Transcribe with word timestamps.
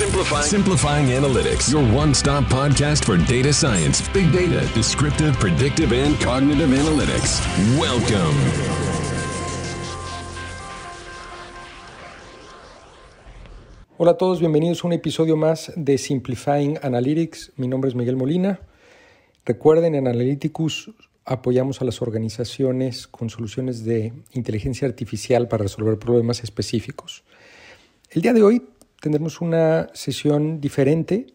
Simplifying. 0.00 0.44
Simplifying 0.44 1.06
Analytics, 1.08 1.70
your 1.70 1.84
one 1.94 2.14
stop 2.14 2.44
podcast 2.44 3.04
for 3.04 3.18
data 3.18 3.52
science, 3.52 4.00
big 4.14 4.32
data, 4.32 4.66
descriptive, 4.72 5.38
predictive, 5.38 5.92
and 5.92 6.18
cognitive 6.18 6.70
analytics. 6.70 7.38
Welcome. 7.78 8.34
Hola 13.98 14.12
a 14.12 14.16
todos, 14.16 14.40
bienvenidos 14.40 14.82
a 14.82 14.86
un 14.86 14.94
episodio 14.94 15.36
más 15.36 15.70
de 15.76 15.98
Simplifying 15.98 16.78
Analytics. 16.80 17.52
Mi 17.56 17.68
nombre 17.68 17.90
es 17.90 17.94
Miguel 17.94 18.16
Molina. 18.16 18.58
Recuerden, 19.44 19.94
en 19.94 20.08
Analyticus 20.08 20.92
apoyamos 21.26 21.82
a 21.82 21.84
las 21.84 22.00
organizaciones 22.00 23.06
con 23.06 23.28
soluciones 23.28 23.84
de 23.84 24.14
inteligencia 24.32 24.88
artificial 24.88 25.46
para 25.46 25.64
resolver 25.64 25.98
problemas 25.98 26.42
específicos. 26.42 27.22
El 28.10 28.22
día 28.22 28.32
de 28.32 28.42
hoy 28.42 28.62
tendremos 29.00 29.40
una 29.40 29.88
sesión 29.94 30.60
diferente. 30.60 31.26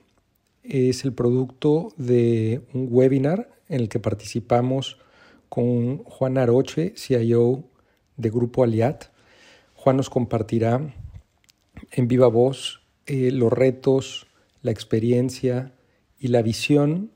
Es 0.63 1.03
el 1.03 1.13
producto 1.13 1.89
de 1.97 2.61
un 2.73 2.87
webinar 2.89 3.49
en 3.67 3.81
el 3.81 3.89
que 3.89 3.99
participamos 3.99 4.97
con 5.49 5.99
Juan 6.03 6.37
Aroche, 6.37 6.93
CIO 6.95 7.63
de 8.17 8.29
Grupo 8.29 8.63
Aliat. 8.63 9.05
Juan 9.73 9.97
nos 9.97 10.09
compartirá 10.09 10.93
en 11.91 12.07
viva 12.07 12.27
voz 12.27 12.81
eh, 13.05 13.31
los 13.31 13.51
retos, 13.51 14.27
la 14.61 14.71
experiencia 14.71 15.73
y 16.19 16.29
la 16.29 16.41
visión 16.41 17.11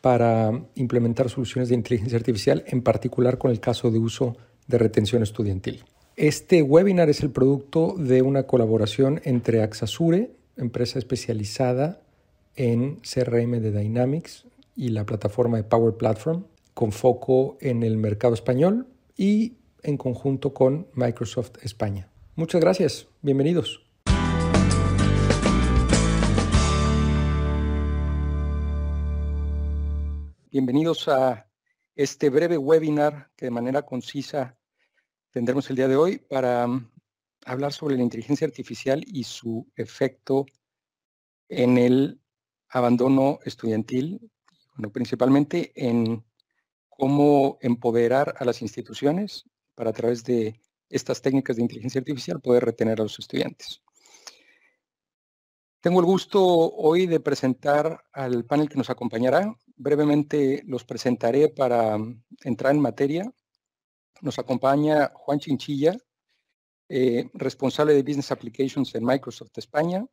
para 0.00 0.64
implementar 0.74 1.28
soluciones 1.28 1.68
de 1.68 1.76
inteligencia 1.76 2.18
artificial, 2.18 2.64
en 2.66 2.82
particular 2.82 3.38
con 3.38 3.50
el 3.50 3.60
caso 3.60 3.90
de 3.90 3.98
uso 3.98 4.36
de 4.66 4.78
retención 4.78 5.22
estudiantil. 5.22 5.84
Este 6.22 6.62
webinar 6.62 7.10
es 7.10 7.24
el 7.24 7.32
producto 7.32 7.96
de 7.98 8.22
una 8.22 8.44
colaboración 8.44 9.20
entre 9.24 9.60
Axasure, 9.60 10.30
empresa 10.56 11.00
especializada 11.00 12.00
en 12.54 13.00
CRM 13.00 13.60
de 13.60 13.72
Dynamics, 13.72 14.44
y 14.76 14.90
la 14.90 15.04
plataforma 15.04 15.56
de 15.56 15.64
Power 15.64 15.96
Platform, 15.96 16.44
con 16.74 16.92
foco 16.92 17.58
en 17.60 17.82
el 17.82 17.96
mercado 17.96 18.34
español 18.34 18.86
y 19.16 19.54
en 19.82 19.96
conjunto 19.96 20.54
con 20.54 20.86
Microsoft 20.94 21.56
España. 21.64 22.08
Muchas 22.36 22.60
gracias, 22.60 23.08
bienvenidos. 23.20 23.84
Bienvenidos 30.52 31.08
a 31.08 31.48
este 31.96 32.30
breve 32.30 32.58
webinar 32.58 33.32
que 33.34 33.46
de 33.46 33.50
manera 33.50 33.82
concisa 33.82 34.56
tendremos 35.32 35.68
el 35.70 35.76
día 35.76 35.88
de 35.88 35.96
hoy 35.96 36.18
para 36.18 36.66
mm, 36.66 36.90
hablar 37.46 37.72
sobre 37.72 37.96
la 37.96 38.02
inteligencia 38.02 38.46
artificial 38.46 39.02
y 39.06 39.24
su 39.24 39.66
efecto 39.76 40.46
en 41.48 41.78
el 41.78 42.20
abandono 42.68 43.38
estudiantil, 43.44 44.30
principalmente 44.92 45.72
en 45.74 46.24
cómo 46.88 47.58
empoderar 47.60 48.34
a 48.38 48.44
las 48.44 48.62
instituciones 48.62 49.44
para 49.74 49.90
a 49.90 49.92
través 49.92 50.24
de 50.24 50.60
estas 50.88 51.20
técnicas 51.20 51.56
de 51.56 51.62
inteligencia 51.62 51.98
artificial 51.98 52.40
poder 52.40 52.64
retener 52.64 53.00
a 53.00 53.04
los 53.04 53.18
estudiantes. 53.18 53.82
Tengo 55.80 56.00
el 56.00 56.06
gusto 56.06 56.40
hoy 56.42 57.06
de 57.06 57.20
presentar 57.20 58.04
al 58.12 58.44
panel 58.44 58.68
que 58.68 58.78
nos 58.78 58.88
acompañará. 58.88 59.52
Brevemente 59.76 60.62
los 60.66 60.84
presentaré 60.84 61.48
para 61.48 61.98
mm, 61.98 62.22
entrar 62.44 62.74
en 62.74 62.80
materia 62.80 63.32
nos 64.22 64.38
acompaña 64.38 65.10
Juan 65.14 65.38
Chinchilla, 65.38 65.98
eh, 66.88 67.28
responsable 67.34 67.92
de 67.92 68.02
Business 68.02 68.30
Applications 68.30 68.94
en 68.94 69.04
Microsoft 69.04 69.50
España. 69.56 70.06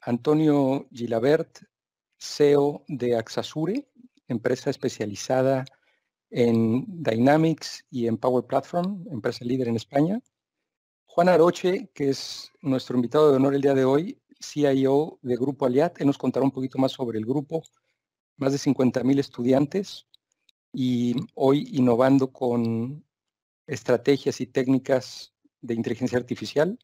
Antonio 0.00 0.88
Gilabert, 0.90 1.58
CEO 2.18 2.84
de 2.88 3.16
Axasure, 3.16 3.88
empresa 4.26 4.70
especializada 4.70 5.64
en 6.30 6.84
Dynamics 6.88 7.84
y 7.90 8.06
en 8.06 8.16
Power 8.16 8.44
Platform, 8.44 9.04
empresa 9.10 9.44
líder 9.44 9.68
en 9.68 9.76
España. 9.76 10.20
Juan 11.04 11.28
Aroche, 11.28 11.90
que 11.94 12.10
es 12.10 12.52
nuestro 12.62 12.96
invitado 12.96 13.30
de 13.30 13.36
honor 13.36 13.54
el 13.54 13.62
día 13.62 13.74
de 13.74 13.84
hoy, 13.84 14.20
CIO 14.40 15.18
de 15.22 15.36
Grupo 15.36 15.66
Aliat. 15.66 16.00
Nos 16.02 16.18
contará 16.18 16.44
un 16.44 16.52
poquito 16.52 16.78
más 16.78 16.92
sobre 16.92 17.18
el 17.18 17.26
grupo, 17.26 17.62
más 18.36 18.52
de 18.52 18.58
50.000 18.58 19.18
estudiantes 19.18 20.06
y 20.72 21.16
hoy 21.34 21.68
innovando 21.72 22.32
con 22.32 23.05
estrategias 23.66 24.40
y 24.40 24.46
técnicas 24.46 25.32
de 25.60 25.74
inteligencia 25.74 26.18
artificial, 26.18 26.78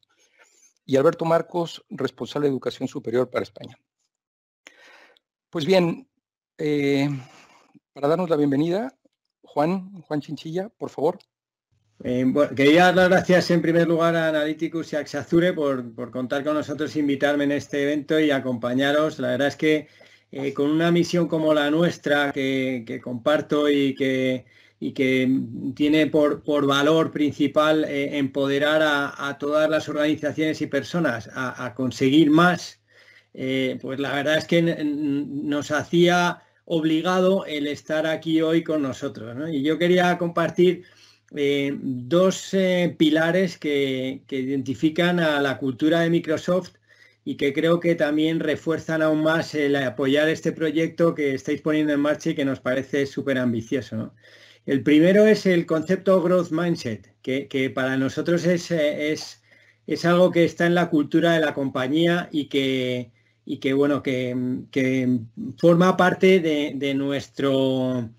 y 0.85 0.97
Alberto 0.97 1.25
Marcos, 1.25 1.85
responsable 1.91 2.49
de 2.49 2.53
educación 2.53 2.89
superior 2.89 3.31
para 3.31 3.45
España. 3.45 3.79
Pues 5.51 5.65
bien, 5.65 6.09
eh, 6.59 7.09
para 7.93 8.09
darnos 8.09 8.31
la 8.31 8.37
bienvenida, 8.37 8.97
Juan, 9.43 10.03
Juan 10.03 10.21
Chinchilla, 10.21 10.71
por 10.71 10.91
favor. 10.91 11.19
Eh, 12.05 12.27
quería 12.57 12.87
dar 12.87 12.97
las 12.97 13.09
gracias 13.11 13.51
en 13.53 13.63
primer 13.63 13.87
lugar 13.87 14.17
a 14.17 14.29
Analyticus 14.29 14.93
y 14.93 14.97
a 14.97 15.01
Axazure 15.01 15.53
por, 15.53 16.11
contar 16.11 16.43
con 16.43 16.55
nosotros, 16.55 16.97
invitarme 16.97 17.45
en 17.45 17.53
este 17.53 17.85
evento 17.85 18.19
y 18.19 18.33
acompañaros. 18.33 19.21
La 19.21 19.29
verdad 19.29 19.49
es 19.49 19.57
que 19.57 19.89
eh, 20.33 20.53
con 20.53 20.71
una 20.71 20.91
misión 20.91 21.29
como 21.29 21.55
la 21.55 21.71
nuestra 21.71 22.33
que 22.33 23.01
comparto 23.05 23.69
y 23.69 23.95
que 23.95 24.47
y 24.83 24.95
que 24.95 25.31
tiene 25.77 26.09
por, 26.09 26.43
valor 26.67 27.13
principal 27.13 27.85
eh, 27.85 28.19
empoderar 28.19 28.83
a, 28.83 29.39
todas 29.39 29.71
las 29.71 29.89
organizaciones 29.89 30.61
y 30.61 30.67
personas 30.67 31.31
a, 31.35 31.73
conseguir 31.77 32.33
más, 32.33 32.81
eh, 33.33 33.79
pues 33.81 34.01
la 34.01 34.13
verdad 34.13 34.39
es 34.39 34.45
que 34.45 34.61
nos 34.83 35.71
hacía 35.71 36.43
obligado 36.65 37.47
el 37.47 37.69
estar 37.69 38.09
aquí 38.09 38.43
hoy 38.43 38.65
con 38.65 38.83
nosotros. 38.83 39.51
Y 39.53 39.63
yo 39.63 39.79
quería 39.79 40.19
compartir 40.19 40.83
eh, 41.37 41.79
dos 41.81 42.53
pilares 42.99 43.59
que, 43.59 44.25
que 44.27 44.41
identifican 44.41 45.21
a 45.21 45.41
la 45.41 45.59
cultura 45.59 46.01
de 46.01 46.11
Microsoft 46.11 46.73
y 47.25 47.37
que 47.37 47.53
creo 47.53 47.79
que 47.79 47.95
también 47.95 48.41
refuerzan 48.41 49.01
aún 49.01 49.23
más 49.23 49.55
el 49.55 49.77
apoyar 49.77 50.29
este 50.29 50.51
proyecto 50.51 51.15
que 51.15 51.35
estáis 51.35 51.61
poniendo 51.61 51.93
en 51.93 52.01
marcha 52.01 52.31
y 52.31 52.35
que 52.35 52.45
nos 52.45 52.59
parece 52.59 53.07
súper 53.07 53.39
ambicioso. 53.39 54.13
El 54.67 54.83
primero 54.83 55.27
es 55.27 55.47
el 55.47 55.67
concepto 55.67 56.23
growth 56.23 56.51
mindset, 56.51 57.15
que, 57.23 57.73
para 57.75 57.97
nosotros 57.97 58.47
eh, 58.47 59.13
es, 59.13 59.43
es, 59.87 60.05
algo 60.05 60.31
que 60.31 60.45
está 60.45 60.67
en 60.67 60.75
la 60.75 60.89
cultura 60.89 61.33
de 61.33 61.41
la 61.41 61.55
compañía 61.55 62.29
y 62.31 62.49
que, 62.49 63.11
y 63.45 63.59
que 63.59 63.73
bueno, 63.73 64.03
que, 64.03 65.19
forma 65.59 65.97
parte 65.97 66.41
de, 66.41 66.95
nuestro 66.95 68.11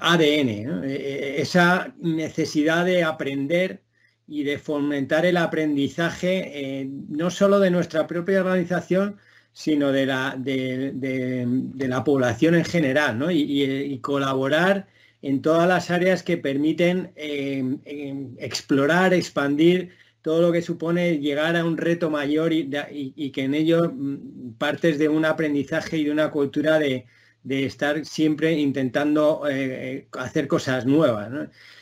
ADN. 0.00 0.84
E, 0.84 0.94
e, 0.94 1.40
esa 1.40 1.94
necesidad 1.98 2.84
de 2.84 3.02
aprender 3.02 3.82
y 4.26 4.44
de 4.44 4.58
fomentar 4.58 5.24
el 5.26 5.38
aprendizaje 5.38 6.80
eh, 6.80 6.88
no 7.08 7.30
solo 7.30 7.58
de 7.58 7.70
nuestra 7.70 8.06
propia 8.06 8.40
organización, 8.40 9.16
sino 9.52 9.92
de 9.92 10.06
la, 10.06 10.36
de, 10.38 11.44
la 11.78 12.04
población 12.04 12.54
en 12.54 12.64
general, 12.64 13.18
y 13.32 13.98
colaborar 14.00 14.86
en 15.22 15.42
todas 15.42 15.68
las 15.68 15.90
áreas 15.90 16.22
que 16.22 16.36
permiten 16.38 17.12
em, 17.16 17.80
em, 17.84 18.34
explorar, 18.38 19.14
expandir 19.14 19.90
todo 20.22 20.42
lo 20.42 20.52
que 20.52 20.62
supone 20.62 21.18
llegar 21.18 21.56
a 21.56 21.64
un 21.64 21.76
reto 21.76 22.10
mayor 22.10 22.52
y, 22.52 23.30
que 23.32 23.44
en 23.44 23.54
ello 23.54 23.90
mm, 23.92 24.54
partes 24.58 24.98
de 24.98 25.08
un 25.08 25.24
aprendizaje 25.24 25.98
y 25.98 26.04
de 26.04 26.10
una 26.10 26.30
cultura 26.30 26.78
de, 26.78 27.06
estar 27.44 28.04
siempre 28.04 28.52
intentando 28.52 29.42
eh, 29.50 30.08
hacer 30.12 30.46
cosas 30.46 30.84
nuevas. 30.86 31.30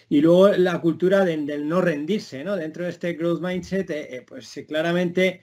Y 0.09 0.21
luego 0.21 0.49
la 0.51 0.81
cultura 0.81 1.25
del 1.25 1.69
no 1.69 1.81
rendirse. 1.81 2.45
Dentro 2.45 2.85
de 2.85 2.91
este 2.91 3.15
growth 3.15 3.43
mindset, 3.43 3.91
eh, 3.91 4.17
eh, 4.17 4.25
pues 4.27 4.65
claramente 4.69 5.43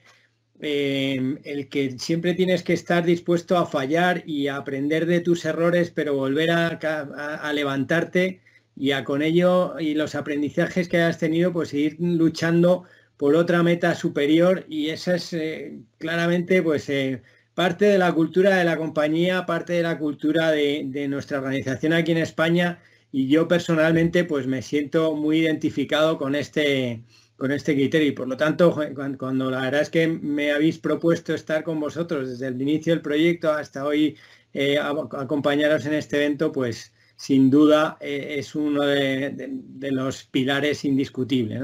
Em, 0.60 1.38
el 1.44 1.68
que 1.68 1.98
siempre 1.98 2.32
tienes 2.34 2.62
que 2.62 2.72
estar 2.72 3.04
dispuesto 3.04 3.58
a 3.58 3.66
fallar 3.66 4.22
y 4.26 4.48
a 4.48 4.56
aprender 4.56 5.04
de 5.06 5.20
tus 5.20 5.44
errores, 5.44 5.90
pero 5.90 6.14
volver 6.14 6.50
a, 6.50 7.52
levantarte 7.52 8.40
y 8.74 8.92
a 8.92 9.04
con 9.04 9.22
ello 9.22 9.78
y 9.78 9.94
los 9.94 10.14
aprendizajes 10.14 10.88
que 10.88 10.98
has 10.98 11.18
tenido, 11.18 11.52
pues 11.52 11.74
ir 11.74 11.96
luchando 12.00 12.84
por 13.16 13.34
otra 13.34 13.62
meta 13.62 13.94
superior. 13.94 14.64
Y 14.68 14.88
esa 14.90 15.16
es 15.16 15.32
eh, 15.34 15.78
claramente 15.98 16.62
pues 16.62 16.88
eh, 16.88 17.22
parte 17.54 17.86
de 17.86 17.98
la 17.98 18.12
cultura 18.12 18.56
de 18.56 18.64
la 18.64 18.76
compañía, 18.78 19.46
parte 19.46 19.74
de 19.74 19.82
la 19.82 19.98
cultura 19.98 20.50
de, 20.52 21.06
nuestra 21.08 21.38
organización 21.38 21.92
aquí 21.92 22.12
en 22.12 22.18
España. 22.18 22.80
Y 23.12 23.28
yo 23.28 23.48
personalmente 23.48 24.24
pues 24.24 24.46
me 24.46 24.62
siento 24.62 25.14
muy 25.14 25.38
identificado 25.40 26.18
con 26.18 26.34
este 26.34 27.02
con 27.36 27.52
este 27.52 27.74
criterio. 27.74 28.08
Y 28.08 28.12
por 28.12 28.28
lo 28.28 28.36
tanto, 28.36 28.74
cuando, 29.18 29.50
la 29.50 29.62
verdad 29.62 29.82
es 29.82 29.90
que 29.90 30.06
me 30.08 30.52
habéis 30.52 30.78
propuesto 30.78 31.34
estar 31.34 31.64
con 31.64 31.80
vosotros 31.80 32.28
desde 32.30 32.48
el 32.48 32.60
inicio 32.60 32.92
del 32.92 33.02
proyecto 33.02 33.52
hasta 33.52 33.84
hoy, 33.84 34.16
eh, 34.52 34.78
acompañaros 34.78 35.86
en 35.86 35.94
este 35.94 36.16
evento, 36.16 36.52
pues 36.52 36.92
sin 37.16 37.50
duda 37.50 37.96
eh, 38.00 38.36
es 38.38 38.54
uno 38.54 38.82
de, 38.82 39.50
los 39.90 40.24
pilares 40.24 40.84
indiscutibles. 40.84 41.62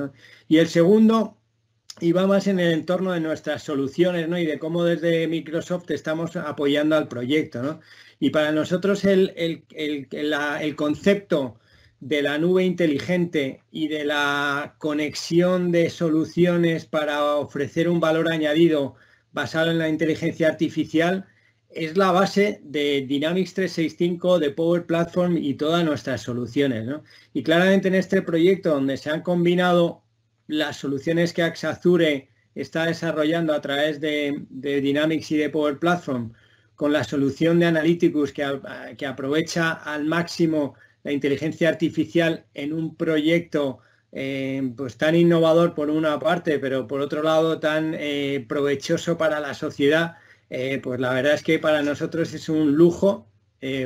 Y 0.48 0.58
el 0.58 0.68
segundo 0.68 1.38
y 2.00 2.12
más 2.12 2.46
en 2.46 2.58
el 2.58 2.72
entorno 2.72 3.12
de 3.12 3.20
nuestras 3.20 3.62
soluciones 3.62 4.28
¿no? 4.28 4.38
y 4.38 4.46
de 4.46 4.58
cómo 4.58 4.84
desde 4.84 5.28
Microsoft 5.28 5.90
estamos 5.90 6.36
apoyando 6.36 6.96
al 6.96 7.08
proyecto. 7.08 7.62
¿no? 7.62 7.80
Y 8.18 8.30
para 8.30 8.50
nosotros 8.52 9.04
el, 9.04 9.32
el, 9.36 10.74
concepto 10.76 11.58
de 12.02 12.20
la 12.20 12.36
nube 12.36 12.64
inteligente 12.64 13.62
y 13.70 13.86
de 13.86 14.04
la 14.04 14.74
conexión 14.78 15.70
de 15.70 15.88
soluciones 15.88 16.84
para 16.84 17.36
ofrecer 17.36 17.88
un 17.88 18.00
valor 18.00 18.32
añadido 18.32 18.96
basado 19.30 19.70
en 19.70 19.78
la 19.78 19.88
inteligencia 19.88 20.48
artificial 20.48 21.26
es 21.70 21.96
la 21.96 22.10
base 22.10 22.60
de 22.64 23.06
Dynamics 23.06 23.54
365, 23.54 24.40
de 24.40 24.50
Power 24.50 24.84
Platform 24.84 25.36
y 25.38 25.54
todas 25.54 25.84
nuestras 25.84 26.22
soluciones. 26.22 26.88
Y 27.34 27.44
claramente 27.44 27.86
en 27.86 27.94
este 27.94 28.20
proyecto 28.20 28.70
donde 28.70 28.96
se 28.96 29.08
han 29.08 29.22
combinado 29.22 30.02
las 30.48 30.78
soluciones 30.78 31.32
que 31.32 31.44
Axazure 31.44 32.28
está 32.56 32.86
desarrollando 32.86 33.54
a 33.54 33.60
través 33.60 34.00
de, 34.00 34.44
Dynamics 34.50 35.30
y 35.30 35.36
de 35.36 35.50
Power 35.50 35.78
Platform 35.78 36.32
con 36.74 36.92
la 36.92 37.04
solución 37.04 37.60
de 37.60 37.66
Analyticus 37.66 38.32
que, 38.32 38.60
que, 38.98 39.06
aprovecha 39.06 39.70
al 39.70 40.04
máximo 40.04 40.74
la 41.04 41.12
inteligencia 41.12 41.68
artificial 41.68 42.46
en 42.54 42.72
un 42.72 42.96
proyecto 42.96 43.80
eh, 44.12 44.62
pues 44.76 44.98
tan 44.98 45.14
innovador 45.14 45.74
por 45.74 45.90
una 45.90 46.18
parte, 46.18 46.58
pero 46.58 46.86
por 46.86 47.00
otro 47.00 47.22
lado 47.22 47.58
tan 47.60 47.94
eh, 47.98 48.44
provechoso 48.48 49.16
para 49.16 49.40
la 49.40 49.54
sociedad, 49.54 50.16
eh, 50.50 50.80
pues 50.82 51.00
la 51.00 51.14
verdad 51.14 51.34
es 51.34 51.42
que 51.42 51.58
para 51.58 51.82
nosotros 51.82 52.32
es 52.34 52.48
un 52.48 52.74
lujo 52.74 53.28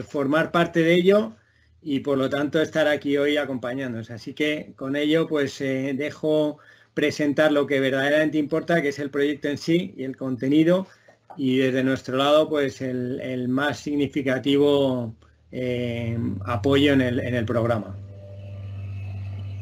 formar 0.08 0.52
parte 0.52 0.80
de 0.80 0.94
ello 0.94 1.36
y 1.82 2.00
por 2.00 2.16
lo 2.16 2.30
tanto 2.30 2.62
estar 2.62 2.88
aquí 2.88 3.18
hoy 3.18 3.36
acompañándonos. 3.36 4.10
Así 4.10 4.32
que 4.32 4.72
con 4.74 4.96
ello 4.96 5.26
pues 5.26 5.58
dejo 5.58 6.58
presentar 6.94 7.52
lo 7.52 7.66
que 7.66 7.78
verdaderamente 7.78 8.38
importa, 8.38 8.80
que 8.80 8.88
es 8.88 8.98
el 8.98 9.10
proyecto 9.10 9.48
en 9.48 9.58
sí 9.58 9.92
y 9.98 10.04
el 10.04 10.16
contenido 10.16 10.86
y 11.36 11.58
desde 11.58 11.84
nuestro 11.84 12.16
lado 12.16 12.48
pues 12.48 12.80
el, 12.80 13.48
más 13.48 13.80
significativo 13.80 15.14
eh, 15.58 16.18
apoyo 16.44 16.92
en 16.92 17.00
el, 17.00 17.44
programa. 17.46 17.96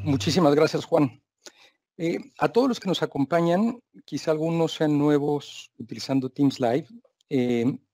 Muchísimas 0.02 0.54
gracias 0.54 0.84
Juan. 0.84 1.22
Eh, 1.96 2.18
a 2.38 2.48
todos 2.48 2.68
los 2.68 2.80
que 2.80 2.88
nos 2.88 3.02
acompañan, 3.02 3.78
quizá 4.04 4.32
algunos 4.32 4.72
sean 4.74 4.98
nuevos 4.98 5.70
utilizando 5.78 6.28
Teams 6.30 6.58
Live, 6.58 6.88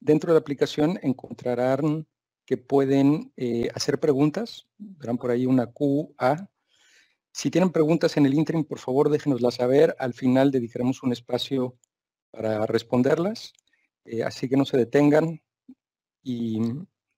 dentro 0.00 0.32
de 0.32 0.34
la 0.34 0.40
aplicación 0.40 0.98
encontrarán 1.02 2.06
que 2.50 2.56
pueden 2.56 3.32
eh, 3.36 3.68
hacer 3.76 4.00
preguntas. 4.00 4.66
Verán 4.76 5.18
por 5.18 5.30
ahí 5.30 5.46
una 5.46 5.68
QA. 5.68 6.50
Si 7.32 7.48
tienen 7.48 7.70
preguntas 7.70 8.16
en 8.16 8.26
el 8.26 8.34
interim, 8.34 8.64
por 8.64 8.80
favor, 8.80 9.08
déjenoslas 9.08 9.54
saber. 9.54 9.94
Al 10.00 10.14
final 10.14 10.50
dedicaremos 10.50 11.04
un 11.04 11.12
espacio 11.12 11.76
para 12.32 12.66
responderlas. 12.66 13.52
Eh, 14.04 14.24
así 14.24 14.48
que 14.48 14.56
no 14.56 14.64
se 14.64 14.76
detengan. 14.76 15.40
Y 16.24 16.58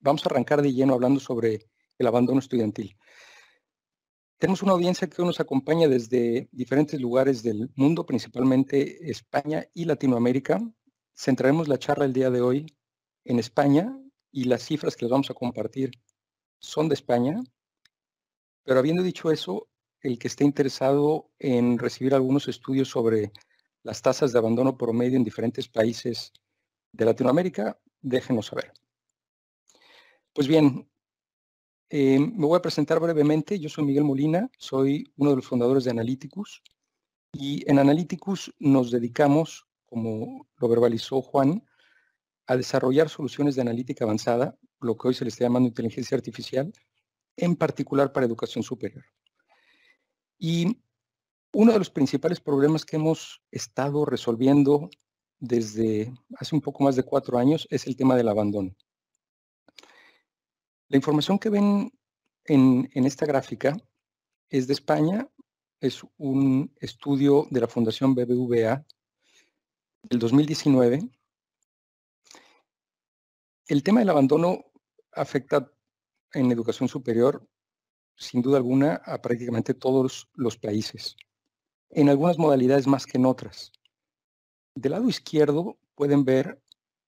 vamos 0.02 0.24
a 0.24 0.28
arrancar 0.28 0.60
de 0.60 0.72
lleno 0.72 0.94
hablando 0.94 1.20
sobre 1.20 1.66
el 1.98 2.06
abandono 2.06 2.40
estudiantil. 2.40 2.96
Tenemos 4.38 4.62
una 4.62 4.72
audiencia 4.72 5.08
que 5.08 5.22
nos 5.22 5.38
acompaña 5.38 5.86
desde 5.86 6.48
diferentes 6.50 7.00
lugares 7.00 7.42
del 7.44 7.70
mundo, 7.76 8.04
principalmente 8.04 9.08
España 9.08 9.64
y 9.72 9.84
Latinoamérica. 9.84 10.60
Centraremos 11.14 11.68
la 11.68 11.78
charla 11.78 12.04
el 12.04 12.12
día 12.12 12.28
de 12.28 12.40
hoy 12.40 12.66
en 13.24 13.38
España 13.38 13.96
y 14.32 14.44
las 14.44 14.64
cifras 14.64 14.96
que 14.96 15.04
les 15.04 15.12
vamos 15.12 15.30
a 15.30 15.34
compartir 15.34 15.92
son 16.58 16.88
de 16.88 16.94
España. 16.94 17.40
Pero 18.64 18.80
habiendo 18.80 19.04
dicho 19.04 19.30
eso, 19.30 19.68
el 20.00 20.18
que 20.18 20.26
esté 20.26 20.42
interesado 20.42 21.30
en 21.38 21.78
recibir 21.78 22.12
algunos 22.12 22.48
estudios 22.48 22.88
sobre 22.88 23.30
las 23.84 24.02
tasas 24.02 24.32
de 24.32 24.38
abandono 24.40 24.76
promedio 24.76 25.16
en 25.16 25.24
diferentes 25.24 25.68
países 25.68 26.32
de 26.90 27.04
Latinoamérica, 27.04 27.78
déjenos 28.00 28.46
saber. 28.46 28.72
Pues 30.34 30.48
bien, 30.48 30.88
eh, 31.90 32.18
me 32.18 32.46
voy 32.46 32.56
a 32.56 32.62
presentar 32.62 32.98
brevemente. 32.98 33.58
Yo 33.58 33.68
soy 33.68 33.84
Miguel 33.84 34.04
Molina, 34.04 34.50
soy 34.56 35.12
uno 35.16 35.30
de 35.30 35.36
los 35.36 35.46
fundadores 35.46 35.84
de 35.84 35.90
Analyticus 35.90 36.62
y 37.34 37.68
en 37.70 37.78
Analyticus 37.78 38.50
nos 38.58 38.90
dedicamos, 38.90 39.66
como 39.84 40.48
lo 40.56 40.68
verbalizó 40.68 41.20
Juan, 41.20 41.62
a 42.46 42.56
desarrollar 42.56 43.10
soluciones 43.10 43.56
de 43.56 43.60
analítica 43.60 44.06
avanzada, 44.06 44.58
lo 44.80 44.96
que 44.96 45.08
hoy 45.08 45.14
se 45.14 45.24
le 45.24 45.28
está 45.28 45.44
llamando 45.44 45.68
inteligencia 45.68 46.16
artificial, 46.16 46.72
en 47.36 47.54
particular 47.54 48.10
para 48.10 48.24
educación 48.24 48.64
superior. 48.64 49.04
Y 50.38 50.82
uno 51.52 51.72
de 51.72 51.78
los 51.78 51.90
principales 51.90 52.40
problemas 52.40 52.86
que 52.86 52.96
hemos 52.96 53.42
estado 53.50 54.06
resolviendo 54.06 54.88
desde 55.38 56.14
hace 56.36 56.54
un 56.54 56.62
poco 56.62 56.84
más 56.84 56.96
de 56.96 57.02
cuatro 57.02 57.36
años 57.36 57.68
es 57.70 57.86
el 57.86 57.96
tema 57.96 58.16
del 58.16 58.28
abandono. 58.28 58.74
La 60.92 60.98
información 60.98 61.38
que 61.38 61.48
ven 61.48 61.90
en, 62.44 63.06
esta 63.06 63.24
gráfica 63.24 63.74
es 64.50 64.66
de 64.66 64.74
España, 64.74 65.26
es 65.80 66.02
un 66.18 66.70
estudio 66.82 67.46
de 67.50 67.60
la 67.62 67.66
Fundación 67.66 68.14
BBVA 68.14 68.84
del 70.02 70.18
2019 70.18 71.00
el 73.68 73.82
tema 73.82 74.00
del 74.00 74.10
abandono 74.10 74.66
afecta 75.12 75.72
en 76.34 76.52
educación 76.52 76.90
superior, 76.90 77.48
sin 78.14 78.42
duda 78.42 78.58
alguna, 78.58 78.96
a 79.06 79.22
prácticamente 79.22 79.72
todos 79.72 80.28
los 80.34 80.58
países, 80.58 81.16
en 81.88 82.10
algunas 82.10 82.36
modalidades 82.36 82.86
más 82.86 83.06
que 83.06 83.16
en 83.16 83.24
otras. 83.24 83.72
Del 84.74 84.92
lado 84.92 85.08
izquierdo 85.08 85.78
pueden 85.94 86.26
ver 86.26 86.62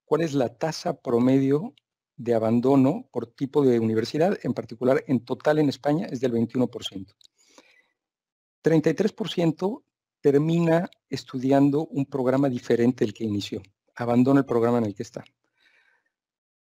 cuál 0.07 0.23
es 0.23 0.33
la 0.33 0.57
tasa 0.57 0.99
promedio 1.03 1.75
de 2.17 2.35
abandono 2.35 3.09
por 3.11 3.27
tipo 3.27 3.65
de 3.65 3.81
universidad, 3.81 4.39
en 4.43 4.55
particular 4.55 5.05
en 5.07 5.25
total 5.25 5.59
en 5.59 5.69
España 5.69 6.07
es 6.11 6.21
del 6.21 6.33
21%. 6.33 7.15
33% 8.63 9.83
termina 10.21 10.89
estudiando 11.11 11.87
un 11.87 12.07
programa 12.07 12.49
diferente 12.49 13.05
del 13.05 13.13
que 13.13 13.25
inició, 13.25 13.63
abandona 13.95 14.41
el 14.41 14.47
programa 14.47 14.79
en 14.79 14.85
el 14.85 14.95
que 14.95 15.03
está. 15.03 15.25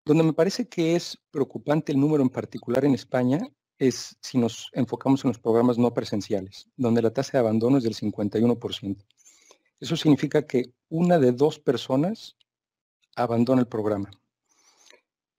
Donde 0.04 0.24
me 0.24 0.32
parece 0.32 0.68
que 0.68 0.96
es 0.96 1.16
preocupante 1.30 1.92
el 1.92 2.00
número 2.00 2.22
en 2.22 2.28
particular 2.28 2.84
en 2.84 2.94
España 2.94 3.38
es 3.78 4.16
si 4.20 4.38
nos 4.38 4.68
enfocamos 4.72 5.24
en 5.24 5.28
los 5.28 5.38
programas 5.38 5.78
no 5.78 5.94
presenciales, 5.94 6.68
donde 6.76 7.02
la 7.02 7.12
tasa 7.12 7.32
de 7.32 7.38
abandono 7.38 7.78
es 7.78 7.84
del 7.84 7.94
51%. 7.94 9.04
Eso 9.78 9.96
significa 9.96 10.46
que 10.46 10.72
una 10.88 11.18
de 11.18 11.32
dos 11.32 11.58
personas 11.58 12.36
abandona 13.16 13.62
el 13.62 13.68
programa. 13.68 14.10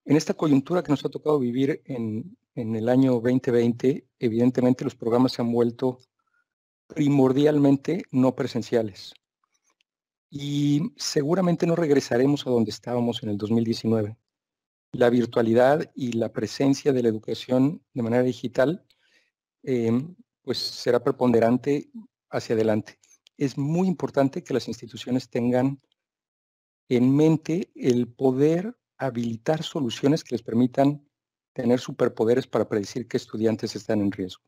En 0.05 0.17
esta 0.17 0.33
coyuntura 0.33 0.83
que 0.83 0.91
nos 0.91 1.05
ha 1.05 1.09
tocado 1.09 1.39
vivir 1.39 1.81
en, 1.85 2.37
en 2.55 2.75
el 2.75 2.89
año 2.89 3.13
2020, 3.13 4.07
evidentemente 4.19 4.83
los 4.83 4.95
programas 4.95 5.33
se 5.33 5.41
han 5.41 5.51
vuelto 5.51 5.99
primordialmente 6.87 8.03
no 8.11 8.35
presenciales. 8.35 9.13
Y 10.29 10.93
seguramente 10.97 11.65
no 11.65 11.75
regresaremos 11.75 12.45
a 12.45 12.49
donde 12.49 12.71
estábamos 12.71 13.23
en 13.23 13.29
el 13.29 13.37
2019 13.37 14.17
la 14.93 15.09
virtualidad 15.09 15.91
y 15.95 16.13
la 16.13 16.31
presencia 16.31 16.93
de 16.93 17.03
la 17.03 17.09
educación 17.09 17.83
de 17.93 18.03
manera 18.03 18.23
digital, 18.23 18.85
em, 19.63 20.15
pues 20.43 20.59
será 20.59 21.03
preponderante 21.03 21.89
hacia 22.29 22.55
adelante. 22.55 22.99
Es 23.37 23.57
muy 23.57 23.87
importante 23.87 24.43
que 24.43 24.53
las 24.53 24.67
instituciones 24.67 25.29
tengan 25.29 25.81
en 26.89 27.15
mente 27.15 27.71
el 27.75 28.07
poder 28.07 28.77
habilitar 28.97 29.63
soluciones 29.63 30.23
que 30.23 30.35
les 30.35 30.41
permitan 30.41 31.05
tener 31.53 31.79
superpoderes 31.79 32.47
para 32.47 32.67
predecir 32.67 33.07
qué 33.07 33.17
estudiantes 33.17 33.75
están 33.75 34.01
en 34.01 34.11
riesgo. 34.11 34.43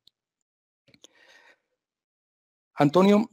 Antonio. 2.74 3.30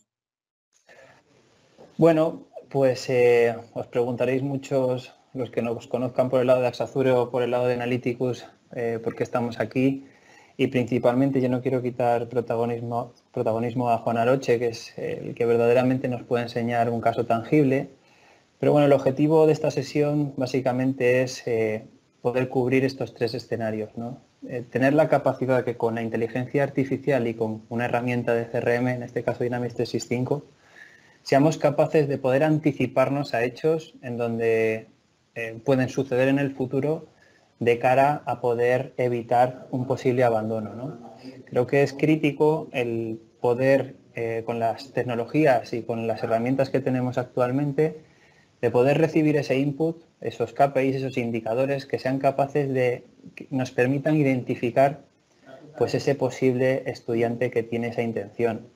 Bueno, 1.97 2.47
pues 2.69 3.09
eh, 3.11 3.57
os 3.75 3.87
preguntaréis 3.87 4.43
muchos 4.43 5.15
los 5.35 5.51
que 5.51 5.63
nos 5.63 5.87
conozcan 5.89 6.31
por 6.31 6.41
el 6.41 6.47
lado 6.47 6.61
de 6.61 6.69
Axazure 6.69 7.11
o 7.13 7.31
por 7.31 7.43
el 7.43 7.51
lado 7.51 7.67
de 7.67 7.75
Analyticus, 7.75 8.47
eh, 8.75 9.01
porque 9.03 9.23
estamos 9.23 9.59
aquí. 9.59 10.07
Y 10.57 10.67
principalmente 10.69 11.41
yo 11.41 11.49
no 11.49 11.63
quiero 11.63 11.83
quitar 11.83 12.29
protagonismo, 12.29 13.15
protagonismo 13.33 13.91
a 13.91 13.99
Juan 13.99 14.19
Aroche, 14.19 14.59
que 14.59 14.69
es 14.69 14.97
el 14.99 15.35
que 15.35 15.47
verdaderamente 15.47 16.09
nos 16.09 16.23
puede 16.23 16.45
enseñar 16.45 16.91
un 16.91 17.01
caso 17.01 17.25
tangible. 17.25 17.89
Pero 18.63 18.71
bueno, 18.71 18.87
el 18.87 18.93
objetivo 18.93 19.45
de 19.49 19.53
esta 19.55 19.73
sesión 19.73 20.35
básicamente 20.37 21.23
es 21.23 21.45
eh, 21.49 21.85
poder 22.21 22.49
cubrir 22.49 22.85
estos 22.85 23.13
tres 23.13 23.35
escenarios. 23.35 23.91
Eh, 24.49 24.63
tener 24.71 24.93
la 24.93 25.09
capacidad 25.09 25.65
que 25.65 25.77
con 25.77 25.97
la 25.97 26.03
inteligencia 26.03 26.63
artificial 26.63 27.27
y 27.27 27.35
con 27.35 27.65
una 27.71 27.87
herramienta 27.87 28.35
de 28.35 28.47
CRM, 28.47 28.87
en 28.87 29.03
este 29.03 29.25
caso 29.25 29.43
Dynamics 29.43 29.75
365, 29.75 30.45
seamos 31.25 31.59
capaces 31.59 32.07
de 32.07 32.19
poder 32.19 32.45
anticiparnos 32.45 33.35
a 33.35 33.43
hechos 33.43 33.95
en 34.01 34.17
donde 34.17 34.87
eh, 35.35 35.61
pueden 35.65 35.89
suceder 35.89 36.29
en 36.29 36.39
el 36.39 36.55
futuro 36.55 37.09
de 37.59 37.81
cara 37.81 38.23
a 38.27 38.41
poder 38.41 38.95
evitar 38.97 39.67
un 39.73 39.89
posible 39.89 40.23
abandono. 40.23 41.17
Creo 41.47 41.67
que 41.67 41.83
es 41.83 41.93
crítico 41.93 42.69
el 42.71 43.21
poder 43.41 43.97
con 44.45 44.61
las 44.61 44.93
tecnologías 44.93 45.73
y 45.73 45.83
con 45.83 46.07
las 46.07 46.23
herramientas 46.23 46.71
que 46.71 46.81
tenemos 46.81 47.19
actualmente, 47.19 48.12
de 48.63 48.71
poder 48.71 48.99
recibir 48.99 49.37
ese 49.37 49.59
input, 49.59 50.03
esos 50.21 50.53
KPIs, 50.53 50.97
esos 50.97 51.19
indicadores 51.19 51.85
que 51.85 51.99
sean 51.99 52.21
capaces 52.21 52.73
de, 52.73 53.05
que 53.35 53.49
nos 53.51 53.73
permitan 53.73 54.17
identificar 54.17 55.01
pues 55.77 55.95
ese 55.95 56.15
posible 56.15 56.85
estudiante 56.87 57.51
que 57.51 57.65
tiene 57.65 57.89
esa 57.89 58.03
intención. 58.03 58.69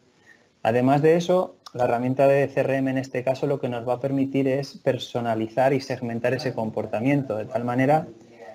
Además 0.64 1.02
de 1.02 1.16
eso, 1.16 1.55
la 1.73 1.85
herramienta 1.85 2.26
de 2.26 2.49
CRM 2.49 2.88
en 2.88 2.99
este 2.99 3.23
caso 3.23 3.47
lo 3.47 3.61
que 3.61 3.69
nos 3.69 3.88
va 3.88 3.95
a 3.95 4.00
permitir 4.00 4.49
es 4.49 4.76
personalizar 4.78 5.73
y 5.73 5.81
segmentar 5.81 6.35
ese 6.35 6.52
comportamiento, 6.52 7.37
de 7.37 7.45
tal 7.45 7.64
manera 7.64 8.09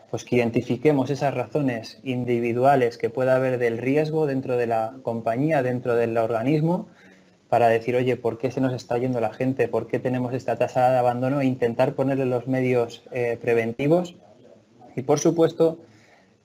pues 0.09 0.25
que 0.25 0.35
identifiquemos 0.35 1.09
esas 1.09 1.33
razones 1.33 2.01
individuales 2.03 2.97
que 2.97 3.09
pueda 3.09 3.37
haber 3.37 3.57
del 3.57 3.77
riesgo 3.77 4.27
dentro 4.27 4.57
de 4.57 4.67
la 4.67 4.95
compañía, 5.03 5.63
dentro 5.63 5.95
del 5.95 6.17
organismo, 6.17 6.89
para 7.51 7.67
decir, 7.67 7.97
oye, 7.97 8.15
¿por 8.15 8.37
qué 8.37 8.49
se 8.49 8.61
nos 8.61 8.71
está 8.71 8.97
yendo 8.97 9.19
la 9.19 9.33
gente? 9.33 9.67
¿Por 9.67 9.87
qué 9.87 9.99
tenemos 9.99 10.33
esta 10.33 10.55
tasa 10.55 10.89
de 10.89 10.97
abandono? 10.97 11.41
E 11.41 11.45
intentar 11.45 11.95
ponerle 11.95 12.25
los 12.25 12.47
medios 12.47 13.03
eh, 13.11 13.37
preventivos. 13.41 14.15
Y 14.95 15.01
por 15.01 15.19
supuesto, 15.19 15.77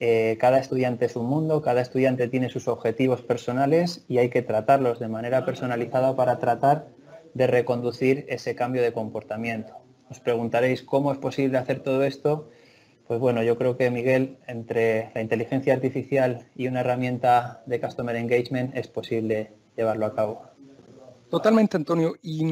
eh, 0.00 0.36
cada 0.40 0.58
estudiante 0.58 1.04
es 1.04 1.14
un 1.14 1.26
mundo, 1.26 1.62
cada 1.62 1.80
estudiante 1.80 2.26
tiene 2.26 2.48
sus 2.48 2.66
objetivos 2.66 3.22
personales 3.22 4.04
y 4.08 4.18
hay 4.18 4.30
que 4.30 4.42
tratarlos 4.42 4.98
de 4.98 5.06
manera 5.06 5.44
personalizada 5.44 6.16
para 6.16 6.40
tratar 6.40 6.88
de 7.34 7.46
reconducir 7.46 8.26
ese 8.28 8.56
cambio 8.56 8.82
de 8.82 8.92
comportamiento. 8.92 9.74
Os 10.10 10.18
preguntaréis 10.18 10.82
cómo 10.82 11.12
es 11.12 11.18
posible 11.18 11.56
hacer 11.56 11.84
todo 11.84 12.02
esto 12.02 12.50
pues 13.06 13.20
bueno, 13.20 13.44
yo 13.44 13.56
creo 13.56 13.76
que 13.76 13.88
Miguel, 13.88 14.38
entre 14.48 15.12
la 15.14 15.20
inteligencia 15.20 15.74
artificial 15.74 16.48
y 16.56 16.66
una 16.66 16.80
herramienta 16.80 17.62
de 17.64 17.80
Customer 17.80 18.16
Engagement 18.16 18.76
es 18.76 18.88
posible 18.88 19.52
llevarlo 19.76 20.06
a 20.06 20.14
cabo. 20.16 20.55
Totalmente, 21.30 21.76
Antonio. 21.76 22.14
Y 22.22 22.44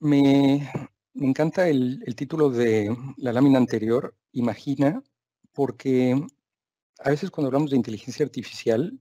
me, 0.00 0.70
encanta 1.14 1.68
el, 1.68 2.02
el, 2.06 2.16
título 2.16 2.50
de 2.50 2.96
la 3.16 3.32
lámina 3.32 3.58
anterior, 3.58 4.14
Imagina, 4.32 5.02
porque 5.52 6.20
a 6.98 7.10
veces 7.10 7.30
cuando 7.30 7.48
hablamos 7.48 7.70
de 7.70 7.76
inteligencia 7.76 8.24
artificial, 8.24 8.98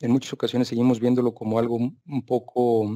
en 0.00 0.10
muchas 0.10 0.32
ocasiones 0.32 0.68
seguimos 0.68 1.00
viéndolo 1.00 1.34
como 1.34 1.58
algo 1.58 1.76
un 1.76 2.26
poco 2.26 2.94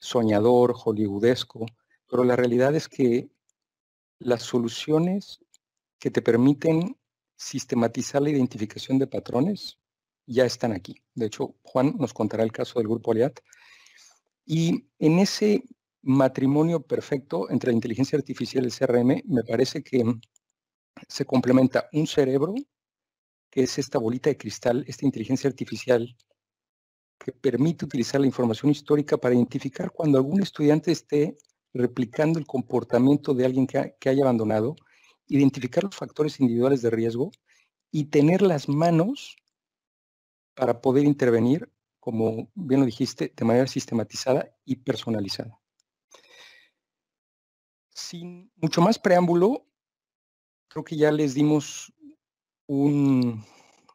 soñador, 0.00 0.74
hollywoodesco, 0.74 1.66
pero 2.08 2.24
la 2.24 2.36
realidad 2.36 2.74
es 2.74 2.88
que 2.88 3.30
las 4.18 4.42
soluciones 4.42 5.40
que 5.98 6.10
te 6.10 6.22
permiten 6.22 6.96
sistematizar 7.36 8.22
la 8.22 8.30
identificación 8.30 8.98
de 8.98 9.06
patrones 9.06 9.78
ya 10.26 10.44
están 10.44 10.72
aquí. 10.72 11.02
De 11.14 11.26
hecho, 11.26 11.54
Juan 11.62 11.94
nos 11.98 12.12
contará 12.12 12.42
el 12.42 12.52
caso 12.52 12.78
del 12.78 12.88
grupo 12.88 13.12
Aliat. 13.12 13.40
Y 14.52 14.88
en 14.98 15.20
ese 15.20 15.62
matrimonio 16.02 16.82
perfecto 16.82 17.48
entre 17.50 17.70
la 17.70 17.76
inteligencia 17.76 18.18
artificial 18.18 18.64
y 18.64 18.66
el 18.66 18.74
CRM, 18.74 19.22
me 19.26 19.44
parece 19.44 19.80
que 19.80 20.02
se 21.06 21.24
complementa 21.24 21.88
un 21.92 22.08
cerebro, 22.08 22.56
que 23.48 23.62
es 23.62 23.78
esta 23.78 24.00
bolita 24.00 24.28
de 24.28 24.36
cristal, 24.36 24.84
esta 24.88 25.06
inteligencia 25.06 25.48
artificial, 25.48 26.16
que 27.24 27.30
permite 27.30 27.84
utilizar 27.84 28.20
la 28.20 28.26
información 28.26 28.72
histórica 28.72 29.16
para 29.16 29.36
identificar 29.36 29.92
cuando 29.92 30.18
algún 30.18 30.42
estudiante 30.42 30.90
esté 30.90 31.38
replicando 31.72 32.40
el 32.40 32.46
comportamiento 32.46 33.34
de 33.34 33.44
alguien 33.44 33.68
que, 33.68 33.94
que 34.00 34.08
haya 34.08 34.24
abandonado 34.24 34.74
identificar 35.28 35.84
los 35.84 35.94
factores 35.94 36.40
individuales 36.40 36.82
de 36.82 36.90
riesgo 36.90 37.30
y 37.92 38.06
tener 38.06 38.42
las 38.42 38.68
manos 38.68 39.36
para 40.54 40.80
poder 40.80 41.04
intervenir, 41.04 41.70
como 42.00 42.50
bien 42.54 42.80
lo 42.80 42.86
dijiste, 42.86 43.32
de 43.36 43.44
manera 43.44 43.66
sistematizada 43.66 44.50
y 44.64 44.76
personalizada. 44.76 45.58
Sin 47.90 48.50
mucho 48.56 48.80
más 48.80 48.98
preámbulo, 48.98 49.66
creo 50.68 50.84
que 50.84 50.96
ya 50.96 51.12
les 51.12 51.34
dimos 51.34 51.92
un, 52.66 53.44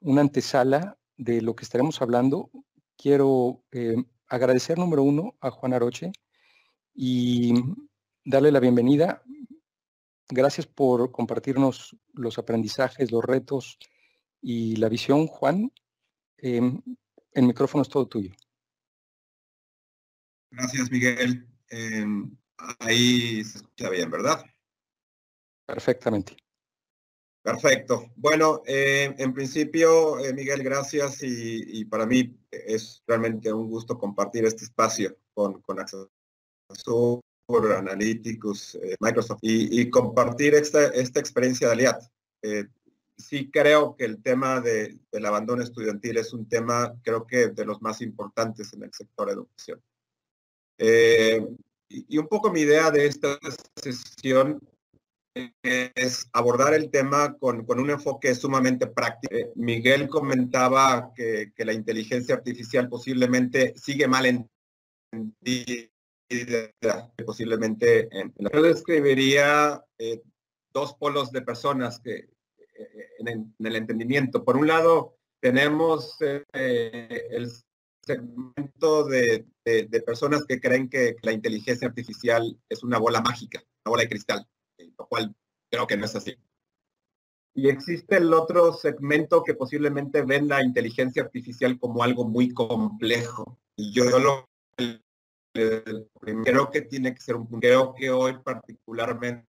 una 0.01 0.21
antesala 0.21 0.97
de 1.17 1.41
lo 1.41 1.55
que 1.55 1.63
estaremos 1.63 2.01
hablando. 2.01 2.51
Quiero 2.95 3.63
eh, 3.71 3.95
agradecer, 4.27 4.77
número 4.77 5.03
uno, 5.03 5.35
a 5.41 5.49
Juan 5.49 5.73
Aroche 5.73 6.11
y 6.93 7.53
darle 8.23 8.51
la 8.51 8.59
bienvenida. 8.59 9.23
Gracias 10.29 10.67
por 10.67 11.11
compartirnos 11.11 11.95
los 12.13 12.37
aprendizajes, 12.37 13.11
los 13.11 13.23
retos 13.23 13.77
y 14.41 14.75
la 14.75 14.89
visión, 14.89 15.27
Juan. 15.27 15.71
Em, 16.37 16.81
el 17.35 17.45
micrófono 17.45 17.83
es 17.83 17.89
todo 17.89 18.07
tuyo. 18.07 18.33
Gracias, 20.51 20.89
Miguel. 20.89 21.47
Em, 21.69 22.35
ahí 22.79 23.43
se 23.43 23.57
escucha 23.57 23.89
bien, 23.89 24.09
¿verdad? 24.09 24.43
Perfectamente. 25.67 26.37
Perfecto. 27.43 28.11
Bueno, 28.15 28.63
eh, 28.65 29.13
en 29.17 29.33
principio, 29.33 30.17
eh, 30.19 30.33
Miguel, 30.33 30.63
gracias 30.63 31.19
y, 31.21 31.85
para 31.85 32.05
mí 32.05 32.35
es 32.49 33.03
realmente 33.05 33.53
un 33.53 33.69
gusto 33.69 33.97
compartir 33.99 34.45
este 34.45 34.63
espacio 34.63 35.15
con, 35.33 35.61
con 35.61 35.79
Access 35.79 36.07
por 37.45 37.71
Analytics, 37.71 38.75
eh, 38.81 38.95
Microsoft, 38.99 39.39
y, 39.41 39.87
compartir 39.91 40.55
esta, 40.55 40.87
esta 40.87 41.19
experiencia 41.19 41.67
de 41.67 41.73
Aliat. 41.73 42.01
Eh, 43.17 43.21
sí 43.21 43.49
creo 43.51 43.95
que 43.95 44.05
el 44.05 44.21
tema 44.21 44.61
de, 44.61 44.97
del 45.11 45.25
abandono 45.25 45.63
estudiantil 45.63 46.17
es 46.17 46.33
un 46.33 46.47
tema, 46.47 46.93
creo 47.03 47.25
que 47.25 47.47
de 47.47 47.65
los 47.65 47.81
más 47.81 48.01
importantes 48.01 48.73
en 48.73 48.83
el 48.83 48.93
sector 48.93 49.29
educación. 49.29 49.81
Eh, 50.77 51.45
y, 51.89 52.17
un 52.17 52.27
poco 52.27 52.51
mi 52.51 52.61
idea 52.61 52.91
de 52.91 53.05
esta 53.05 53.39
sesión 53.75 54.59
es 55.63 56.29
abordar 56.31 56.73
el 56.73 56.89
tema 56.89 57.35
con, 57.37 57.65
con 57.65 57.79
un 57.79 57.89
enfoque 57.89 58.33
sumamente 58.35 58.87
práctico. 58.87 59.35
Miguel 59.55 60.07
comentaba 60.07 61.11
que, 61.13 61.51
que, 61.55 61.65
la 61.65 61.73
inteligencia 61.73 62.35
artificial 62.35 62.87
posiblemente 62.89 63.73
sigue 63.77 64.07
mal 64.07 64.25
entendida 64.25 65.89
posiblemente 67.25 68.07
en, 68.11 68.33
yo 68.37 68.61
describiría 68.61 69.83
eh, 69.97 70.21
dos 70.73 70.93
polos 70.95 71.31
de 71.31 71.41
personas 71.41 71.99
que 71.99 72.29
eh, 72.75 73.07
en, 73.19 73.55
el 73.59 73.75
entendimiento. 73.75 74.43
Por 74.43 74.57
un 74.57 74.67
lado, 74.67 75.17
tenemos 75.41 76.17
eh, 76.21 77.27
el 77.31 77.51
segmento 78.01 79.05
de, 79.05 79.45
personas 80.05 80.45
que 80.45 80.59
creen 80.59 80.89
que 80.89 81.15
la 81.23 81.31
inteligencia 81.31 81.87
artificial 81.87 82.59
es 82.69 82.83
una 82.83 82.99
bola 82.99 83.21
mágica, 83.21 83.63
una 83.85 83.91
bola 83.91 84.03
de 84.03 84.09
cristal, 84.09 84.47
lo 84.97 85.07
cual 85.07 85.35
creo 85.71 85.87
que 85.87 85.97
no 85.97 86.05
es 86.05 86.15
así. 86.15 86.35
Y 87.55 87.69
existe 87.69 88.17
el 88.17 88.33
otro 88.33 88.73
segmento 88.73 89.41
que 89.43 89.53
posiblemente 89.53 90.23
ven 90.23 90.47
la 90.49 90.61
inteligencia 90.61 91.23
artificial 91.23 91.79
como 91.79 92.03
algo 92.03 92.27
muy 92.27 92.53
complejo. 92.53 93.57
Y 93.77 93.93
yo 93.93 94.19
lo 94.19 94.45
creo 96.43 96.69
que 96.69 96.81
tiene 96.81 97.13
que 97.13 97.21
ser 97.21 97.35
un 97.35 97.47
punto. 97.47 97.65
Creo 97.65 97.93
que 97.95 98.11
hoy 98.11 98.37
particularmente 98.43 99.47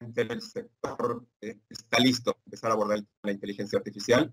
el 0.00 0.42
sector 0.42 1.26
eh, 1.40 1.58
está 1.68 1.98
listo 1.98 2.36
empezar 2.44 2.70
a 2.70 2.74
abordar 2.74 3.02
la 3.22 3.32
inteligencia 3.32 3.78
artificial 3.78 4.32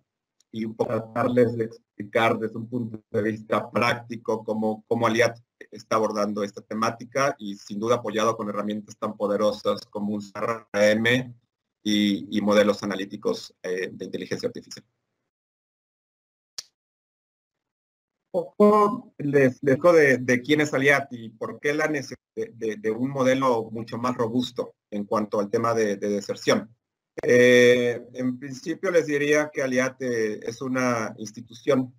y 0.52 0.66
un 0.66 0.76
poco 0.76 0.92
tratarles 0.92 1.58
de 1.58 1.66
explicar 1.66 2.38
desde 2.38 2.58
un 2.58 2.70
punto 2.70 3.04
de 3.10 3.22
vista 3.24 3.72
práctico 3.72 4.44
cómo, 4.44 4.84
cómo 4.88 5.08
Aliat 5.08 5.40
está 5.72 5.96
abordando 5.96 6.44
esta 6.44 6.62
temática 6.62 7.36
y 7.40 7.56
sin 7.56 7.80
duda 7.80 7.96
apoyado 7.96 8.38
con 8.38 8.50
herramientas 8.50 8.98
tan 8.98 9.18
poderosas 9.18 9.82
como 9.88 10.14
un 10.14 10.22
CRM 10.22 11.34
y, 11.84 12.40
modelos 12.42 12.84
analíticos 12.84 13.54
eh, 13.64 13.90
de 13.92 14.06
inteligencia 14.06 14.48
artificial. 14.48 14.86
Poco 18.34 19.14
les 19.20 19.62
dejo 19.62 19.94
de, 19.94 20.42
quién 20.44 20.62
es 20.62 20.74
Aliat 20.74 21.08
y 21.12 21.30
por 21.30 21.60
qué 21.60 21.72
la 21.72 21.88
necesidad 21.88 22.18
de, 22.36 22.92
un 22.92 23.12
modelo 23.12 23.70
mucho 23.70 24.00
más 24.00 24.18
robusto 24.18 24.74
en 24.90 25.06
cuanto 25.06 25.40
al 25.40 25.52
tema 25.52 25.76
de, 25.76 25.98
deserción. 25.98 26.76
Eh, 27.22 28.04
en 28.14 28.40
principio 28.40 28.90
les 28.90 29.06
diría 29.06 29.52
que 29.54 29.62
Aliat 29.62 30.02
eh, 30.02 30.40
es 30.42 30.64
una 30.64 31.14
institución 31.20 31.94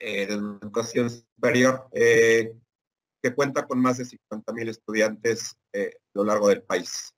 eh, 0.00 0.26
de 0.26 0.34
educación 0.34 1.08
superior 1.08 1.86
que 1.92 3.34
cuenta 3.36 3.64
con 3.64 3.80
más 3.80 3.98
de 3.98 4.06
50 4.06 4.52
mil 4.52 4.68
estudiantes 4.68 5.56
a 5.72 5.78
lo 6.14 6.24
largo 6.24 6.48
del 6.48 6.62
país. 6.62 7.14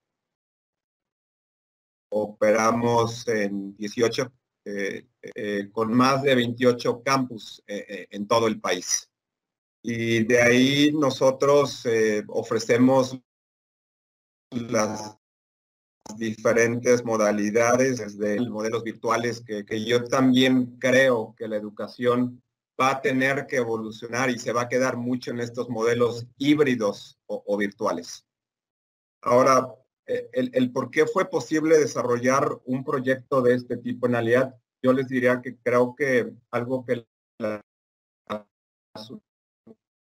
Operamos 2.10 3.26
en 3.28 3.74
18 3.78 4.22
eh, 4.22 4.26
eh, 4.26 4.41
con 5.72 5.92
más 5.92 6.22
de 6.22 6.34
28 6.34 7.02
campus 7.02 7.62
eh, 7.66 8.06
en 8.10 8.26
todo 8.26 8.46
el 8.46 8.60
país. 8.60 9.10
Y 9.82 10.24
de 10.24 10.40
ahí 10.40 10.92
nosotros 10.92 11.84
ofrecemos 12.28 13.18
las 14.50 15.16
diferentes 16.16 17.04
modalidades, 17.04 17.98
desde 17.98 18.40
modelos 18.48 18.82
virtuales, 18.82 19.42
que, 19.42 19.84
yo 19.84 20.04
también 20.04 20.78
creo 20.78 21.34
que 21.36 21.48
la 21.48 21.56
educación 21.56 22.42
va 22.80 22.90
a 22.90 23.00
tener 23.00 23.46
que 23.46 23.56
evolucionar 23.56 24.30
y 24.30 24.38
se 24.38 24.52
va 24.52 24.62
a 24.62 24.68
quedar 24.68 24.96
mucho 24.96 25.30
en 25.30 25.40
estos 25.40 25.68
modelos 25.68 26.26
híbridos 26.38 27.18
o, 27.26 27.56
virtuales. 27.56 28.26
Ahora, 29.22 29.72
eh, 30.06 30.28
el, 30.32 30.72
por 30.72 30.90
qué 30.90 31.06
fue 31.06 31.30
posible 31.30 31.78
desarrollar 31.78 32.48
un 32.64 32.84
proyecto 32.84 33.40
de 33.40 33.54
este 33.54 33.76
tipo 33.76 34.06
en 34.06 34.16
Aliad, 34.16 34.52
yo 34.82 34.92
les 34.92 35.08
diría 35.08 35.40
que 35.40 35.56
creo 35.58 35.94
que 35.94 36.32
algo 36.50 36.84
que 36.84 37.06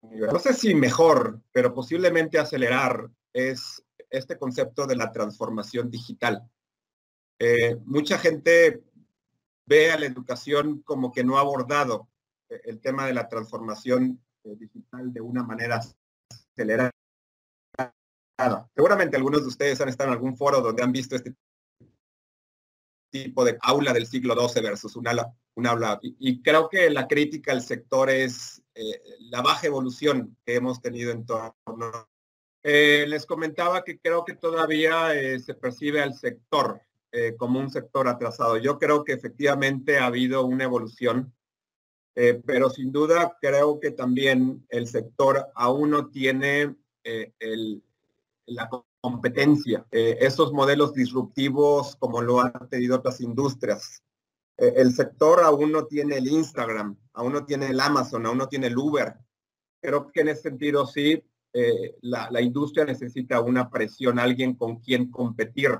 no 0.01 0.39
sé 0.39 0.53
si 0.53 0.74
mejor, 0.74 1.41
pero 1.51 1.74
posiblemente 1.74 2.39
acelerar 2.39 3.10
es 3.34 3.84
este 4.10 4.38
concepto 4.38 4.88
de 4.88 4.96
la 4.96 5.12
transformación 5.12 5.91
digital. 5.91 6.50
Eh, 7.38 7.77
mucha 7.86 8.18
gente 8.18 8.84
ve 9.68 9.91
a 9.91 10.00
la 10.00 10.06
educación 10.06 10.82
como 10.82 11.12
que 11.12 11.24
no 11.24 11.38
ha 11.38 11.41
abordado 11.41 12.10
eh, 12.50 12.62
el 12.65 12.79
tema 12.79 13.06
de 13.06 13.13
la 13.13 13.27
transformación 13.27 14.20
digital 14.44 15.13
de 15.13 15.22
una 15.22 15.44
manera 15.44 15.82
acelerada. 16.29 16.91
Seguramente 18.75 19.17
algunos 19.17 19.41
de 19.41 19.48
ustedes 19.48 19.81
han 19.81 19.89
estado 19.89 20.10
en 20.10 20.13
algún 20.13 20.38
foro 20.38 20.62
donde 20.62 20.84
han 20.84 20.91
visto 20.91 21.15
este 21.15 21.36
tipo 23.12 23.43
de 23.43 23.58
aula 23.62 23.91
del 23.91 24.05
siglo 24.05 24.36
XII 24.36 24.62
versus 24.62 24.96
un 24.96 25.08
aula. 25.08 25.34
Un. 25.55 25.67
Y, 26.01 26.41
creo 26.41 26.69
que 26.69 26.89
la 26.89 27.08
crítica 27.08 27.51
al 27.51 27.62
sector 27.62 28.10
es 28.10 28.62
eh, 28.75 29.01
la 29.31 29.41
baja 29.41 29.67
evolución 29.67 30.38
que 30.46 30.55
hemos 30.55 30.81
tenido 30.81 31.12
en 31.12 31.25
torno. 31.25 32.10
les 32.63 33.25
comentaba 33.25 33.84
que 33.84 34.00
creo 34.00 34.24
que 34.24 34.36
todavía 34.36 35.10
se 35.39 35.53
percibe 35.55 36.01
al 36.01 36.13
sector 36.13 36.81
eh, 37.12 37.36
como 37.38 37.60
un 37.60 37.72
sector 37.72 38.08
atrasado. 38.08 38.58
Yo 38.58 38.77
creo 38.77 39.03
que 39.03 39.13
efectivamente 39.13 39.98
ha 39.98 40.05
habido 40.05 40.46
una 40.46 40.65
evolución, 40.65 41.34
eh, 42.15 42.39
pero 42.46 42.69
sin 42.69 42.91
duda 42.91 43.36
creo 43.41 43.79
que 43.79 43.89
también 43.89 44.63
el 44.69 44.88
sector 44.88 45.48
aún 45.55 45.89
no 45.89 46.12
tiene 46.12 46.75
eh, 47.03 47.34
la 48.50 48.70
competencia, 49.01 49.86
esos 49.91 50.51
modelos 50.51 50.94
disruptivos 50.94 51.96
como 51.96 52.22
lo 52.22 52.41
han 52.41 52.70
tenido 52.70 52.98
otras 52.98 53.22
industrias. 53.22 54.03
el 54.58 54.94
sector 54.94 55.44
aún 55.44 55.72
no 55.72 55.86
tiene 55.86 56.18
el 56.18 56.27
Instagram, 56.27 56.98
aún 57.13 57.34
no 57.34 57.46
tiene 57.46 57.68
el 57.68 57.79
Amazon, 57.79 58.25
aún 58.25 58.38
no 58.38 58.50
tiene 58.50 58.68
el 58.68 58.77
Uber. 58.77 59.15
Creo 59.82 60.12
que 60.12 60.22
en 60.22 60.29
ese 60.29 60.44
sentido 60.44 60.86
sí, 60.86 61.24
la, 62.01 62.29
la 62.29 62.41
industria 62.41 62.86
necesita 62.86 63.39
una 63.41 63.70
presión, 63.70 64.20
alguien 64.20 64.56
con 64.56 64.79
quien 64.79 65.10
competir 65.10 65.79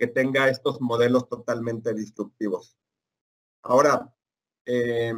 que 0.00 0.06
tenga 0.06 0.48
estos 0.48 0.80
modelos 0.80 1.28
totalmente 1.28 1.92
destructivos. 1.92 2.74
Ahora, 3.62 4.10
eh, 4.64 5.12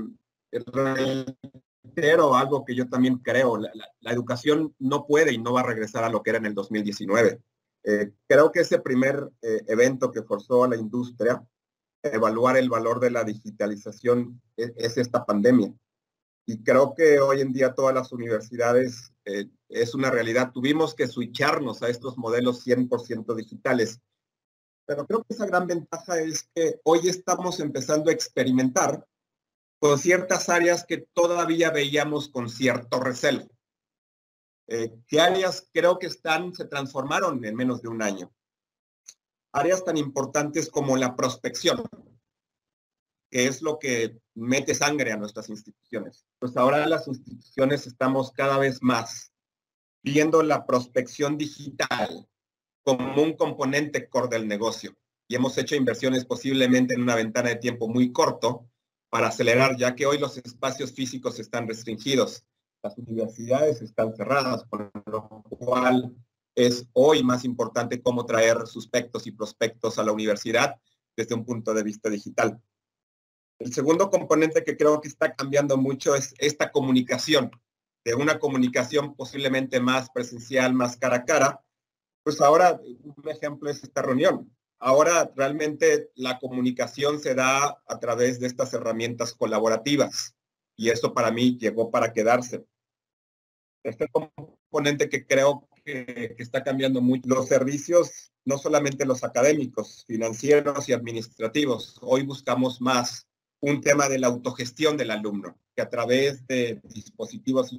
reitero 1.82 2.34
algo 2.34 2.64
que 2.64 2.74
yo 2.74 2.88
también 2.88 3.18
creo, 3.18 3.56
la, 3.56 4.12
educación 4.12 4.74
no 4.78 5.06
puede 5.06 5.32
y 5.32 5.38
no 5.38 5.52
va 5.52 5.60
a 5.60 5.66
regresar 5.66 6.04
a 6.04 6.10
lo 6.10 6.22
que 6.22 6.30
era 6.30 6.38
en 6.38 6.46
el 6.46 6.54
2019. 6.54 7.40
Eh, 7.84 8.12
creo 8.28 8.52
que 8.52 8.60
ese 8.60 8.78
primer 8.78 9.28
eh, 9.42 9.62
evento 9.66 10.10
que 10.10 10.22
forzó 10.22 10.64
a 10.64 10.68
la 10.68 10.76
industria 10.76 11.44
a 12.04 12.08
evaluar 12.08 12.56
el 12.56 12.68
valor 12.68 13.00
de 13.00 13.10
la 13.10 13.24
digitalización 13.24 14.40
es, 14.56 14.72
es, 14.76 14.98
esta 14.98 15.24
pandemia. 15.24 15.72
Y 16.46 16.62
creo 16.62 16.94
que 16.94 17.20
hoy 17.20 17.40
en 17.40 17.52
día 17.52 17.74
todas 17.74 17.94
las 17.94 18.12
universidades 18.12 19.12
eh, 19.24 19.48
es 19.68 19.94
una 19.94 20.10
realidad. 20.10 20.52
Tuvimos 20.52 20.94
que 20.94 21.06
switcharnos 21.06 21.82
a 21.82 21.88
estos 21.88 22.18
modelos 22.18 22.66
100% 22.66 23.34
digitales 23.34 24.00
pero 24.86 25.06
creo 25.06 25.22
que 25.22 25.34
esa 25.34 25.46
gran 25.46 25.66
ventaja 25.66 26.18
es 26.20 26.48
que 26.54 26.80
hoy 26.84 27.00
estamos 27.08 27.60
empezando 27.60 28.10
a 28.10 28.12
experimentar 28.12 29.06
con 29.82 29.98
ciertas 29.98 30.48
áreas 30.48 30.86
que 30.86 30.98
todavía 31.12 31.72
veíamos 31.72 32.28
con 32.28 32.48
cierto 32.48 33.00
recelo. 33.00 33.48
Eh, 34.68 34.92
¿Qué 35.08 35.20
áreas 35.20 35.68
creo 35.72 35.98
que 35.98 36.06
están, 36.06 36.54
se 36.54 36.66
transformaron 36.66 37.44
en 37.44 37.56
menos 37.56 37.82
de 37.82 37.88
un 37.88 38.00
año? 38.00 38.32
Áreas 39.50 39.84
tan 39.84 39.96
importantes 39.96 40.70
como 40.70 40.96
la 40.96 41.16
prospección, 41.16 41.82
que 43.28 43.48
es 43.48 43.60
lo 43.60 43.80
que 43.80 44.20
mete 44.34 44.72
sangre 44.72 45.10
a 45.10 45.16
nuestras 45.16 45.48
instituciones. 45.48 46.24
Pues 46.38 46.56
ahora 46.56 46.86
las 46.86 47.08
instituciones 47.08 47.84
estamos 47.88 48.30
cada 48.30 48.58
vez 48.58 48.80
más 48.82 49.32
viendo 50.04 50.44
la 50.44 50.64
prospección 50.64 51.36
digital 51.36 52.28
como 52.84 53.20
un 53.20 53.32
componente 53.32 54.08
core 54.08 54.28
del 54.28 54.46
negocio. 54.46 54.94
Y 55.26 55.34
hemos 55.34 55.58
hecho 55.58 55.74
inversiones 55.74 56.24
posiblemente 56.24 56.94
en 56.94 57.02
una 57.02 57.16
ventana 57.16 57.48
de 57.48 57.56
tiempo 57.56 57.88
muy 57.88 58.12
corto 58.12 58.68
para 59.12 59.28
acelerar, 59.28 59.76
ya 59.76 59.94
que 59.94 60.06
hoy 60.06 60.16
los 60.16 60.38
espacios 60.38 60.90
físicos 60.90 61.38
están 61.38 61.68
restringidos. 61.68 62.46
Las 62.82 62.96
universidades 62.96 63.82
están 63.82 64.16
cerradas, 64.16 64.64
por 64.64 64.90
lo 65.04 65.42
cual 65.50 66.16
es 66.54 66.86
hoy 66.94 67.22
más 67.22 67.44
importante 67.44 68.00
cómo 68.00 68.24
traer 68.24 68.66
suspectos 68.66 69.26
y 69.26 69.32
prospectos 69.32 69.98
a 69.98 70.02
la 70.02 70.12
universidad 70.12 70.76
desde 71.14 71.34
un 71.34 71.44
punto 71.44 71.74
de 71.74 71.82
vista 71.82 72.08
digital. 72.08 72.58
El 73.58 73.74
segundo 73.74 74.08
componente 74.08 74.64
que 74.64 74.78
creo 74.78 74.98
que 75.02 75.08
está 75.08 75.34
cambiando 75.34 75.76
mucho 75.76 76.14
es 76.14 76.34
esta 76.38 76.72
comunicación, 76.72 77.50
de 78.06 78.14
una 78.14 78.38
comunicación 78.38 79.14
posiblemente 79.14 79.78
más 79.78 80.08
presencial, 80.08 80.72
más 80.72 80.96
cara 80.96 81.16
a 81.16 81.24
cara, 81.26 81.60
pues 82.22 82.40
ahora, 82.40 82.80
un 82.82 83.28
ejemplo 83.28 83.68
es 83.68 83.84
esta 83.84 84.00
reunión. 84.00 84.50
Ahora 84.84 85.32
realmente 85.36 86.10
la 86.16 86.40
comunicación 86.40 87.20
se 87.20 87.36
da 87.36 87.80
a 87.86 88.00
través 88.00 88.40
de 88.40 88.48
estas 88.48 88.74
herramientas 88.74 89.32
colaborativas 89.32 90.34
y 90.76 90.90
eso 90.90 91.14
para 91.14 91.30
mí 91.30 91.56
llegó 91.56 91.92
para 91.92 92.12
quedarse. 92.12 92.64
Este 93.84 94.08
componente 94.08 95.08
que 95.08 95.24
creo 95.24 95.68
que, 95.84 96.34
está 96.36 96.64
cambiando 96.64 97.00
mucho, 97.00 97.28
los 97.28 97.46
servicios, 97.46 98.32
no 98.44 98.58
solamente 98.58 99.06
los 99.06 99.22
académicos, 99.22 100.04
financieros 100.08 100.88
y 100.88 100.92
administrativos, 100.92 101.98
hoy 102.00 102.26
buscamos 102.26 102.80
más 102.80 103.28
un 103.60 103.82
tema 103.82 104.08
de 104.08 104.18
la 104.18 104.26
autogestión 104.26 104.96
del 104.96 105.12
alumno, 105.12 105.56
que 105.76 105.82
a 105.82 105.90
través 105.90 106.44
de 106.48 106.80
dispositivos 106.82 107.72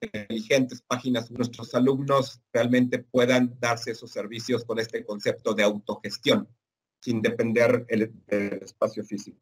inteligentes, 0.00 0.82
páginas, 0.82 1.30
nuestros 1.30 1.74
alumnos 1.74 2.40
realmente 2.52 2.98
puedan 2.98 3.56
darse 3.60 3.92
esos 3.92 4.10
servicios 4.10 4.64
con 4.64 4.78
este 4.78 5.04
concepto 5.04 5.54
de 5.54 5.62
autogestión, 5.62 6.48
sin 7.00 7.20
depender 7.22 7.86
del 7.86 8.62
espacio 8.62 9.04
físico. 9.04 9.40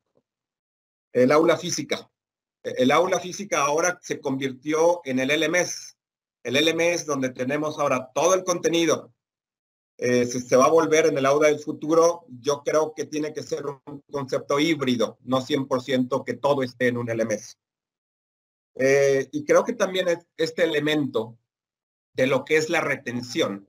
El 1.12 1.32
aula 1.32 1.56
física. 1.56 2.10
El 2.62 2.90
aula 2.90 3.20
física 3.20 3.60
ahora 3.60 3.98
se 4.02 4.20
convirtió 4.20 5.00
en 5.04 5.18
el 5.20 5.28
LMS. 5.28 5.96
El 6.42 6.54
LMS 6.54 7.06
donde 7.06 7.30
tenemos 7.30 7.78
ahora 7.78 8.10
todo 8.14 8.34
el 8.34 8.44
contenido. 8.44 9.12
Eh, 10.00 10.26
se, 10.26 10.56
va 10.56 10.66
a 10.66 10.70
volver 10.70 11.06
en 11.06 11.18
el 11.18 11.26
aula 11.26 11.48
del 11.48 11.58
futuro. 11.58 12.24
Yo 12.28 12.62
creo 12.62 12.92
que 12.94 13.06
tiene 13.06 13.32
que 13.32 13.42
ser 13.42 13.64
un 13.66 14.02
concepto 14.10 14.60
híbrido, 14.60 15.18
no 15.22 15.40
100% 15.40 16.24
que 16.24 16.34
todo 16.34 16.62
esté 16.62 16.88
en 16.88 16.98
un 16.98 17.08
LMS. 17.08 17.58
Eh, 18.78 19.28
y 19.32 19.44
creo 19.44 19.64
que 19.64 19.72
también 19.72 20.06
este 20.36 20.62
elemento 20.62 21.36
de 22.14 22.28
lo 22.28 22.44
que 22.44 22.56
es 22.56 22.70
la 22.70 22.80
retención 22.80 23.68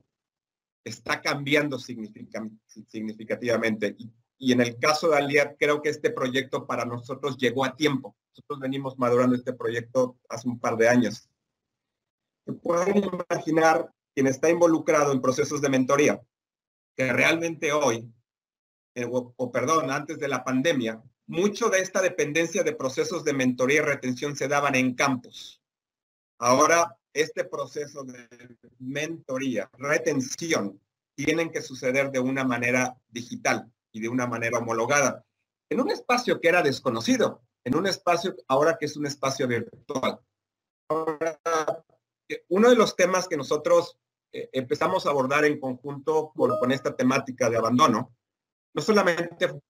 está 0.83 1.21
cambiando 1.21 1.79
significativamente. 1.79 3.95
Y, 4.37 4.51
en 4.51 4.61
el 4.61 4.77
caso 4.77 5.09
de 5.09 5.17
Aliad, 5.17 5.55
creo 5.57 5.81
que 5.81 5.89
este 5.89 6.11
proyecto 6.11 6.67
para 6.67 6.85
nosotros 6.85 7.37
llegó 7.37 7.65
a 7.65 7.75
tiempo. 7.75 8.15
Nosotros 8.29 8.59
venimos 8.59 8.97
madurando 8.97 9.35
este 9.35 9.53
proyecto 9.53 10.17
hace 10.29 10.47
un 10.47 10.59
par 10.59 10.77
de 10.77 10.87
años. 10.87 11.27
Pueden 12.61 13.03
imaginar 13.03 13.91
quien 14.13 14.27
está 14.27 14.49
involucrado 14.49 15.11
en 15.11 15.21
procesos 15.21 15.61
de 15.61 15.69
mentoría, 15.69 16.21
que 16.95 17.11
realmente 17.11 17.73
hoy, 17.73 18.11
eh, 18.95 19.07
o 19.09 19.51
perdón, 19.51 19.91
antes 19.91 20.19
de 20.19 20.27
la 20.27 20.43
pandemia, 20.43 21.03
mucho 21.29 21.69
de 21.69 21.79
esta 21.79 22.01
dependencia 22.01 22.63
de 22.63 22.73
procesos 22.73 23.23
de 23.23 23.33
mentoría 23.33 23.77
y 23.77 23.85
retención 23.85 24.35
se 24.35 24.47
daban 24.47 24.73
en 24.73 24.95
campos. 24.95 25.61
Ahora, 26.39 26.97
este 27.13 27.43
proceso 27.43 28.03
de 28.03 28.27
mentoría, 28.79 29.69
retención, 29.77 30.81
tienen 31.15 31.51
que 31.51 31.61
suceder 31.61 32.09
de 32.09 32.19
una 32.19 32.43
manera 32.43 32.97
digital 33.09 33.71
y 33.91 34.01
de 34.01 34.09
una 34.09 34.25
manera 34.25 34.57
homologada, 34.57 35.23
en 35.69 35.79
un 35.79 35.91
espacio 35.91 36.41
que 36.41 36.47
era 36.47 36.63
desconocido, 36.63 37.43
en 37.63 37.75
un 37.75 37.85
espacio 37.85 38.35
ahora 38.47 38.77
que 38.79 38.87
es 38.87 38.97
un 38.97 39.05
espacio 39.05 39.47
virtual. 39.47 40.19
uno 42.49 42.69
de 42.69 42.75
los 42.75 42.95
temas 42.95 43.27
que 43.27 43.37
nosotros 43.37 43.99
eh, 44.33 44.49
empezamos 44.51 45.05
a 45.05 45.11
abordar 45.11 45.45
en 45.45 45.59
conjunto 45.59 46.31
con 46.35 46.71
esta 46.71 46.95
temática 46.95 47.51
de 47.51 47.57
abandono 47.57 48.15
no 48.73 48.81
solamente 48.81 49.61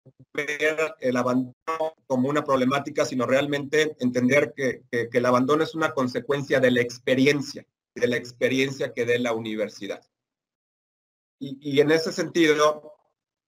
ver 0.46 0.96
el 1.00 1.18
abandono 1.18 1.96
como 2.08 2.30
una 2.30 2.44
problemática, 2.44 3.06
sino 3.06 3.26
realmente 3.26 3.96
entender 4.00 4.54
que, 4.56 4.84
el 4.92 5.26
abandono 5.26 5.64
es 5.64 5.76
una 5.76 5.92
consecuencia 5.94 6.60
de 6.60 6.72
la 6.72 6.82
experiencia, 6.82 7.66
de 7.96 8.08
la 8.08 8.18
experiencia 8.18 8.94
que 8.94 9.06
dé 9.06 9.20
la 9.20 9.34
universidad. 9.34 10.02
Y, 11.40 11.80
en 11.80 11.92
ese 11.92 12.12
sentido, 12.12 12.94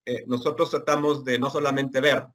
eh, 0.06 0.24
nosotros 0.28 0.70
tratamos 0.70 1.26
de 1.26 1.38
no 1.40 1.50
solamente 1.50 2.00
ver 2.00 2.26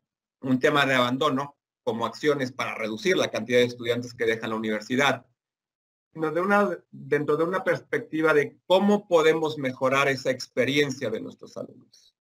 un 0.42 0.60
tema 0.60 0.84
de 0.84 0.94
abandono, 0.94 1.56
como 1.86 2.04
acciones 2.04 2.50
para 2.50 2.74
reducir 2.74 3.16
la 3.16 3.30
cantidad 3.30 3.60
de 3.60 3.66
estudiantes 3.66 4.12
que 4.12 4.26
dejan 4.26 4.50
la 4.50 4.56
universidad, 4.56 5.24
sino 6.12 6.32
de 6.32 6.40
una, 6.40 6.76
dentro 6.90 7.36
de 7.36 7.44
una 7.44 7.62
perspectiva 7.62 8.34
de 8.34 8.58
cómo 8.66 9.06
podemos 9.06 9.56
mejorar 9.56 10.08
esa 10.08 10.32
experiencia 10.32 11.10
de 11.10 11.20
nuestros 11.20 11.56
alumnos. 11.56 12.16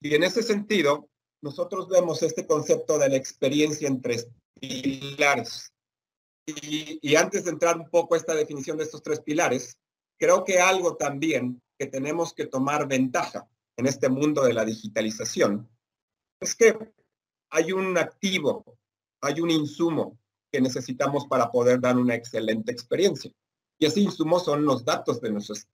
Y 0.00 0.14
en 0.14 0.22
ese 0.22 0.42
sentido, 0.42 1.10
nosotros 1.42 1.88
vemos 1.88 2.22
este 2.22 2.46
concepto 2.46 2.98
de 2.98 3.08
la 3.08 3.16
experiencia 3.16 3.88
en 3.88 4.00
tres 4.00 4.28
pilares. 4.60 5.72
Y, 6.46 7.16
antes 7.16 7.44
de 7.44 7.50
entrar 7.50 7.76
un 7.76 7.90
poco 7.90 8.14
a 8.14 8.18
esta 8.18 8.34
definición 8.34 8.78
de 8.78 8.84
estos 8.84 9.02
tres 9.02 9.20
pilares, 9.20 9.78
creo 10.18 10.44
que 10.44 10.60
algo 10.60 10.96
también 10.96 11.60
que 11.78 11.86
tenemos 11.86 12.32
que 12.32 12.46
tomar 12.46 12.86
ventaja 12.86 13.48
en 13.76 13.86
este 13.86 14.08
mundo 14.08 14.44
de 14.44 14.54
la 14.54 14.64
digitalización 14.64 15.68
es 16.40 16.54
que 16.54 16.76
hay 17.50 17.72
un 17.72 17.98
activo, 17.98 18.64
hay 19.20 19.40
un 19.40 19.50
insumo 19.50 20.18
que 20.52 20.60
necesitamos 20.60 21.26
para 21.26 21.50
poder 21.50 21.80
dar 21.80 21.96
una 21.96 22.14
excelente 22.14 22.72
experiencia. 22.72 23.30
Y 23.78 23.86
ese 23.86 24.00
insumo 24.00 24.40
son 24.40 24.64
los 24.64 24.84
datos 24.84 25.20
de 25.20 25.30
nuestros 25.30 25.66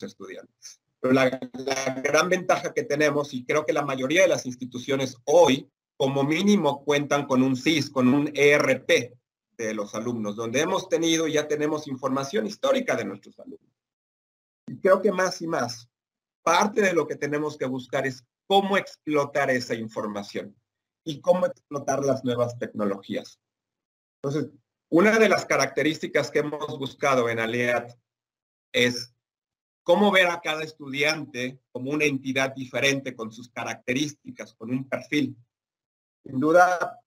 estudiantes. 0.00 0.80
Pero 1.00 1.14
la, 1.14 1.28
gran 2.02 2.28
ventaja 2.28 2.74
que 2.74 2.82
tenemos, 2.82 3.32
y 3.32 3.44
creo 3.44 3.64
que 3.64 3.72
la 3.72 3.84
mayoría 3.84 4.22
de 4.22 4.28
las 4.28 4.46
instituciones 4.46 5.16
hoy, 5.24 5.70
como 5.96 6.24
mínimo, 6.24 6.84
cuentan 6.84 7.26
con 7.26 7.42
un 7.42 7.56
CIS, 7.56 7.90
con 7.90 8.12
un 8.12 8.30
ERP 8.34 9.14
de 9.56 9.74
los 9.74 9.94
alumnos, 9.94 10.36
donde 10.36 10.60
hemos 10.60 10.88
tenido 10.88 11.26
y 11.26 11.34
ya 11.34 11.48
tenemos 11.48 11.88
información 11.88 12.46
histórica 12.46 12.96
de 12.96 13.04
nuestros 13.04 13.38
alumnos. 13.38 13.72
Y 14.66 14.78
creo 14.78 15.00
que 15.00 15.12
más 15.12 15.40
y 15.42 15.46
más, 15.46 15.88
parte 16.42 16.80
de 16.80 16.92
lo 16.92 17.06
que 17.06 17.16
tenemos 17.16 17.56
que 17.56 17.66
buscar 17.66 18.06
es 18.06 18.24
cómo 18.46 18.76
explotar 18.76 19.50
esa 19.50 19.74
información 19.74 20.56
y 21.04 21.20
cómo 21.20 21.46
explotar 21.46 22.04
las 22.04 22.24
nuevas 22.24 22.58
tecnologías. 22.58 23.40
Entonces, 24.22 24.50
una 24.90 25.18
de 25.18 25.28
las 25.28 25.44
características 25.44 26.30
que 26.30 26.40
hemos 26.40 26.78
buscado 26.78 27.28
en 27.28 27.38
Aliat 27.38 27.92
es 28.72 29.14
cómo 29.88 30.12
ver 30.12 30.26
a 30.26 30.42
cada 30.42 30.64
estudiante 30.64 31.62
como 31.72 31.92
una 31.92 32.04
entidad 32.04 32.54
diferente 32.54 33.16
con 33.16 33.32
sus 33.32 33.48
características, 33.48 34.52
con 34.52 34.70
un 34.70 34.86
perfil. 34.86 35.34
Sin 36.22 36.38
duda, 36.38 37.00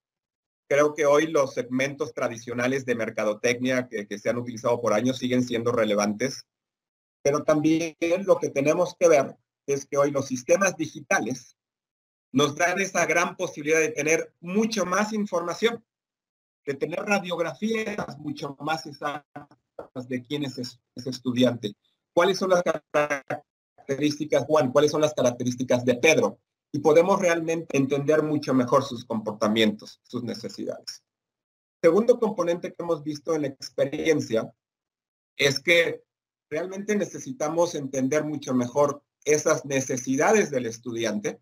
creo 0.67 0.96
que 0.96 1.06
hoy 1.06 1.28
los 1.28 1.54
segmentos 1.54 2.12
tradicionales 2.12 2.84
de 2.84 2.96
mercadotecnia 2.96 3.88
que, 3.88 4.17
se 4.17 4.30
han 4.32 4.39
utilizado 4.39 4.82
por 4.82 4.94
años 4.94 5.20
siguen 5.20 5.44
siendo 5.44 5.72
relevantes, 5.72 6.48
pero 7.22 7.44
también 7.44 7.96
lo 8.26 8.39
que 8.39 8.50
tenemos 8.50 8.96
que 9.00 9.08
ver 9.08 9.38
es 9.67 9.86
que 9.86 9.98
hoy 9.98 10.10
los 10.10 10.26
sistemas 10.26 10.76
digitales 10.76 11.56
nos 12.32 12.56
dan 12.56 12.82
esa 12.82 13.06
gran 13.06 13.38
posibilidad 13.38 13.80
de 13.80 13.89
tener 13.89 14.34
mucho 14.39 14.88
más 14.88 15.13
información, 15.13 15.86
de 16.65 16.74
tener 16.74 17.02
radiografías 17.02 18.17
mucho 18.17 18.58
más 18.60 18.88
exactas 18.88 20.08
de 20.08 20.24
quién 20.24 20.46
es 20.46 20.58
ese 20.58 21.10
estudiante, 21.12 21.76
cuáles 22.13 22.38
son 22.38 22.50
las 22.50 22.63
características 22.63 24.45
Juan, 24.45 24.71
cuáles 24.71 24.91
son 24.91 25.02
las 25.02 25.13
características 25.13 25.86
de 25.86 25.95
Pedro, 25.95 26.39
y 26.71 26.80
podemos 26.80 27.19
realmente 27.19 27.78
entender 27.78 28.24
mucho 28.24 28.54
mejor 28.54 28.84
sus 28.84 29.06
comportamientos, 29.06 30.00
sus 30.04 30.24
necesidades. 30.24 31.04
Segundo 31.82 32.19
componente 32.19 32.69
que 32.69 32.84
hemos 32.84 33.04
visto 33.04 33.36
en 33.36 33.41
la 33.41 33.47
experiencia 33.47 34.54
es 35.36 35.60
que 35.60 36.04
realmente 36.50 36.95
necesitamos 36.95 37.76
entender 37.76 38.24
mucho 38.24 38.54
mejor 38.54 39.04
esas 39.26 39.65
necesidades 39.65 40.52
del 40.52 40.65
estudiante. 40.65 41.39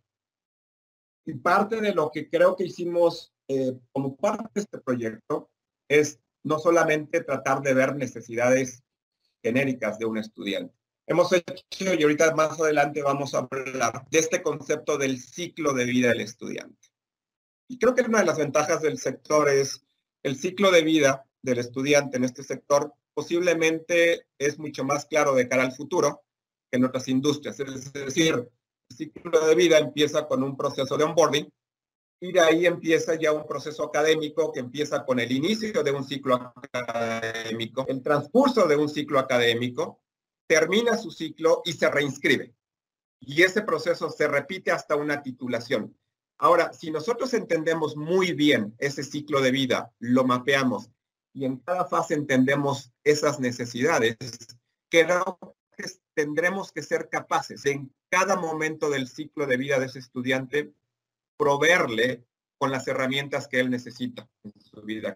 Y 1.26 1.34
parte 1.34 1.82
de 1.82 1.94
lo 1.94 2.10
que 2.12 2.30
creo 2.30 2.56
que 2.56 2.66
hicimos 2.66 3.34
eh, 3.48 3.78
como 3.92 4.16
parte 4.16 4.50
de 4.56 4.62
este 4.62 4.78
proyecto 4.80 5.50
es 5.90 6.20
no 6.44 6.60
solamente 6.60 7.24
tratar 7.24 7.62
de 7.62 7.74
ver 7.74 7.96
necesidades 7.96 8.84
genéricas 9.42 10.00
de 10.00 10.06
un 10.06 10.18
estudiante. 10.18 10.74
Hemos 11.08 11.34
hecho, 11.34 11.54
y 11.80 12.04
ahorita 12.04 12.36
más 12.36 12.60
adelante 12.60 13.02
vamos 13.02 13.34
a 13.34 13.40
hablar 13.40 14.06
de 14.12 14.20
este 14.20 14.44
concepto 14.44 14.98
del 14.98 15.20
ciclo 15.20 15.74
de 15.74 15.86
vida 15.86 16.10
del 16.10 16.22
estudiante. 16.22 16.88
Y 17.68 17.80
creo 17.80 17.96
que 17.96 18.02
una 18.02 18.20
de 18.20 18.26
las 18.26 18.38
ventajas 18.38 18.82
del 18.82 19.00
sector 19.00 19.50
es 19.50 19.84
el 20.24 20.36
ciclo 20.36 20.72
de 20.72 20.84
vida 20.84 21.26
del 21.42 21.60
estudiante 21.60 22.18
en 22.18 22.26
este 22.26 22.44
sector 22.44 22.94
posiblemente 23.14 24.28
es 24.38 24.60
mucho 24.60 24.84
más 24.84 25.06
claro 25.06 25.34
de 25.34 25.48
cara 25.48 25.64
al 25.64 25.74
futuro 25.74 26.24
que 26.72 26.78
en 26.78 26.86
otras 26.86 27.08
industrias. 27.08 27.60
Es 27.60 27.92
decir, 27.92 28.48
el 28.90 28.96
ciclo 28.96 29.46
de 29.46 29.56
vida 29.56 29.78
empieza 29.78 30.28
con 30.28 30.44
un 30.44 30.56
proceso 30.56 30.96
de 30.98 31.04
onboarding 31.04 31.52
y 32.22 32.32
de 32.32 32.42
ahí 32.42 32.66
empieza 32.66 33.16
ya 33.16 33.32
un 33.32 33.48
proceso 33.48 33.84
académico 33.84 34.52
que 34.52 34.60
empieza 34.60 35.06
con 35.06 35.20
el 35.20 35.32
inicio 35.32 35.84
de 35.84 35.92
un 35.92 36.04
ciclo 36.04 36.54
académico, 36.74 37.86
el 37.88 38.04
transcurso 38.04 38.68
de 38.68 38.76
un 38.76 38.90
ciclo 38.90 39.20
académico, 39.20 40.02
termina 40.48 40.98
su 40.98 41.12
ciclo 41.12 41.62
y 41.64 41.74
se 41.74 41.90
reinscribe. 41.90 42.54
Y 43.22 43.44
ese 43.44 43.62
proceso 43.62 44.10
se 44.10 44.28
repite 44.28 44.72
hasta 44.72 44.96
una 44.96 45.22
titulación. 45.22 45.96
Ahora, 46.38 46.74
si 46.74 46.92
nosotros 46.92 47.34
entendemos 47.34 47.96
muy 47.96 48.34
bien 48.34 48.74
ese 48.80 49.04
ciclo 49.04 49.42
de 49.42 49.52
vida, 49.52 49.94
lo 50.00 50.24
mapeamos 50.24 50.90
y 51.34 51.46
en 51.46 51.58
cada 51.58 51.86
fase 51.86 52.16
entendemos 52.16 52.92
esas 53.04 53.40
necesidades, 53.40 54.18
que 54.90 55.06
tendremos 56.14 56.72
que 56.72 56.82
ser 56.82 57.10
capaces 57.10 57.66
en 57.66 57.94
cada 58.10 58.36
momento 58.36 58.90
del 58.90 59.08
ciclo 59.08 59.46
de 59.46 59.58
vida 59.58 59.80
de 59.80 59.86
ese 59.86 60.00
estudiante 60.00 60.74
proveerle 61.40 62.26
con 62.58 62.70
las 62.70 62.86
herramientas 62.90 63.48
que 63.48 63.62
él 63.62 63.70
necesita 63.70 64.30
en 64.44 64.54
su 64.60 64.82
vida. 64.82 65.16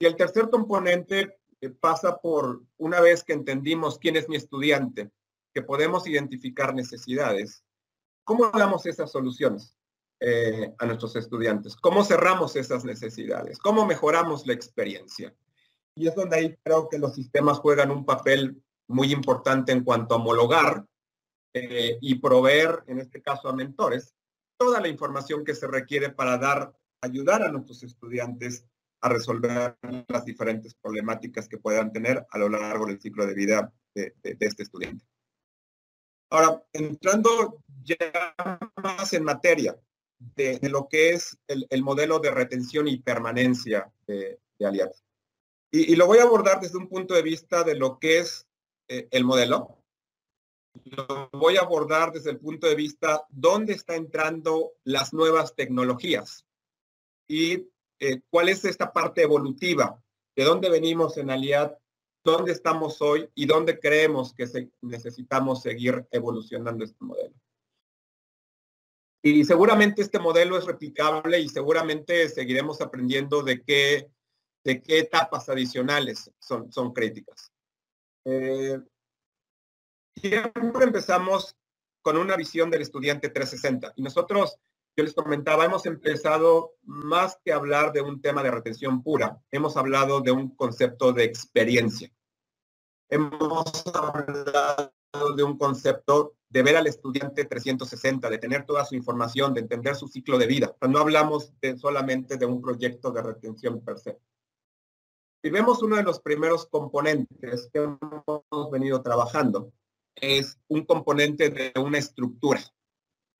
Y 0.00 0.06
el 0.06 0.16
tercer 0.16 0.50
componente 0.50 1.38
pasa 1.78 2.18
por, 2.18 2.64
una 2.76 3.00
vez 3.00 3.22
que 3.22 3.32
entendimos 3.32 3.98
quién 3.98 4.16
es 4.16 4.28
mi 4.28 4.36
estudiante, 4.36 5.10
que 5.54 5.62
podemos 5.62 6.08
identificar 6.08 6.74
necesidades, 6.74 7.64
¿cómo 8.24 8.50
damos 8.50 8.84
esas 8.86 9.12
soluciones? 9.12 9.78
eh, 10.20 10.74
a 10.78 10.86
nuestros 10.86 11.14
estudiantes, 11.16 11.76
cómo 11.76 12.04
cerramos 12.04 12.56
esas 12.56 12.84
necesidades, 12.84 13.58
cómo 13.58 13.86
mejoramos 13.86 14.46
la 14.46 14.52
experiencia. 14.52 15.34
Y 15.94 16.08
es 16.08 16.14
donde 16.14 16.36
ahí 16.36 16.56
creo 16.62 16.88
que 16.88 16.98
los 16.98 17.14
sistemas 17.14 17.58
juegan 17.58 17.90
un 17.90 18.04
papel 18.04 18.62
muy 18.88 19.12
importante 19.12 19.72
en 19.72 19.84
cuanto 19.84 20.14
a 20.14 20.18
homologar 20.18 20.84
eh, 21.54 21.98
y 22.00 22.16
proveer, 22.16 22.82
en 22.86 22.98
este 22.98 23.22
caso 23.22 23.48
a 23.48 23.52
mentores, 23.52 24.14
toda 24.58 24.80
la 24.80 24.88
información 24.88 25.44
que 25.44 25.54
se 25.54 25.66
requiere 25.66 26.10
para 26.10 26.36
dar, 26.36 26.74
ayudar 27.00 27.42
a 27.42 27.50
nuestros 27.50 27.82
estudiantes 27.82 28.66
a 29.00 29.08
resolver 29.08 29.76
las 30.08 30.24
diferentes 30.24 30.74
problemáticas 30.74 31.48
que 31.48 31.58
puedan 31.58 31.92
tener 31.92 32.26
a 32.30 32.38
lo 32.38 32.48
largo 32.48 32.86
del 32.86 33.00
ciclo 33.00 33.26
de 33.26 33.34
vida 33.34 33.72
de, 33.94 34.14
este 34.22 34.64
estudiante. 34.64 35.06
Ahora, 36.30 36.62
entrando 36.72 37.62
ya 37.82 37.96
más 38.76 39.12
en 39.12 39.24
materia, 39.24 39.78
de, 40.18 40.58
lo 40.68 40.88
que 40.88 41.10
es 41.10 41.38
el, 41.46 41.66
el, 41.70 41.82
modelo 41.82 42.18
de 42.18 42.32
retención 42.32 42.88
y 42.88 42.98
permanencia 42.98 43.92
de. 44.06 44.40
Y, 45.70 45.92
y, 45.92 45.96
lo 45.96 46.06
voy 46.06 46.18
a 46.18 46.24
abordar 46.24 46.60
desde 46.60 46.76
un 46.76 46.88
punto 46.88 47.14
de 47.14 47.22
vista 47.22 47.62
de 47.62 47.76
lo 47.76 48.00
que 48.00 48.18
es 48.18 48.48
eh, 48.88 49.06
el 49.12 49.24
modelo. 49.24 49.78
Lo 50.84 51.28
voy 51.32 51.56
a 51.56 51.62
abordar 51.62 52.12
desde 52.12 52.30
el 52.30 52.38
punto 52.38 52.66
de 52.66 52.74
vista 52.74 53.24
dónde 53.28 53.72
está 53.72 53.94
entrando 53.96 54.72
las 54.84 55.12
nuevas 55.12 55.54
tecnologías 55.54 56.44
y 57.28 57.68
eh, 58.00 58.20
cuál 58.30 58.48
es 58.48 58.64
esta 58.64 58.92
parte 58.92 59.22
evolutiva, 59.22 60.02
de 60.36 60.44
dónde 60.44 60.70
venimos 60.70 61.16
en 61.16 61.30
Aliad, 61.30 61.72
dónde 62.24 62.52
estamos 62.52 63.00
hoy 63.02 63.28
y 63.34 63.46
dónde 63.46 63.78
creemos 63.78 64.34
que 64.34 64.70
necesitamos 64.82 65.62
seguir 65.62 66.06
evolucionando 66.10 66.84
este 66.84 67.04
modelo. 67.04 67.34
Y 69.22 69.44
seguramente 69.44 70.02
este 70.02 70.18
modelo 70.18 70.56
es 70.56 70.64
replicable 70.64 71.40
y 71.40 71.48
seguramente 71.48 72.28
seguiremos 72.28 72.80
aprendiendo 72.80 73.42
de 73.42 73.62
qué, 73.62 74.10
de 74.64 74.80
qué 74.80 75.00
etapas 75.00 75.48
adicionales 75.48 76.30
son, 76.38 76.72
son 76.72 76.92
críticas. 76.92 77.52
Eh, 78.24 78.78
siempre 80.18 80.84
empezamos 80.84 81.56
con 82.02 82.16
una 82.16 82.36
visión 82.36 82.70
del 82.70 82.82
estudiante 82.82 83.28
360 83.28 83.92
y 83.96 84.02
nosotros, 84.02 84.58
yo 84.96 85.04
les 85.04 85.14
comentaba, 85.14 85.64
hemos 85.64 85.86
empezado 85.86 86.74
más 86.82 87.38
que 87.44 87.52
hablar 87.52 87.92
de 87.92 88.02
un 88.02 88.20
tema 88.20 88.42
de 88.42 88.50
retención 88.50 89.02
pura, 89.02 89.40
hemos 89.50 89.76
hablado 89.76 90.20
de 90.20 90.32
un 90.32 90.54
concepto 90.54 91.12
de 91.12 91.24
experiencia. 91.24 92.10
Hemos 93.10 93.84
hablado 93.94 94.92
de 95.36 95.42
un 95.42 95.56
concepto 95.56 96.34
de 96.50 96.62
ver 96.62 96.76
al 96.76 96.86
estudiante 96.86 97.44
360, 97.44 98.28
de 98.28 98.38
tener 98.38 98.64
toda 98.64 98.84
su 98.84 98.94
información, 98.94 99.54
de 99.54 99.60
entender 99.60 99.96
su 99.96 100.08
ciclo 100.08 100.38
de 100.38 100.46
vida. 100.46 100.76
No 100.88 100.98
hablamos 100.98 101.52
solamente 101.76 102.36
de 102.36 102.46
un 102.46 102.60
proyecto 102.60 103.10
de 103.10 103.22
retención 103.22 103.82
per 103.82 103.98
se. 103.98 104.18
Si 105.42 105.50
vemos 105.50 105.82
uno 105.82 105.96
de 105.96 106.02
los 106.02 106.20
primeros 106.20 106.66
componentes 106.66 107.70
que 107.72 107.78
hemos 107.78 108.70
venido 108.70 109.02
trabajando, 109.02 109.72
es 110.20 110.58
un 110.68 110.84
componente 110.84 111.50
de 111.50 111.72
una 111.80 111.98
estructura 111.98 112.60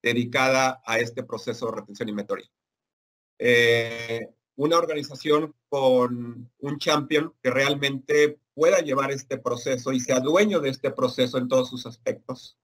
dedicada 0.03 0.81
a 0.85 0.99
este 0.99 1.23
proceso 1.23 1.67
de 1.67 1.73
retención 1.73 2.09
y 2.09 2.13
mentoría. 2.13 2.51
eh, 3.39 4.29
una 4.57 4.77
organización 4.77 5.55
con 5.69 6.51
un 6.59 6.79
champion 6.79 7.33
que 7.41 7.51
realmente 7.51 8.41
pueda 8.55 8.81
llevar 8.81 9.13
este 9.13 9.39
proceso 9.39 9.93
y 9.93 10.01
sea 10.01 10.19
dueño 10.19 10.59
de 10.59 10.71
este 10.71 10.91
proceso 10.91 11.39
en 11.39 11.47
todos 11.47 11.71
sus 11.71 11.87
aspectos. 11.87 12.59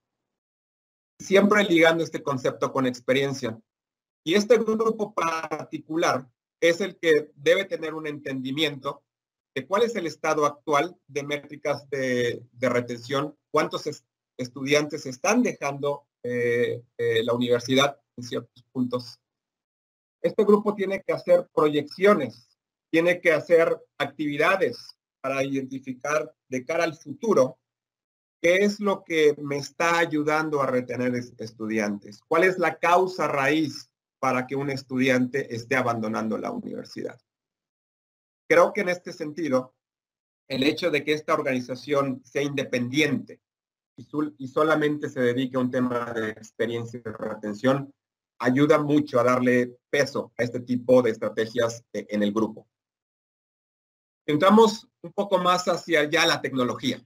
Siempre 1.20 1.62
ligando 1.62 2.02
este 2.02 2.20
concepto 2.20 2.72
con 2.72 2.86
experiencia. 2.86 3.56
Y 4.24 4.34
este 4.34 4.58
grupo 4.58 5.14
particular 5.14 6.28
es 6.60 6.80
el 6.80 6.96
que 6.98 7.30
debe 7.36 7.64
tener 7.64 7.94
un 7.94 8.08
entendimiento 8.08 9.04
de 9.54 9.64
cuál 9.64 9.84
es 9.84 9.94
el 9.94 10.08
estado 10.08 10.46
actual 10.46 10.96
de 11.06 11.22
métricas 11.22 11.88
de, 11.90 12.42
retención, 12.60 13.36
cuántos 13.54 13.88
estudiantes 14.36 15.06
están 15.06 15.44
dejando 15.44 16.08
eh, 16.24 16.82
eh, 16.98 17.22
la 17.22 17.34
universidad 17.34 17.96
en 18.16 18.24
ciertos 18.24 18.64
puntos. 18.72 19.20
Este 20.20 20.42
grupo 20.42 20.74
tiene 20.74 21.04
que 21.04 21.12
hacer 21.12 21.48
proyecciones, 21.54 22.48
tiene 22.90 23.20
que 23.20 23.32
hacer 23.32 23.80
actividades 23.96 24.96
para 25.20 25.44
identificar 25.44 26.34
de 26.48 26.64
cara 26.64 26.82
al 26.82 26.96
futuro 26.96 27.60
qué 28.42 28.56
es 28.56 28.80
lo 28.80 29.04
que 29.04 29.36
me 29.38 29.58
está 29.58 29.98
ayudando 29.98 30.60
a 30.60 30.66
retener 30.66 31.14
estudiantes, 31.14 32.22
cuál 32.26 32.42
es 32.42 32.58
la 32.58 32.76
causa 32.80 33.28
raíz 33.28 33.88
para 34.18 34.48
que 34.48 34.56
un 34.56 34.68
estudiante 34.68 35.54
esté 35.54 35.76
abandonando 35.76 36.36
la 36.38 36.50
universidad. 36.50 37.20
Creo 38.48 38.72
que 38.72 38.80
en 38.80 38.88
este 38.88 39.12
sentido, 39.12 39.76
el 40.48 40.64
hecho 40.64 40.90
de 40.90 41.04
que 41.04 41.12
esta 41.12 41.34
organización 41.34 42.20
sea 42.24 42.42
independiente 42.42 43.43
y, 43.96 44.48
solamente 44.48 45.08
se 45.08 45.20
dedique 45.20 45.56
a 45.56 45.60
un 45.60 45.70
tema 45.70 46.12
de 46.12 46.30
experiencia 46.30 47.00
de 47.00 47.12
retención, 47.12 47.92
ayuda 48.38 48.78
mucho 48.78 49.20
a 49.20 49.24
darle 49.24 49.78
peso 49.90 50.32
a 50.36 50.42
este 50.42 50.60
tipo 50.60 51.02
de 51.02 51.10
estrategias 51.10 51.84
e, 51.92 52.06
en 52.08 52.22
el 52.22 52.32
grupo. 52.32 52.68
Entramos 54.26 54.88
un 55.02 55.12
poco 55.12 55.38
más 55.38 55.66
hacia 55.68 56.08
ya 56.08 56.26
la 56.26 56.40
tecnología. 56.40 57.04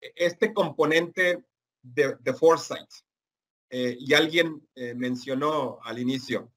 Este 0.00 0.52
componente 0.52 1.42
de, 1.82 2.34
foresight, 2.34 2.88
eh, 3.70 3.96
y 3.98 4.12
alguien 4.14 4.66
eh, 4.74 4.94
mencionó 4.94 5.78
al 5.82 5.98
inicio, 5.98 6.52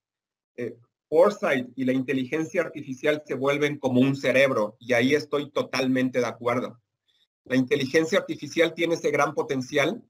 eh, 0.56 0.78
foresight 1.08 1.70
y 1.76 1.86
la 1.86 1.94
inteligencia 1.94 2.62
artificial 2.62 3.24
se 3.26 3.36
vuelven 3.36 3.80
como 3.80 4.02
un 4.02 4.16
cerebro, 4.16 4.76
y 4.80 4.94
ahí 4.94 5.16
estoy 5.16 5.50
totalmente 5.52 6.20
de 6.20 6.26
acuerdo. 6.26 6.80
La 7.50 7.56
inteligencia 7.56 8.20
artificial 8.20 8.76
tiene 8.76 8.94
ese 8.94 9.10
gran 9.10 9.34
potencial 9.34 10.04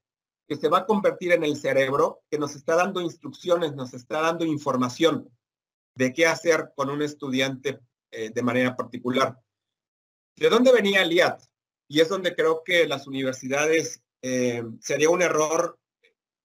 que 0.46 0.56
se 0.56 0.68
va 0.68 0.80
a 0.80 0.86
convertir 0.86 1.32
en 1.32 1.42
el 1.42 1.56
cerebro 1.56 2.22
que 2.30 2.38
nos 2.38 2.54
está 2.54 2.74
dando 2.76 3.00
instrucciones, 3.00 3.74
nos 3.74 3.94
está 3.94 4.20
dando 4.20 4.44
información 4.44 5.26
de 5.94 6.12
qué 6.12 6.26
hacer 6.26 6.72
con 6.76 6.90
un 6.90 7.00
estudiante 7.00 7.80
eh, 8.10 8.28
de 8.28 8.42
manera 8.42 8.76
particular. 8.76 9.40
¿De 10.36 10.50
dónde 10.50 10.70
venía 10.70 11.02
el 11.02 11.12
IAT? 11.12 11.40
Y 11.88 12.00
es 12.00 12.10
donde 12.10 12.34
creo 12.36 12.62
que 12.62 12.86
las 12.86 13.06
universidades 13.06 14.02
eh, 14.20 14.62
sería 14.78 15.08
un 15.08 15.22
error 15.22 15.78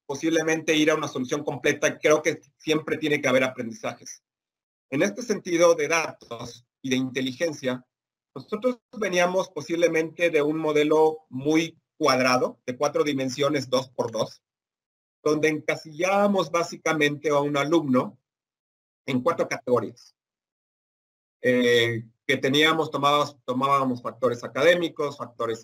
posiblemente 0.05 0.77
ir 0.77 0.91
a 0.91 0.95
una 0.95 1.10
solución 1.10 1.43
completa. 1.43 1.99
Creo 1.99 2.21
que 2.21 2.39
siempre 2.58 2.97
tiene 2.97 3.21
que 3.21 3.27
haber 3.27 3.43
aprendizajes. 3.43 4.23
En 4.89 5.03
este 5.03 5.23
sentido 5.23 5.75
de 5.75 5.89
datos 5.89 6.65
y 6.81 6.89
de 6.89 6.95
inteligencia, 6.95 7.86
nosotros 8.36 8.80
veníamos 8.98 9.50
posiblemente 9.50 10.30
de 10.30 10.41
un 10.41 10.58
modelo 10.58 11.19
muy 11.30 11.80
cuadrado, 11.98 12.60
de 12.65 12.76
cuatro 12.76 13.06
dimensiones, 13.06 13.69
dos 13.69 13.89
por 13.89 14.12
dos, 14.12 14.43
donde 15.24 15.48
encasillábamos 15.48 16.52
básicamente 16.52 17.30
a 17.30 17.39
un 17.39 17.56
alumno 17.56 18.19
en 19.06 19.21
cuatro 19.21 19.48
categorías. 19.48 20.13
Eh, 21.41 22.04
que 22.28 22.38
teníamos, 22.38 22.91
tomábamos, 22.91 23.38
tomábamos 23.45 24.02
factores 24.02 24.43
académicos, 24.43 25.17
factores 25.17 25.62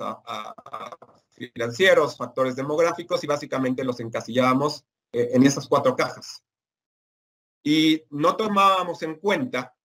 financieros, 1.31 2.15
factores 2.15 2.55
demográficos 2.55 3.23
y 3.23 3.27
básicamente 3.27 3.83
los 3.83 3.99
encasillábamos 3.99 4.85
eh, 5.11 5.31
en 5.33 5.43
esas 5.43 5.67
cuatro 5.67 5.95
cajas. 5.95 6.43
Y 7.63 8.03
no 8.11 8.37
tomábamos 8.37 9.01
en 9.01 9.15
cuenta 9.15 9.75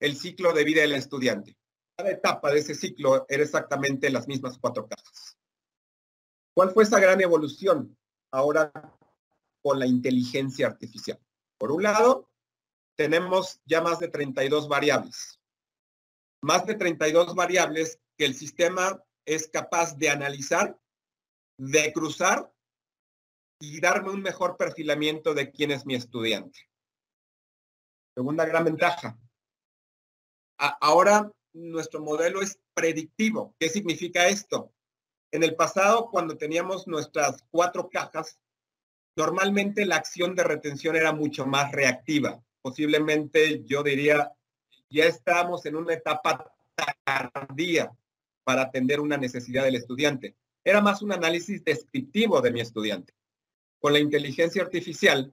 el 0.00 0.16
ciclo 0.16 0.52
de 0.52 0.64
vida 0.64 0.82
del 0.82 0.94
estudiante 0.94 1.56
cada 1.96 2.10
etapa 2.10 2.50
de 2.50 2.58
ese 2.58 2.74
ciclo 2.74 3.24
era 3.28 3.42
exactamente 3.42 4.10
las 4.10 4.28
mismas 4.28 4.58
cuatro 4.58 4.86
cajas. 4.86 5.38
¿Cuál 6.54 6.70
fue 6.70 6.84
esa 6.84 7.00
gran 7.00 7.20
evolución 7.20 7.96
ahora 8.32 8.70
con 9.62 9.78
la 9.78 9.86
inteligencia 9.86 10.66
artificial? 10.66 11.18
Por 11.58 11.72
un 11.72 11.82
lado, 11.82 12.28
tenemos 12.96 13.60
ya 13.64 13.80
más 13.80 13.98
de 13.98 14.08
32 14.08 14.68
variables. 14.68 15.40
Más 16.42 16.66
de 16.66 16.74
32 16.74 17.34
variables 17.34 17.98
que 18.18 18.26
el 18.26 18.34
sistema 18.34 19.02
es 19.24 19.48
capaz 19.48 19.96
de 19.96 20.10
analizar, 20.10 20.78
de 21.58 21.92
cruzar 21.92 22.52
y 23.58 23.80
darme 23.80 24.10
un 24.10 24.20
mejor 24.20 24.58
perfilamiento 24.58 25.32
de 25.32 25.50
quién 25.50 25.70
es 25.70 25.86
mi 25.86 25.94
estudiante. 25.94 26.58
Segunda 28.14 28.44
gran 28.44 28.64
ventaja. 28.64 29.18
ahora 30.58 31.30
nuestro 31.56 32.00
modelo 32.00 32.42
es 32.42 32.60
predictivo. 32.74 33.54
¿Qué 33.58 33.68
significa 33.68 34.28
esto? 34.28 34.72
En 35.32 35.42
el 35.42 35.56
pasado, 35.56 36.10
cuando 36.10 36.36
teníamos 36.36 36.86
nuestras 36.86 37.44
cuatro 37.50 37.88
cajas, 37.88 38.38
normalmente 39.16 39.86
la 39.86 39.96
acción 39.96 40.34
de 40.34 40.44
retención 40.44 40.96
era 40.96 41.12
mucho 41.12 41.46
más 41.46 41.72
reactiva. 41.72 42.42
Posiblemente 42.62 43.64
yo 43.64 43.82
diría, 43.82 44.32
ya 44.90 45.04
estamos 45.06 45.66
en 45.66 45.76
una 45.76 45.94
etapa 45.94 46.52
tardía 47.04 47.90
para 48.44 48.62
atender 48.62 49.00
una 49.00 49.16
necesidad 49.16 49.64
del 49.64 49.76
estudiante. 49.76 50.36
Era 50.62 50.80
más 50.80 51.02
un 51.02 51.12
análisis 51.12 51.64
descriptivo 51.64 52.40
de 52.40 52.50
mi 52.50 52.60
estudiante. 52.60 53.14
Con 53.80 53.92
la 53.92 53.98
inteligencia 53.98 54.62
artificial, 54.62 55.32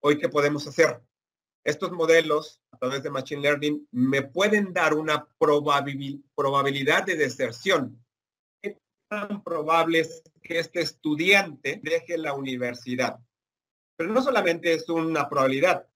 hoy, 0.00 0.18
¿qué 0.18 0.28
podemos 0.28 0.66
hacer? 0.66 1.00
Estos 1.64 1.92
modelos 1.92 2.60
a 2.72 2.76
través 2.76 3.02
de 3.02 3.10
Machine 3.10 3.40
Learning 3.40 3.88
me 3.90 4.22
pueden 4.22 4.72
dar 4.72 4.94
una 4.94 5.26
probabilidad 5.38 7.04
de 7.04 7.16
deserción. 7.16 8.04
¿Qué 8.62 8.78
tan 9.08 9.42
probable 9.42 10.06
que 10.42 10.58
este 10.58 10.82
estudiante 10.82 11.80
deje 11.82 12.18
la 12.18 12.34
universidad? 12.34 13.18
Pero 13.96 14.12
no 14.12 14.22
solamente 14.22 14.74
es 14.74 14.88
una 14.90 15.28
probabilidad, 15.28 15.88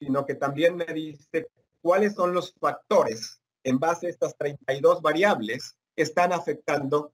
sino 0.00 0.24
que 0.24 0.36
también 0.36 0.76
me 0.76 0.86
dice 0.86 1.48
cuáles 1.82 2.14
son 2.14 2.32
los 2.32 2.54
factores 2.54 3.42
en 3.62 3.78
base 3.78 4.06
a 4.06 4.10
estas 4.10 4.34
32 4.38 5.02
variables 5.02 5.76
que 5.94 6.02
están 6.02 6.32
afectando 6.32 7.12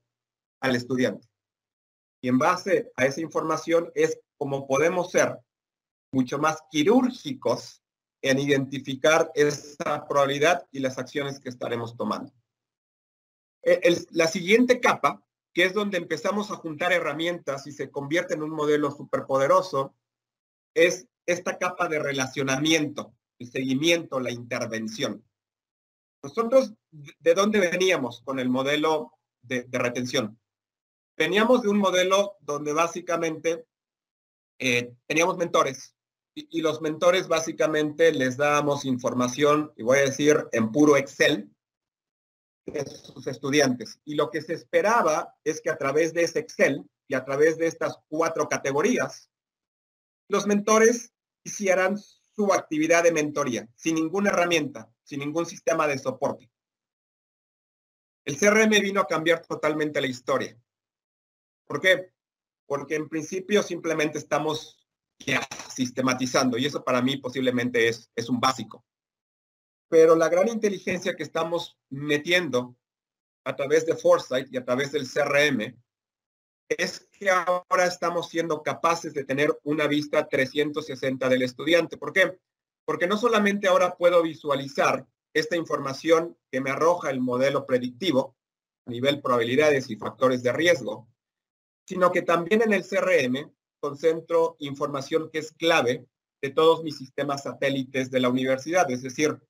al 0.61 0.77
estudiante. 0.77 1.27
Y 2.23 2.29
en 2.29 2.39
base 2.39 2.93
a 2.97 3.07
esa 3.07 3.21
información 3.21 3.91
es 3.95 4.21
como 4.39 4.67
podemos 4.69 5.11
ser 5.11 5.39
mucho 6.13 6.39
más 6.39 6.63
quirúrgicos 6.71 7.83
en 8.31 8.39
identificar 8.39 9.31
esa 9.35 10.07
probabilidad 10.07 10.67
y 10.73 10.81
las 10.81 10.99
acciones 10.99 11.41
que 11.41 11.49
estaremos 11.49 11.97
tomando. 11.97 12.33
E, 13.63 14.07
la 14.11 14.29
siguiente 14.29 14.81
capa, 14.81 15.23
que 15.53 15.65
es 15.65 15.75
donde 15.75 15.99
empezamos 15.99 16.51
a 16.51 16.57
juntar 16.57 16.93
herramientas 16.93 17.67
y 17.67 17.73
se 17.73 17.91
convierte 17.91 18.35
en 18.35 18.43
un 18.43 18.51
modelo 18.51 18.91
superpoderoso, 18.91 19.95
es 20.75 21.09
esta 21.27 21.59
capa 21.59 21.89
de 21.89 21.99
relacionamiento, 21.99 23.15
el 23.39 23.51
seguimiento, 23.51 24.21
la 24.21 24.31
intervención. 24.31 25.25
Nosotros, 26.23 26.75
¿de 26.91 27.35
dónde 27.35 27.59
veníamos 27.61 28.21
con 28.23 28.39
el 28.39 28.49
modelo 28.49 29.13
de, 29.43 29.67
retención? 29.73 30.39
Veníamos 31.17 31.63
de 31.63 31.69
un 31.69 31.79
modelo 31.79 32.37
donde 32.41 32.73
básicamente 32.73 33.67
eh, 34.59 34.95
teníamos 35.07 35.37
mentores, 35.37 35.96
y, 36.37 36.61
los 36.61 36.83
mentores 36.83 37.29
básicamente 37.29 38.13
les 38.13 38.37
damos 38.37 38.85
información, 38.85 39.73
y 39.75 39.83
voy 39.83 39.99
a 39.99 40.03
decir 40.03 40.47
en 40.53 40.71
puro 40.71 40.97
Excel, 40.97 41.51
de 42.67 42.85
sus 42.85 43.27
estudiantes. 43.27 43.99
Y 44.05 44.17
lo 44.17 44.31
que 44.31 44.43
se 44.43 44.53
esperaba 44.53 45.35
es 45.45 45.63
que 45.63 45.71
a 45.71 45.79
través 45.79 46.13
de 46.13 46.23
ese 46.23 46.41
Excel 46.41 46.85
y 47.09 47.15
a 47.15 47.25
través 47.25 47.57
de 47.57 47.67
estas 47.67 47.97
cuatro 48.09 48.49
categorías, 48.49 49.31
los 50.29 50.47
mentores 50.47 51.13
hicieran 51.43 51.97
su 51.97 52.53
actividad 52.53 53.03
de 53.03 53.13
mentoría, 53.13 53.67
sin 53.75 53.95
ninguna 53.95 54.29
herramienta, 54.29 54.93
sin 55.05 55.21
ningún 55.21 55.47
sistema 55.47 55.87
de 55.87 55.99
soporte. 55.99 56.51
El 58.27 58.37
CRM 58.37 58.71
vino 58.83 59.01
a 59.01 59.07
cambiar 59.07 59.47
totalmente 59.47 60.01
la 60.01 60.09
historia. 60.09 60.59
¿Por 61.67 61.81
qué? 61.81 62.13
Porque 62.67 62.97
en 62.97 63.09
principio 63.09 63.63
simplemente 63.63 64.19
estamos 64.19 64.86
ya 65.19 65.47
sistematizando 65.75 66.59
y 66.59 66.67
eso 66.67 66.85
para 66.85 67.03
mí 67.03 67.17
posiblemente 67.17 67.89
es, 67.89 68.11
es 68.15 68.29
un 68.29 68.41
básico. 68.41 68.85
Pero 69.89 70.17
la 70.17 70.29
gran 70.29 70.49
inteligencia 70.49 71.15
que 71.15 71.23
estamos 71.23 71.79
metiendo 71.91 72.77
a 73.45 73.55
través 73.55 73.87
de 73.87 73.97
Foresight 73.97 74.53
y 74.53 74.57
a 74.57 74.65
través 74.65 74.93
del 74.93 75.09
CRM 75.09 75.77
es 76.69 77.09
que 77.13 77.31
ahora 77.31 77.87
estamos 77.87 78.29
siendo 78.29 78.63
capaces 78.63 79.15
de 79.15 79.25
tener 79.25 79.57
una 79.63 79.87
vista 79.87 80.29
360 80.29 81.29
del 81.29 81.43
estudiante. 81.43 81.97
¿Por 81.97 82.13
qué? 82.13 82.39
porque 82.87 83.09
no 83.09 83.19
solamente 83.19 83.69
ahora 83.69 83.97
puedo 83.97 84.23
visualizar 84.23 85.07
esta 85.35 85.57
información 85.57 86.39
que 86.51 86.63
me 86.63 86.71
arroja 86.71 87.11
el 87.11 87.21
modelo 87.21 87.67
predictivo 87.67 88.37
a 88.87 88.91
nivel 88.91 89.21
probabilidades 89.21 89.91
y 89.91 89.97
factores 89.97 90.43
de 90.43 90.53
riesgo, 90.53 91.09
sino 91.85 92.11
que 92.11 92.23
también 92.23 92.63
en 92.63 92.73
el 92.73 92.87
CRM 92.87 93.53
concentro 93.87 94.57
información 94.59 95.31
que 95.31 95.39
es 95.39 95.53
clave 95.53 96.07
de 96.43 96.51
todos 96.51 96.83
mis 96.83 96.99
sistemas 96.99 97.45
satélites 97.45 98.11
de 98.11 98.19
la 98.19 98.29
universidad, 98.29 98.91
es 98.91 99.03
decir, 99.03 99.41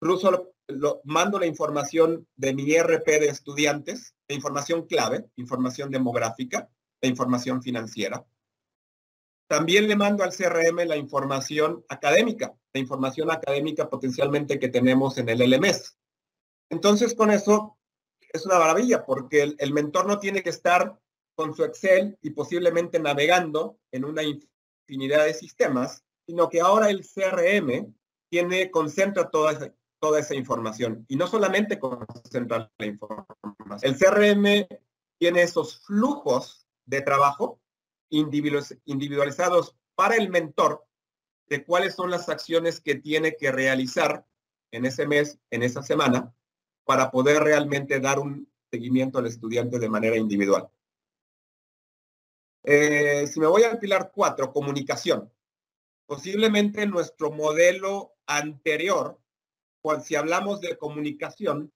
incluso 0.00 0.54
lo, 0.68 1.00
mando 1.04 1.38
la 1.38 1.44
información 1.44 2.26
de 2.36 2.54
mi 2.54 2.62
IRP 2.62 3.06
de 3.06 3.28
estudiantes, 3.28 4.14
la 4.28 4.34
información 4.34 4.86
clave, 4.86 5.26
información 5.36 5.90
demográfica, 5.90 6.70
la 7.02 7.08
información 7.08 7.62
financiera. 7.62 8.24
También 9.46 9.86
le 9.86 9.94
mando 9.94 10.24
al 10.24 10.34
CRM 10.34 10.88
la 10.88 10.96
información 10.96 11.84
académica, 11.90 12.56
la 12.72 12.80
información 12.80 13.30
académica 13.30 13.90
potencialmente 13.90 14.58
que 14.58 14.70
tenemos 14.70 15.18
en 15.18 15.28
el 15.28 15.38
LMS. 15.50 15.98
Entonces, 16.70 17.14
con 17.14 17.30
eso 17.30 17.78
es 18.32 18.46
una 18.46 18.58
maravilla, 18.58 19.04
porque 19.04 19.54
el 19.58 19.72
mentor 19.72 20.06
no 20.06 20.18
tiene 20.18 20.42
que 20.42 20.50
estar 20.50 20.98
con 21.36 21.54
su 21.54 21.62
Excel 21.62 22.18
y 22.22 22.30
posiblemente 22.30 22.98
navegando 22.98 23.78
en 23.92 24.04
una 24.04 24.22
infinidad 24.24 25.24
de 25.24 25.34
sistemas, 25.34 26.02
sino 26.26 26.48
que 26.48 26.60
ahora 26.60 26.90
el 26.90 27.06
CRM 27.06 27.94
tiene, 28.28 28.70
concentra 28.70 29.30
toda 29.30 29.52
esa, 29.52 29.72
toda 30.00 30.18
esa 30.18 30.34
información. 30.34 31.04
Y 31.08 31.16
no 31.16 31.28
solamente 31.28 31.78
concentra 31.78 32.72
la 32.78 32.86
información. 32.86 33.80
El 33.82 33.96
CRM 33.96 34.66
tiene 35.18 35.42
esos 35.42 35.78
flujos 35.84 36.66
de 36.86 37.02
trabajo 37.02 37.60
individualizados 38.08 39.76
para 39.94 40.16
el 40.16 40.30
mentor 40.30 40.84
de 41.48 41.64
cuáles 41.64 41.94
son 41.94 42.10
las 42.10 42.28
acciones 42.28 42.80
que 42.80 42.96
tiene 42.96 43.36
que 43.36 43.52
realizar 43.52 44.26
en 44.72 44.84
ese 44.84 45.06
mes, 45.06 45.38
en 45.50 45.62
esa 45.62 45.82
semana, 45.82 46.34
para 46.84 47.10
poder 47.10 47.42
realmente 47.42 48.00
dar 48.00 48.18
un 48.18 48.48
seguimiento 48.70 49.18
al 49.18 49.26
estudiante 49.26 49.78
de 49.78 49.88
manera 49.88 50.16
individual. 50.16 50.68
Eh, 52.68 53.28
si 53.28 53.38
me 53.38 53.46
voy 53.46 53.62
al 53.62 53.78
pilar 53.78 54.10
4, 54.12 54.52
comunicación. 54.52 55.32
Posiblemente 56.04 56.84
nuestro 56.86 57.30
modelo 57.30 58.16
anterior, 58.26 59.20
si 60.02 60.16
hablamos 60.16 60.60
de 60.60 60.76
comunicación, 60.76 61.72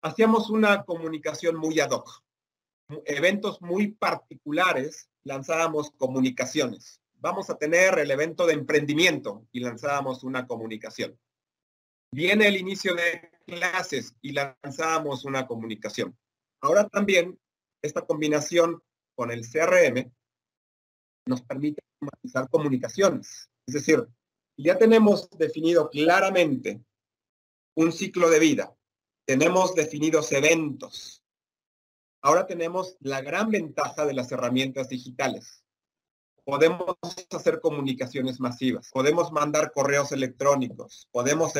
hacíamos 0.00 0.48
una 0.48 0.84
comunicación 0.84 1.56
muy 1.56 1.80
ad 1.80 1.90
hoc. 1.90 2.22
Eventos 3.04 3.60
muy 3.62 3.88
particulares, 3.88 5.10
lanzábamos 5.24 5.90
comunicaciones. 5.90 7.00
Vamos 7.14 7.50
a 7.50 7.58
tener 7.58 7.98
el 7.98 8.12
evento 8.12 8.46
de 8.46 8.54
emprendimiento 8.54 9.44
y 9.50 9.58
lanzábamos 9.58 10.22
una 10.22 10.46
comunicación. 10.46 11.18
Viene 12.12 12.46
el 12.46 12.56
inicio 12.56 12.94
de 12.94 13.28
clases 13.44 14.14
y 14.22 14.32
lanzábamos 14.32 15.24
una 15.24 15.48
comunicación. 15.48 16.16
Ahora 16.60 16.88
también 16.88 17.40
esta 17.82 18.02
combinación 18.02 18.80
con 19.20 19.30
el 19.30 19.46
CRM 19.46 20.10
nos 21.26 21.42
permite 21.42 21.82
automatizar 21.92 22.48
comunicaciones. 22.48 23.50
Es 23.66 23.74
decir, 23.74 24.08
ya 24.56 24.78
tenemos 24.78 25.28
definido 25.36 25.90
claramente 25.90 26.82
un 27.76 27.92
ciclo 27.92 28.30
de 28.30 28.38
vida, 28.38 28.74
tenemos 29.26 29.74
definidos 29.74 30.32
eventos. 30.32 31.22
Ahora 32.22 32.46
tenemos 32.46 32.96
la 33.00 33.20
gran 33.20 33.50
ventaja 33.50 34.06
de 34.06 34.14
las 34.14 34.32
herramientas 34.32 34.88
digitales. 34.88 35.66
Podemos 36.42 36.96
hacer 37.30 37.60
comunicaciones 37.60 38.40
masivas, 38.40 38.88
podemos 38.90 39.32
mandar 39.32 39.70
correos 39.72 40.12
electrónicos, 40.12 41.08
podemos 41.12 41.52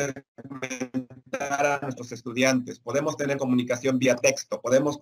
a 1.39 1.79
nuestros 1.83 2.11
estudiantes, 2.11 2.79
podemos 2.79 3.15
tener 3.17 3.37
comunicación 3.37 3.99
vía 3.99 4.15
texto, 4.15 4.59
podemos 4.59 4.99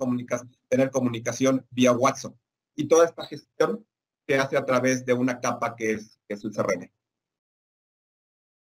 tener 0.68 0.92
comunicación 0.92 1.66
vía 1.72 1.94
WhatsApp 1.94 2.36
y 2.80 2.88
toda 2.88 3.06
esta 3.06 3.26
gestión 3.26 3.86
se 4.26 4.38
hace 4.38 4.56
a 4.56 4.66
través 4.66 5.06
de 5.06 5.12
una 5.12 5.42
capa 5.42 5.76
que 5.76 5.92
es, 5.92 6.18
que 6.26 6.36
el 6.36 6.40
CRM. 6.40 6.90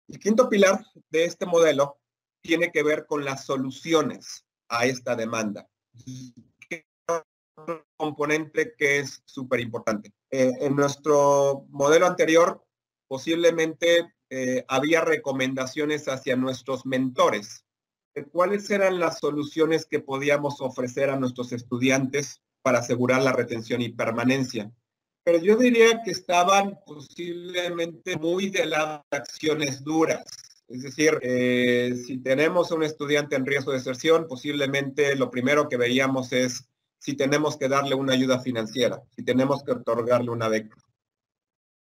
El 0.09 0.19
quinto 0.19 0.49
pilar 0.49 0.85
de 1.09 1.23
este 1.23 1.45
modelo 1.45 2.01
tiene 2.41 2.69
que 2.69 2.83
ver 2.83 3.05
con 3.05 3.23
las 3.23 3.45
soluciones 3.45 4.45
a 4.67 4.85
esta 4.85 5.15
demanda. 5.15 5.69
Componente 7.95 8.75
que 8.77 8.99
es 8.99 9.21
súper 9.23 9.61
importante. 9.61 10.11
Eh, 10.31 10.51
en 10.59 10.75
nuestro 10.75 11.65
modelo 11.69 12.05
anterior, 12.05 12.61
posiblemente 13.07 14.15
eh, 14.29 14.65
había 14.67 14.99
recomendaciones 14.99 16.09
hacia 16.09 16.35
nuestros 16.35 16.85
mentores. 16.85 17.63
¿Cuáles 18.33 18.69
eran 18.69 18.99
las 18.99 19.19
soluciones 19.19 19.85
que 19.85 20.01
podíamos 20.01 20.59
ofrecer 20.59 21.09
a 21.09 21.17
nuestros 21.17 21.53
estudiantes 21.53 22.41
para 22.61 22.79
asegurar 22.79 23.21
la 23.21 23.33
retención 23.33 23.81
y 23.81 23.89
permanencia. 23.89 24.71
Pero 25.23 25.39
yo 25.39 25.57
diría 25.57 26.01
que 26.03 26.11
estaban 26.11 26.79
posiblemente 26.85 28.17
muy 28.17 28.49
de 28.49 28.65
las 28.65 29.01
acciones 29.11 29.83
duras. 29.83 30.25
Es 30.67 30.83
decir, 30.83 31.19
eh, 31.21 31.95
si 32.05 32.19
tenemos 32.19 32.71
un 32.71 32.83
estudiante 32.83 33.35
en 33.35 33.45
riesgo 33.45 33.71
de 33.71 33.79
deserción, 33.79 34.27
posiblemente 34.27 35.15
lo 35.15 35.29
primero 35.29 35.67
que 35.67 35.77
veíamos 35.77 36.31
es 36.31 36.69
si 36.99 37.15
tenemos 37.15 37.57
que 37.57 37.69
darle 37.69 37.95
una 37.95 38.13
ayuda 38.13 38.39
financiera, 38.39 39.01
si 39.15 39.23
tenemos 39.23 39.63
que 39.63 39.71
otorgarle 39.71 40.29
una 40.29 40.47
beca. 40.47 40.75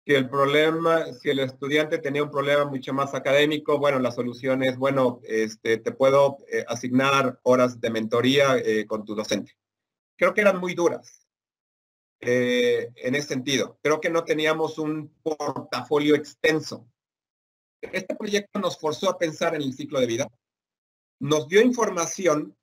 Si 0.06 0.14
el 0.14 0.30
problema, 0.30 1.06
si 1.14 1.30
el 1.30 1.40
estudiante 1.40 1.98
tenía 2.00 2.24
un 2.24 2.32
problema 2.32 2.66
mucho 2.66 2.94
más 2.94 3.14
académico, 3.14 3.78
bueno, 3.78 4.00
la 4.00 4.12
solución 4.12 4.64
es, 4.64 4.78
bueno, 4.78 5.20
este, 5.24 5.78
te 5.78 5.92
puedo 5.92 6.38
eh, 6.52 6.64
asignar 6.68 7.40
horas 7.44 7.80
de 7.82 7.90
mentoría 7.90 8.58
eh, 8.58 8.86
con 8.88 9.04
tu 9.04 9.14
docente 9.14 9.59
creo 10.20 10.34
que 10.34 10.42
eran 10.42 10.60
muy 10.60 10.76
duras 10.76 11.26
eh, 12.20 12.92
en 12.98 13.16
ese 13.16 13.30
sentido. 13.30 13.80
Creo 13.82 14.02
que 14.02 14.10
no 14.10 14.26
teníamos 14.26 14.78
un 14.78 15.16
portafolio 15.24 16.14
extenso. 16.14 16.86
Este 17.82 18.14
proyecto 18.16 18.60
nos 18.60 18.78
forzó 18.78 19.10
a 19.10 19.18
pensar 19.18 19.56
en 19.56 19.62
el 19.62 19.74
ciclo 19.74 20.02
de 20.02 20.08
vida, 20.08 20.30
nos 21.22 21.48
dio 21.48 21.62
información 21.62 22.56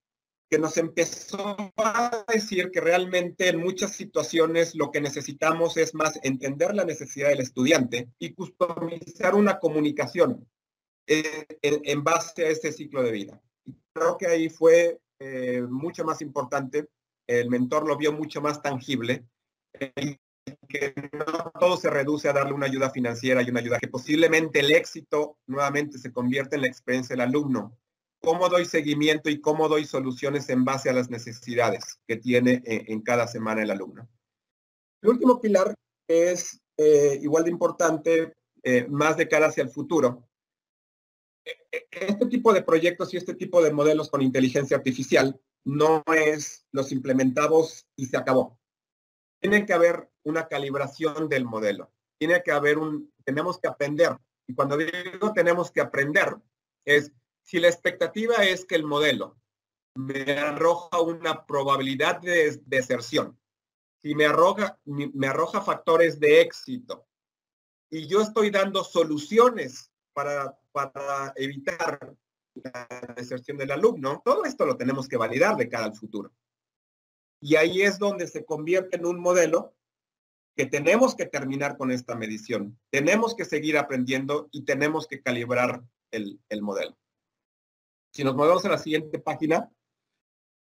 que 0.51 0.59
nos 0.59 0.77
empezó 0.77 1.57
a 1.79 2.25
decir 2.29 2.71
que 2.71 2.81
realmente 2.81 3.49
en 3.49 3.59
muchas 3.59 3.93
situaciones 3.97 4.75
lo 4.75 4.91
que 4.91 5.01
necesitamos 5.01 5.79
es 5.79 5.95
más 5.95 6.21
entender 6.23 6.75
la 6.75 6.85
necesidad 6.85 7.31
del 7.31 7.41
estudiante 7.41 8.11
y 8.19 8.35
customizar 8.35 9.35
una 9.35 9.59
comunicación 9.59 10.47
eh, 11.07 11.47
en, 11.63 12.05
base 12.05 12.45
a 12.45 12.51
ese 12.51 12.71
ciclo 12.71 13.03
de 13.03 13.13
vida. 13.13 13.43
Creo 13.93 14.19
que 14.19 14.27
ahí 14.27 14.51
fue 14.51 15.01
eh, 15.19 15.63
mucho 15.63 16.05
más 16.05 16.21
importante 16.21 16.89
el 17.27 17.51
mentor 17.51 17.87
lo 17.87 17.97
vio 17.97 18.13
mucho 18.13 18.41
más 18.41 18.63
tangible, 18.63 19.27
que 20.69 20.95
no 21.13 21.51
todo 21.59 21.77
se 21.77 21.91
reduce 21.91 22.29
a 22.29 22.33
darle 22.33 22.53
una 22.53 22.67
ayuda 22.67 22.91
financiera 22.91 23.43
y 23.43 23.51
una 23.51 23.61
ayuda 23.61 23.79
que 23.79 23.89
posiblemente 23.89 24.61
el 24.61 24.73
éxito 24.73 25.39
nuevamente 25.47 25.99
se 25.99 26.13
convierte 26.13 26.57
en 26.57 26.63
la 26.63 26.69
experiencia 26.69 27.15
del 27.15 27.23
alumno. 27.23 27.77
¿Cómo 28.23 28.49
doy 28.49 28.65
seguimiento 28.65 29.29
y 29.29 29.41
cómo 29.41 29.69
doy 29.69 29.85
soluciones 29.85 30.49
en 30.49 30.65
base 30.65 30.89
a 30.91 30.93
las 30.93 31.11
necesidades 31.11 32.01
que 32.07 32.17
tiene 32.17 32.63
en, 32.65 33.01
cada 33.03 33.27
semana 33.27 33.63
el 33.63 33.71
alumno? 33.71 34.09
El 35.03 35.11
último 35.11 35.41
pilar 35.41 35.75
es 36.09 36.61
eh, 36.77 37.19
igual 37.23 37.45
de 37.45 37.51
importante, 37.51 38.33
eh, 38.63 38.87
más 38.89 39.17
de 39.17 39.29
cara 39.29 39.47
hacia 39.47 39.63
el 39.63 39.71
futuro. 39.71 40.27
E, 41.45 41.51
e, 41.71 41.87
este 41.91 42.27
tipo 42.27 42.53
de 42.53 42.63
proyectos 42.63 43.13
y 43.15 43.17
este 43.17 43.35
tipo 43.35 43.63
de 43.63 43.73
modelos 43.73 44.11
con 44.11 44.23
inteligencia 44.23 44.77
artificial 44.77 45.39
no 45.67 46.05
es 46.15 46.65
los 46.71 46.93
implementamos 46.93 47.87
y 47.97 48.07
se 48.07 48.17
acabó. 48.17 48.59
Tiene 49.41 49.67
que 49.67 49.73
haber 49.73 50.09
una 50.23 50.47
calibración 50.47 51.29
del 51.29 51.45
modelo. 51.45 51.93
Tiene 52.19 52.43
que 52.43 52.53
haber 52.53 52.79
un, 52.79 53.13
tenemos 53.25 53.59
que 53.59 53.69
aprender. 53.69 54.17
Y 54.47 54.55
cuando 54.55 54.77
digo 54.77 55.33
tenemos 55.35 55.73
que 55.73 55.81
aprender, 55.81 56.37
es 56.85 57.13
si 57.43 57.59
la 57.59 57.69
expectativa 57.69 58.37
es 58.45 58.65
que 58.65 58.77
el 58.77 58.85
modelo 58.85 59.37
me 59.97 60.39
arroja 60.39 61.01
una 61.01 61.45
probabilidad 61.47 62.21
de 62.21 62.61
deserción, 62.65 63.39
si 64.03 64.15
me 64.15 64.27
arroja, 64.27 64.79
me 64.85 65.27
arroja 65.27 65.63
factores 65.63 66.21
de 66.21 66.43
éxito 66.43 67.07
y 67.91 68.07
yo 68.07 68.21
estoy 68.21 68.51
dando 68.51 68.85
soluciones 68.85 69.91
para, 70.13 70.57
para 70.71 71.33
evitar 71.37 72.15
la 72.63 73.15
deserción 73.15 73.57
del 73.57 73.71
alumno, 73.71 74.23
todo 74.25 74.45
esto 74.45 74.67
lo 74.67 74.77
tenemos 74.77 75.09
que 75.09 75.17
validar 75.17 75.57
de 75.57 75.69
cara 75.69 75.85
al 75.85 75.95
futuro. 75.95 76.33
Y 77.41 77.57
ahí 77.57 77.83
es 77.83 77.99
donde 77.99 78.27
se 78.27 78.45
convierte 78.45 78.97
en 78.97 79.07
un 79.07 79.21
modelo 79.21 79.75
que 80.57 80.67
tenemos 80.67 81.15
que 81.15 81.27
terminar 81.27 81.77
con 81.77 81.91
esta 81.91 82.15
medición. 82.15 82.79
Tenemos 82.91 83.35
que 83.35 83.45
seguir 83.45 83.77
aprendiendo 83.77 84.49
y 84.53 84.63
tenemos 84.65 85.07
que 85.07 85.21
calibrar 85.21 85.83
el, 86.11 86.41
el 86.49 86.63
modelo. 86.63 86.97
Si 88.13 88.25
nos 88.25 88.35
movemos 88.35 88.65
a 88.65 88.71
la 88.71 88.79
siguiente 88.79 89.19
página, 89.19 89.71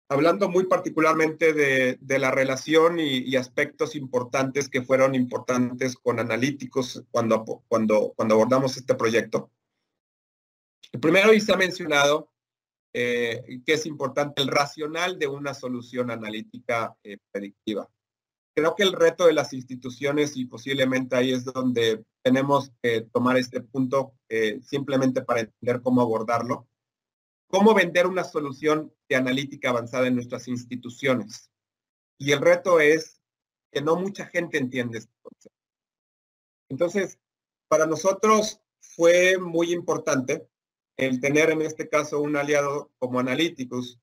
hablando 0.08 0.48
muy 0.48 0.64
particularmente 0.64 1.52
de, 1.52 2.18
la 2.18 2.30
relación 2.30 2.98
y, 2.98 3.34
aspectos 3.36 3.96
importantes 3.96 4.68
que 4.68 4.82
fueron 4.82 5.14
importantes 5.14 5.96
con 5.96 6.18
analíticos 6.18 7.04
cuando, 7.10 7.44
cuando, 7.68 8.12
cuando 8.16 8.34
abordamos 8.34 8.76
este 8.76 8.94
proyecto. 8.94 9.50
El 10.96 11.00
primero, 11.00 11.34
y 11.34 11.42
se 11.42 11.52
ha 11.52 11.58
mencionado, 11.58 12.30
eh, 12.94 13.60
que 13.66 13.74
es 13.74 13.84
importante, 13.84 14.40
el 14.40 14.48
racional 14.48 15.18
de 15.18 15.26
una 15.26 15.52
solución 15.52 16.10
analítica 16.10 16.96
eh, 17.04 17.18
predictiva. 17.30 17.86
Creo 18.56 18.74
que 18.74 18.84
el 18.84 18.94
reto 18.94 19.26
de 19.26 19.34
las 19.34 19.52
instituciones, 19.52 20.38
y 20.38 20.46
posiblemente 20.46 21.14
ahí 21.14 21.34
es 21.34 21.44
donde 21.44 22.02
tenemos 22.24 22.72
que 22.82 23.02
tomar 23.12 23.36
este 23.36 23.60
punto 23.60 24.14
eh, 24.30 24.58
simplemente 24.62 25.20
para 25.20 25.40
entender 25.40 25.82
cómo 25.82 26.00
abordarlo, 26.00 26.66
cómo 27.46 27.74
vender 27.74 28.06
una 28.06 28.24
solución 28.24 28.90
de 29.06 29.16
analítica 29.16 29.68
avanzada 29.68 30.06
en 30.06 30.14
nuestras 30.14 30.48
instituciones. 30.48 31.50
Y 32.18 32.32
el 32.32 32.40
reto 32.40 32.80
es 32.80 33.20
que 33.70 33.82
no 33.82 33.96
mucha 33.96 34.24
gente 34.24 34.56
entiende 34.56 34.96
este 34.96 35.12
concepto. 35.20 35.58
Entonces, 36.70 37.18
para 37.68 37.84
nosotros 37.84 38.62
fue 38.80 39.36
muy 39.36 39.74
importante 39.74 40.48
el 40.96 41.20
tener 41.20 41.50
en 41.50 41.62
este 41.62 41.88
caso 41.88 42.20
un 42.20 42.36
aliado 42.36 42.90
como 42.98 43.20
Analyticus 43.20 43.98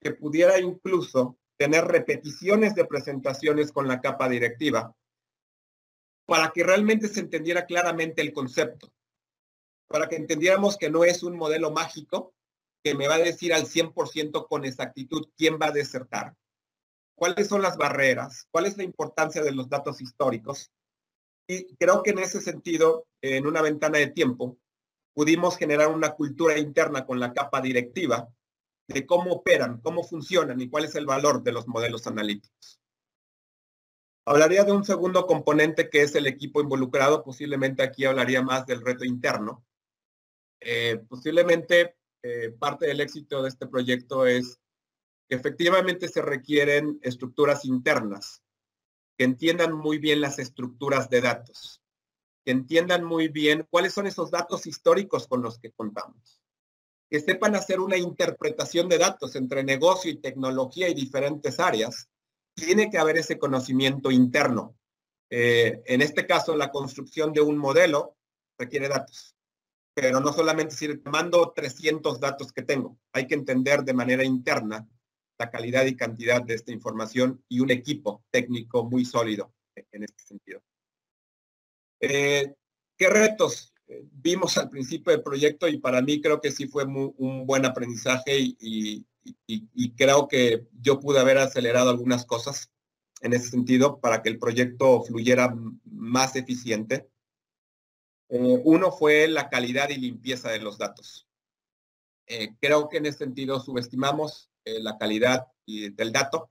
que 0.00 0.12
pudiera 0.12 0.58
incluso 0.58 1.36
tener 1.58 1.84
repeticiones 1.84 2.74
de 2.74 2.84
presentaciones 2.84 3.72
con 3.72 3.88
la 3.88 4.00
capa 4.00 4.28
directiva 4.28 4.94
para 6.26 6.50
que 6.50 6.62
realmente 6.62 7.08
se 7.08 7.20
entendiera 7.20 7.66
claramente 7.66 8.22
el 8.22 8.32
concepto, 8.32 8.92
para 9.88 10.08
que 10.08 10.16
entendiéramos 10.16 10.76
que 10.76 10.90
no 10.90 11.04
es 11.04 11.22
un 11.22 11.36
modelo 11.36 11.70
mágico 11.70 12.34
que 12.84 12.94
me 12.94 13.08
va 13.08 13.16
a 13.16 13.18
decir 13.18 13.52
al 13.52 13.64
100% 13.64 14.46
con 14.46 14.64
exactitud 14.64 15.28
quién 15.36 15.58
va 15.60 15.66
a 15.66 15.72
desertar, 15.72 16.34
cuáles 17.16 17.48
son 17.48 17.62
las 17.62 17.76
barreras, 17.76 18.46
cuál 18.50 18.66
es 18.66 18.76
la 18.76 18.84
importancia 18.84 19.42
de 19.42 19.52
los 19.52 19.68
datos 19.68 20.00
históricos. 20.00 20.70
Y 21.48 21.74
creo 21.76 22.02
que 22.02 22.10
en 22.10 22.18
ese 22.18 22.40
sentido, 22.40 23.06
en 23.22 23.46
una 23.46 23.62
ventana 23.62 23.98
de 23.98 24.08
tiempo, 24.08 24.58
pudimos 25.14 25.56
generar 25.56 25.88
una 25.88 26.10
cultura 26.10 26.58
interna 26.58 27.04
con 27.06 27.20
la 27.20 27.32
capa 27.32 27.60
directiva 27.60 28.28
de 28.88 29.06
cómo 29.06 29.32
operan, 29.32 29.80
cómo 29.80 30.02
funcionan 30.02 30.60
y 30.60 30.68
cuál 30.68 30.84
es 30.84 30.94
el 30.94 31.06
valor 31.06 31.42
de 31.42 31.52
los 31.52 31.68
modelos 31.68 32.06
analíticos. 32.06 32.80
Hablaría 34.24 34.64
de 34.64 34.72
un 34.72 34.84
segundo 34.84 35.26
componente 35.26 35.88
que 35.88 36.02
es 36.02 36.14
el 36.14 36.26
equipo 36.26 36.60
involucrado. 36.60 37.24
Posiblemente 37.24 37.82
aquí 37.82 38.04
hablaría 38.04 38.42
más 38.42 38.66
del 38.66 38.82
reto 38.82 39.04
interno. 39.04 39.64
Eh, 40.60 41.02
posiblemente 41.08 41.96
eh, 42.22 42.50
parte 42.50 42.86
del 42.86 43.00
éxito 43.00 43.42
de 43.42 43.48
este 43.48 43.66
proyecto 43.66 44.26
es 44.26 44.60
que 45.28 45.36
efectivamente 45.36 46.08
se 46.08 46.20
requieren 46.20 46.98
estructuras 47.02 47.64
internas 47.64 48.42
que 49.16 49.24
entiendan 49.24 49.72
muy 49.72 49.98
bien 49.98 50.20
las 50.20 50.38
estructuras 50.38 51.10
de 51.10 51.20
datos 51.20 51.77
que 52.48 52.52
entiendan 52.52 53.04
muy 53.04 53.28
bien 53.28 53.66
cuáles 53.68 53.92
son 53.92 54.06
esos 54.06 54.30
datos 54.30 54.66
históricos 54.66 55.28
con 55.28 55.42
los 55.42 55.58
que 55.58 55.70
contamos, 55.70 56.40
que 57.10 57.20
sepan 57.20 57.54
hacer 57.54 57.78
una 57.78 57.98
interpretación 57.98 58.88
de 58.88 58.96
datos 58.96 59.36
entre 59.36 59.62
negocio 59.62 60.10
y 60.10 60.16
tecnología 60.16 60.88
y 60.88 60.94
diferentes 60.94 61.60
áreas, 61.60 62.08
tiene 62.54 62.88
que 62.88 62.96
haber 62.96 63.18
ese 63.18 63.38
conocimiento 63.38 64.10
interno. 64.10 64.78
Eh, 65.28 65.82
en 65.84 66.00
este 66.00 66.26
caso, 66.26 66.56
la 66.56 66.70
construcción 66.70 67.34
de 67.34 67.42
un 67.42 67.58
modelo 67.58 68.16
requiere 68.58 68.88
datos, 68.88 69.36
pero 69.92 70.18
no 70.18 70.32
solamente 70.32 70.74
te 70.74 71.10
mando 71.10 71.52
300 71.54 72.18
datos 72.18 72.50
que 72.50 72.62
tengo, 72.62 72.98
hay 73.12 73.26
que 73.26 73.34
entender 73.34 73.82
de 73.82 73.92
manera 73.92 74.24
interna 74.24 74.88
la 75.38 75.50
calidad 75.50 75.84
y 75.84 75.96
cantidad 75.96 76.40
de 76.40 76.54
esta 76.54 76.72
información 76.72 77.44
y 77.46 77.60
un 77.60 77.70
equipo 77.70 78.24
técnico 78.30 78.84
muy 78.84 79.04
sólido 79.04 79.52
en 79.92 80.04
este 80.04 80.22
sentido. 80.22 80.62
Eh, 82.00 82.54
¿Qué 82.96 83.08
retos 83.08 83.72
eh, 83.86 84.04
vimos 84.12 84.56
al 84.58 84.70
principio 84.70 85.12
del 85.12 85.22
proyecto? 85.22 85.68
Y 85.68 85.78
para 85.78 86.02
mí 86.02 86.20
creo 86.20 86.40
que 86.40 86.50
sí 86.50 86.66
fue 86.66 86.84
un 86.84 87.46
buen 87.46 87.64
aprendizaje 87.64 88.38
y, 88.38 89.04
creo 89.96 90.26
que 90.26 90.66
yo 90.80 91.00
pude 91.00 91.20
haber 91.20 91.36
acelerado 91.38 91.90
algunas 91.90 92.24
cosas 92.24 92.70
en 93.20 93.34
ese 93.34 93.50
sentido 93.50 94.00
para 94.00 94.22
que 94.22 94.30
el 94.30 94.38
proyecto 94.38 95.02
fluyera 95.02 95.54
más 95.84 96.34
eficiente. 96.36 97.10
Eh, 98.30 98.60
uno 98.64 98.90
fue 98.90 99.28
la 99.28 99.48
calidad 99.50 99.90
y 99.90 99.96
limpieza 99.96 100.50
de 100.50 100.60
los 100.60 100.78
datos. 100.78 101.26
creo 102.60 102.88
que 102.88 102.98
en 102.98 103.06
ese 103.06 103.18
sentido 103.18 103.60
subestimamos 103.60 104.50
la 104.64 104.98
calidad 104.98 105.46
del 105.66 106.12
dato, 106.12 106.50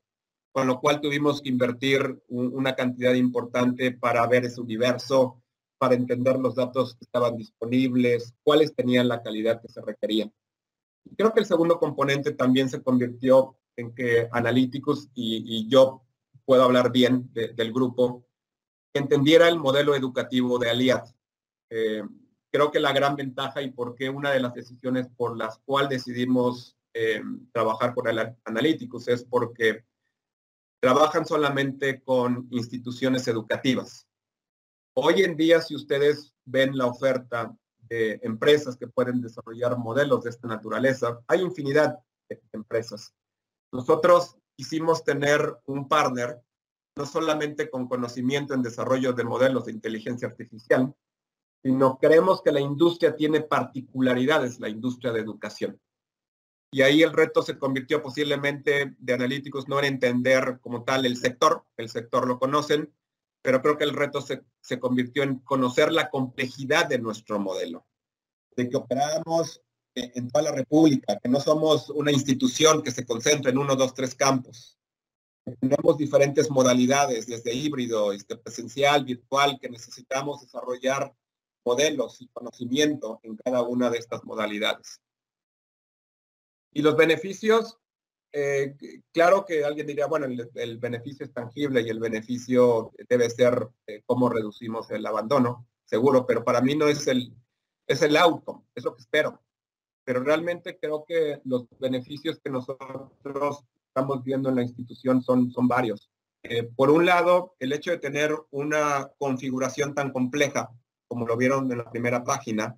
con 0.57 0.65
lo 0.65 0.79
cual 0.79 0.99
tuvimos 0.99 1.39
que 1.39 1.49
invertir 1.49 2.19
una 2.29 2.73
cantidad 2.73 3.13
importante 3.13 3.91
para 3.91 4.25
ver 4.25 4.45
ese 4.45 4.59
universo, 4.59 5.43
para 5.77 5.93
entender 5.93 6.39
los 6.39 6.55
datos 6.55 6.95
que 6.95 7.05
estaban 7.05 7.37
disponibles, 7.37 8.33
cuáles 8.41 8.73
tenían 8.73 9.07
la 9.07 9.21
calidad 9.21 9.61
que 9.61 9.67
se 9.67 9.81
requería. 9.81 10.31
Creo 11.15 11.31
que 11.31 11.41
el 11.41 11.45
segundo 11.45 11.77
componente 11.77 12.31
también 12.31 12.69
se 12.69 12.81
convirtió 12.81 13.55
en 13.75 13.93
que 13.93 14.29
analíticos, 14.31 15.09
y, 15.13 15.69
yo 15.69 16.01
puedo 16.43 16.63
hablar 16.63 16.91
bien 16.91 17.29
del 17.31 17.71
grupo, 17.71 18.25
entendiera 18.95 19.47
el 19.49 19.59
modelo 19.59 19.93
educativo 19.93 20.57
de 20.57 20.71
Aliad. 20.71 21.03
Eh, 21.69 22.01
creo 22.51 22.71
que 22.71 22.79
la 22.79 22.93
gran 22.93 23.15
ventaja 23.15 23.61
y 23.61 23.69
por 23.69 23.93
qué 23.93 24.09
una 24.09 24.31
de 24.31 24.39
las 24.39 24.55
decisiones 24.55 25.07
por 25.17 25.37
las 25.37 25.59
cuales 25.59 26.03
decidimos 26.03 26.75
eh, 26.95 27.21
trabajar 27.53 27.93
con 27.93 28.07
analíticos 28.43 29.07
es 29.07 29.23
porque 29.23 29.85
trabajan 30.79 31.25
solamente 31.25 32.01
con 32.01 32.47
instituciones 32.51 33.27
educativas. 33.27 34.07
Hoy 34.95 35.23
en 35.23 35.35
día, 35.35 35.61
si 35.61 35.75
ustedes 35.75 36.33
ven 36.45 36.77
la 36.77 36.85
oferta 36.85 37.55
de 37.79 38.19
empresas 38.23 38.77
que 38.77 38.87
pueden 38.87 39.21
desarrollar 39.21 39.77
modelos 39.77 40.23
de 40.23 40.29
esta 40.29 40.47
naturaleza, 40.47 41.19
hay 41.27 41.41
infinidad 41.41 41.99
de 42.29 42.41
empresas. 42.53 43.13
Nosotros 43.71 44.37
quisimos 44.55 45.03
tener 45.03 45.57
un 45.65 45.87
partner 45.87 46.41
no 46.97 47.05
solamente 47.05 47.69
con 47.69 47.87
conocimiento 47.87 48.53
en 48.53 48.63
desarrollo 48.63 49.13
de 49.13 49.23
modelos 49.23 49.65
de 49.65 49.71
inteligencia 49.71 50.27
artificial, 50.27 50.93
sino 51.63 51.97
creemos 51.99 52.41
que 52.41 52.51
la 52.51 52.59
industria 52.59 53.15
tiene 53.15 53.41
particularidades, 53.41 54.59
la 54.59 54.69
industria 54.69 55.11
de 55.11 55.19
educación. 55.19 55.79
Y 56.71 56.81
ahí 56.81 57.01
el 57.01 57.13
reto 57.13 57.41
se 57.41 57.57
convirtió 57.57 58.01
posiblemente 58.01 58.95
de 58.97 59.13
analíticos 59.13 59.67
no 59.67 59.79
en 59.79 59.85
entender 59.85 60.59
como 60.61 60.83
tal 60.83 61.05
el 61.05 61.17
sector, 61.17 61.63
el 61.77 61.89
sector 61.89 62.27
lo 62.27 62.39
conocen, 62.39 62.93
pero 63.41 63.61
creo 63.61 63.77
que 63.77 63.85
el 63.85 63.93
reto 63.93 64.21
se, 64.21 64.43
se 64.61 64.79
convirtió 64.79 65.23
en 65.23 65.39
conocer 65.39 65.93
la 65.93 66.09
complejidad 66.09 66.87
de 66.87 66.99
nuestro 66.99 67.39
modelo, 67.39 67.85
de 68.55 68.69
que 68.69 68.75
operamos 68.75 69.61
en 69.97 70.29
toda 70.29 70.43
la 70.43 70.51
República, 70.51 71.17
que 71.17 71.29
no 71.29 71.39
somos 71.39 71.89
una 71.89 72.11
institución 72.11 72.83
que 72.83 72.91
se 72.91 73.05
concentra 73.05 73.51
en 73.51 73.57
uno, 73.57 73.75
dos, 73.75 73.93
tres 73.93 74.13
campos. 74.13 74.77
Tenemos 75.59 75.97
diferentes 75.97 76.49
modalidades, 76.51 77.25
desde 77.25 77.53
híbrido, 77.53 78.11
este, 78.11 78.35
presencial, 78.35 79.05
virtual, 79.05 79.57
que 79.59 79.69
necesitamos 79.69 80.41
desarrollar 80.41 81.13
modelos 81.65 82.21
y 82.21 82.27
conocimiento 82.27 83.19
en 83.23 83.37
cada 83.37 83.61
una 83.61 83.89
de 83.89 83.97
estas 83.97 84.23
modalidades. 84.23 85.01
Y 86.71 86.81
los 86.81 86.95
beneficios, 86.95 87.77
eh, 88.31 88.75
claro 89.11 89.45
que 89.45 89.63
alguien 89.63 89.87
diría, 89.87 90.07
bueno, 90.07 90.25
el, 90.25 90.77
beneficio 90.77 91.25
es 91.25 91.33
tangible 91.33 91.81
y 91.81 91.89
el 91.89 91.99
beneficio 91.99 92.91
debe 93.09 93.29
ser 93.29 93.67
eh, 93.87 94.03
cómo 94.05 94.29
reducimos 94.29 94.91
el 94.91 95.05
abandono, 95.05 95.67
seguro, 95.85 96.25
pero 96.25 96.43
para 96.43 96.61
mí 96.61 96.75
no 96.75 96.87
es 96.87 97.07
el, 97.07 97.33
es 97.87 98.01
el 98.01 98.17
outcome, 98.17 98.63
es 98.75 98.83
lo 98.83 98.95
que 98.95 99.01
espero. 99.01 99.41
Pero 100.03 100.23
realmente 100.23 100.77
creo 100.79 101.03
que 101.05 101.41
los 101.45 101.67
beneficios 101.79 102.39
que 102.43 102.49
nosotros 102.49 103.63
estamos 103.87 104.23
viendo 104.23 104.49
en 104.49 104.55
la 104.55 104.63
institución 104.63 105.21
son, 105.21 105.51
son 105.51 105.67
varios. 105.67 106.09
Eh, 106.43 106.63
por 106.63 106.89
un 106.91 107.05
lado, 107.05 107.55
el 107.59 107.73
hecho 107.73 107.91
de 107.91 107.97
tener 107.97 108.33
una 108.51 109.11
configuración 109.17 109.95
tan 109.95 110.11
compleja, 110.11 110.69
como 111.07 111.25
lo 111.25 111.35
vieron 111.35 111.71
en 111.71 111.79
la 111.79 111.89
primera 111.89 112.23
página, 112.23 112.77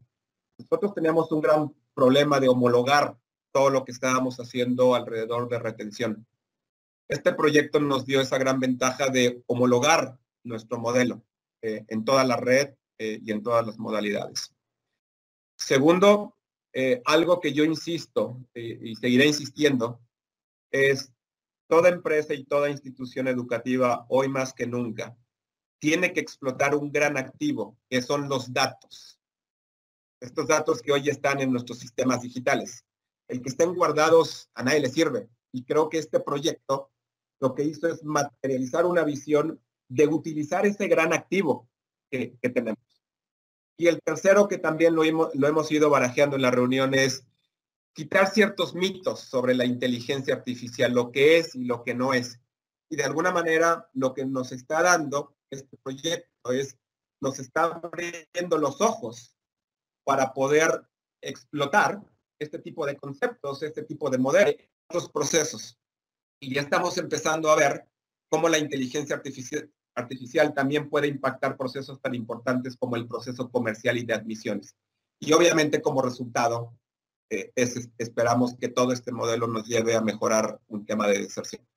nosotros 0.58 0.94
teníamos 0.94 1.32
un 1.32 1.42
gran 1.42 1.76
problema 1.94 2.40
de 2.40 2.50
homologar 2.50 3.18
todo 3.52 3.70
lo 3.70 3.86
que 3.86 3.92
estábamos 3.92 4.40
haciendo 4.40 4.96
alrededor 4.96 5.50
de 5.50 5.60
retención. 5.60 6.28
Este 7.08 7.34
proyecto 7.34 7.80
nos 7.80 8.06
dio 8.06 8.22
esa 8.22 8.38
gran 8.38 8.60
ventaja 8.60 9.10
de 9.10 9.44
homologar 9.48 10.18
nuestro 10.44 10.78
modelo 10.78 11.24
eh, 11.62 11.86
en 11.88 12.06
toda 12.06 12.24
la 12.24 12.38
red 12.38 12.76
eh, 12.98 13.20
y 13.24 13.32
en 13.32 13.42
todas 13.42 13.66
las 13.66 13.80
modalidades. 13.80 14.54
Segundo, 15.58 16.38
eh, 16.74 17.02
algo 17.06 17.40
que 17.40 17.52
yo 17.52 17.64
insisto 17.64 18.40
y 18.54 18.96
seguiré 18.96 19.26
insistiendo 19.26 20.00
es 20.72 21.12
toda 21.68 21.90
empresa 21.90 22.34
y 22.34 22.46
toda 22.46 22.70
institución 22.70 23.28
educativa 23.28 24.06
hoy 24.10 24.30
más 24.30 24.54
que 24.54 24.68
nunca 24.68 25.18
tiene 25.80 26.14
que 26.14 26.20
explotar 26.20 26.76
un 26.76 26.92
gran 26.92 27.18
activo 27.18 27.78
que 27.90 28.02
son 28.02 28.30
los 28.30 28.54
datos. 28.54 29.20
Estos 30.22 30.48
datos 30.48 30.82
que 30.82 30.92
hoy 30.92 31.10
están 31.10 31.40
en 31.40 31.52
nuestros 31.52 31.80
sistemas 31.80 32.22
digitales 32.22 32.86
el 33.30 33.42
que 33.42 33.50
estén 33.50 33.74
guardados 33.74 34.50
a 34.56 34.64
nadie 34.64 34.82
le 34.82 34.90
sirve. 34.90 35.30
Y 35.52 35.64
creo 35.64 35.88
que 35.88 36.00
este 36.00 36.20
proyecto 36.20 36.92
lo 37.40 37.56
que 37.56 37.64
hizo 37.64 37.88
es 37.88 38.04
materializar 38.04 38.86
una 38.86 39.04
visión 39.04 39.62
de 39.88 40.08
utilizar 40.08 40.66
ese 40.66 40.88
gran 40.88 41.14
activo 41.14 41.70
que, 42.12 42.38
tenemos. 42.42 43.04
Y 43.78 43.88
el 43.88 44.02
tercero 44.02 44.48
que 44.48 44.58
también 44.58 44.96
lo 44.96 45.04
hemos, 45.04 45.72
ido 45.72 45.90
barajeando 45.90 46.36
en 46.36 46.42
la 46.42 46.52
reunión 46.52 46.94
es 46.94 47.24
quitar 47.94 48.30
ciertos 48.30 48.76
mitos 48.76 49.22
sobre 49.22 49.56
la 49.56 49.66
inteligencia 49.66 50.34
artificial, 50.34 50.92
lo 50.92 51.12
que 51.12 51.38
es 51.38 51.56
y 51.56 51.66
lo 51.66 51.84
que 51.84 51.94
no 51.94 52.14
es. 52.14 52.40
Y 52.90 52.98
de 52.98 53.04
alguna 53.04 53.32
manera 53.32 53.90
lo 53.94 54.14
que 54.14 54.26
nos 54.26 54.52
está 54.52 54.82
dando 54.82 55.36
este 55.50 55.78
proyecto 55.78 56.52
es, 56.52 56.78
nos 57.22 57.40
está 57.40 57.64
abriendo 57.64 58.58
los 58.58 58.82
ojos 58.82 59.36
para 60.04 60.34
poder 60.34 60.84
explotar 61.22 62.02
este 62.40 62.60
tipo 62.60 62.86
de 62.86 62.96
conceptos, 62.98 63.62
este 63.64 63.84
tipo 63.84 64.10
de 64.10 64.18
modelos, 64.18 64.56
estos 64.90 65.10
procesos. 65.12 65.78
Y 66.42 66.54
ya 66.54 66.62
estamos 66.62 66.98
empezando 66.98 67.52
a 67.52 67.56
ver 67.56 67.86
cómo 68.30 68.48
la 68.48 68.58
inteligencia 68.58 69.16
artificial, 69.96 70.54
también 70.54 70.90
puede 70.90 71.08
impactar 71.08 71.58
procesos 71.58 72.00
tan 72.02 72.16
importantes 72.16 72.78
como 72.78 72.96
el 72.96 73.08
proceso 73.08 73.50
comercial 73.52 73.98
y 73.98 74.06
de 74.06 74.14
admisiones. 74.14 74.76
Y 75.20 75.34
obviamente 75.34 75.82
como 75.82 76.02
resultado, 76.02 76.74
eh, 77.30 77.52
es, 77.56 77.90
esperamos 77.98 78.56
que 78.56 78.70
todo 78.70 78.94
este 78.94 79.12
modelo 79.12 79.48
nos 79.48 79.68
lleve 79.68 79.96
a 79.96 80.02
mejorar 80.02 80.62
un 80.68 80.86
tema 80.86 81.08
de 81.08 81.20
deserción. 81.20 81.68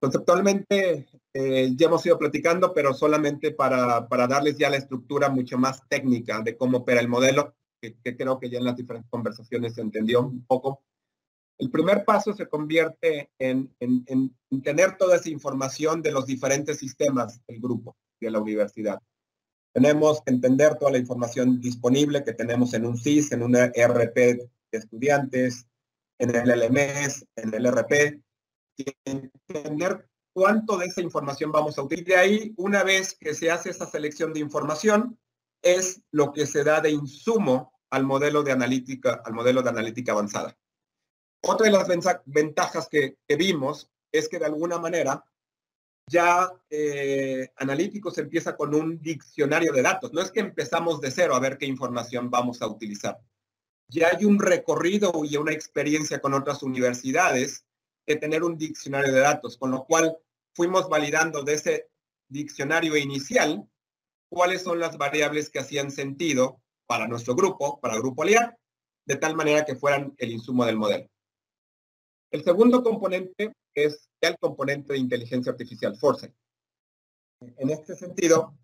Conceptualmente 0.00 1.08
eh, 1.32 1.72
ya 1.74 1.86
hemos 1.86 2.04
ido 2.06 2.18
platicando, 2.18 2.72
pero 2.72 2.94
solamente 2.94 3.52
para, 3.52 4.06
para, 4.08 4.26
darles 4.26 4.56
ya 4.56 4.70
la 4.70 4.76
estructura 4.76 5.28
mucho 5.28 5.58
más 5.58 5.86
técnica 5.88 6.40
de 6.42 6.56
cómo 6.56 6.78
opera 6.78 7.00
el 7.00 7.08
modelo, 7.08 7.54
que, 7.92 8.16
creo 8.16 8.38
que 8.38 8.48
ya 8.48 8.58
en 8.58 8.64
las 8.64 8.76
diferentes 8.76 9.10
conversaciones 9.10 9.74
se 9.74 9.80
entendió 9.80 10.20
un 10.22 10.44
poco. 10.44 10.82
El 11.58 11.70
primer 11.70 12.04
paso 12.04 12.32
se 12.32 12.48
convierte 12.48 13.30
en, 13.38 13.74
tener 14.62 14.96
toda 14.96 15.16
esa 15.16 15.28
información 15.28 16.02
de 16.02 16.12
los 16.12 16.26
diferentes 16.26 16.78
sistemas 16.78 17.40
del 17.46 17.60
grupo 17.60 17.96
de 18.20 18.30
la 18.30 18.40
universidad. 18.40 19.00
Tenemos 19.72 20.22
que 20.22 20.32
entender 20.32 20.76
toda 20.76 20.92
la 20.92 20.98
información 20.98 21.60
disponible 21.60 22.24
que 22.24 22.32
tenemos 22.32 22.74
en 22.74 22.86
un 22.86 22.96
CIS, 22.96 23.32
en 23.32 23.42
una 23.42 23.66
RP 23.66 24.16
de 24.16 24.48
estudiantes, 24.72 25.66
en 26.18 26.34
el 26.34 26.48
LMS, 26.48 27.26
en 27.36 27.54
el 27.54 27.66
RP, 27.66 28.20
y 28.76 28.84
entender 29.04 30.08
cuánto 30.32 30.76
de 30.76 30.86
esa 30.86 31.00
información 31.00 31.50
vamos 31.52 31.78
a 31.78 31.82
utilizar. 31.82 32.08
De 32.08 32.16
ahí, 32.16 32.54
una 32.56 32.82
vez 32.82 33.16
que 33.18 33.34
se 33.34 33.50
hace 33.50 33.70
esa 33.70 33.86
selección 33.86 34.32
de 34.32 34.40
información, 34.40 35.18
es 35.62 36.02
lo 36.12 36.32
que 36.32 36.46
se 36.46 36.62
da 36.62 36.80
de 36.80 36.90
insumo 36.90 37.73
al 37.94 38.04
modelo 38.04 38.42
de 38.42 38.50
analítica, 38.50 39.22
al 39.24 39.34
modelo 39.34 39.62
de 39.62 39.70
analítica 39.70 40.12
avanzada. 40.12 40.56
Otra 41.42 41.66
de 41.66 41.72
las 41.72 41.88
ventajas 42.24 42.88
que, 42.88 43.18
vimos 43.28 43.90
es 44.10 44.28
que 44.28 44.38
de 44.38 44.46
alguna 44.46 44.78
manera 44.78 45.24
ya 46.10 46.50
eh, 46.70 47.50
Analíticos 47.56 48.18
empieza 48.18 48.56
con 48.56 48.74
un 48.74 49.00
diccionario 49.00 49.72
de 49.72 49.82
datos. 49.82 50.12
No 50.12 50.20
es 50.20 50.30
que 50.30 50.40
empezamos 50.40 51.00
de 51.00 51.10
cero 51.10 51.34
a 51.34 51.40
ver 51.40 51.56
qué 51.56 51.66
información 51.66 52.30
vamos 52.30 52.60
a 52.62 52.66
utilizar. 52.66 53.18
Ya 53.88 54.08
hay 54.08 54.24
un 54.24 54.38
recorrido 54.38 55.12
y 55.24 55.36
una 55.36 55.52
experiencia 55.52 56.20
con 56.20 56.34
otras 56.34 56.62
universidades 56.62 57.64
de 58.06 58.16
tener 58.16 58.42
un 58.42 58.58
diccionario 58.58 59.12
de 59.12 59.20
datos, 59.20 59.56
con 59.56 59.70
lo 59.70 59.84
cual 59.84 60.18
fuimos 60.54 60.88
validando 60.88 61.42
de 61.42 61.54
ese 61.54 61.90
diccionario 62.28 62.96
inicial 62.96 63.68
cuáles 64.28 64.62
son 64.62 64.80
las 64.80 64.98
variables 64.98 65.48
que 65.48 65.60
hacían 65.60 65.90
sentido 65.90 66.60
para 66.86 67.06
nuestro 67.08 67.34
grupo, 67.34 67.80
para 67.80 67.94
el 67.94 68.00
grupo 68.00 68.24
LIAR, 68.24 68.56
de 69.06 69.16
tal 69.16 69.36
manera 69.36 69.64
que 69.64 69.76
fueran 69.76 70.14
el 70.18 70.32
insumo 70.32 70.64
del 70.64 70.76
modelo. 70.76 71.08
El 72.30 72.42
segundo 72.42 72.82
componente 72.82 73.52
es 73.74 74.08
el 74.20 74.36
componente 74.38 74.92
de 74.92 74.98
inteligencia 74.98 75.52
artificial, 75.52 75.96
Foresight. 75.96 76.34
En 77.40 77.70
este 77.70 77.94
sentido, 77.94 78.54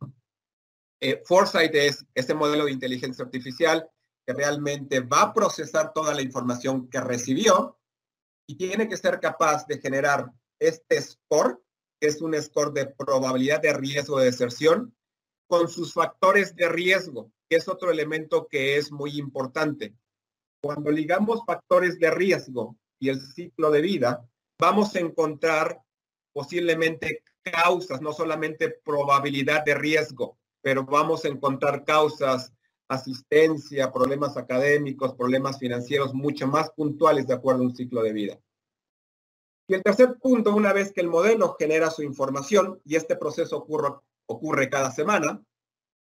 eh, 1.00 1.22
Foresight 1.24 1.74
es 1.74 2.04
ese 2.14 2.34
modelo 2.34 2.64
de 2.64 2.72
inteligencia 2.72 3.24
artificial 3.24 3.88
que 4.26 4.32
realmente 4.32 5.00
va 5.00 5.22
a 5.22 5.34
procesar 5.34 5.92
toda 5.92 6.14
la 6.14 6.22
información 6.22 6.88
que 6.88 7.00
recibió 7.00 7.78
y 8.46 8.56
tiene 8.56 8.88
que 8.88 8.96
ser 8.96 9.20
capaz 9.20 9.66
de 9.66 9.78
generar 9.78 10.30
este 10.58 11.00
score, 11.00 11.60
que 12.00 12.08
es 12.08 12.20
un 12.20 12.34
score 12.40 12.72
de 12.72 12.86
probabilidad 12.86 13.60
de 13.60 13.72
riesgo 13.72 14.18
de 14.18 14.26
deserción, 14.26 14.94
con 15.48 15.68
sus 15.68 15.94
factores 15.94 16.54
de 16.54 16.68
riesgo, 16.68 17.32
que 17.50 17.56
es 17.56 17.68
otro 17.68 17.90
elemento 17.90 18.46
que 18.46 18.76
es 18.76 18.92
muy 18.92 19.18
importante. 19.18 19.92
Cuando 20.62 20.92
ligamos 20.92 21.42
factores 21.44 21.98
de 21.98 22.10
riesgo 22.12 22.76
y 23.00 23.08
el 23.08 23.20
ciclo 23.20 23.72
de 23.72 23.80
vida, 23.80 24.24
vamos 24.60 24.94
a 24.94 25.00
encontrar 25.00 25.82
posiblemente 26.32 27.24
causas, 27.42 28.00
no 28.00 28.12
solamente 28.12 28.70
probabilidad 28.84 29.64
de 29.64 29.74
riesgo, 29.74 30.38
pero 30.62 30.84
vamos 30.84 31.24
a 31.24 31.28
encontrar 31.28 31.84
causas, 31.84 32.52
asistencia, 32.88 33.92
problemas 33.92 34.36
académicos, 34.36 35.14
problemas 35.14 35.58
financieros 35.58 36.14
mucho 36.14 36.46
más 36.46 36.70
puntuales 36.70 37.26
de 37.26 37.34
acuerdo 37.34 37.62
a 37.62 37.66
un 37.66 37.74
ciclo 37.74 38.02
de 38.04 38.12
vida. 38.12 38.40
Y 39.66 39.74
el 39.74 39.82
tercer 39.82 40.18
punto, 40.20 40.54
una 40.54 40.72
vez 40.72 40.92
que 40.92 41.00
el 41.00 41.08
modelo 41.08 41.56
genera 41.58 41.90
su 41.90 42.04
información 42.04 42.80
y 42.84 42.94
este 42.94 43.16
proceso 43.16 43.56
ocurre, 43.56 43.94
ocurre 44.26 44.68
cada 44.68 44.92
semana, 44.92 45.42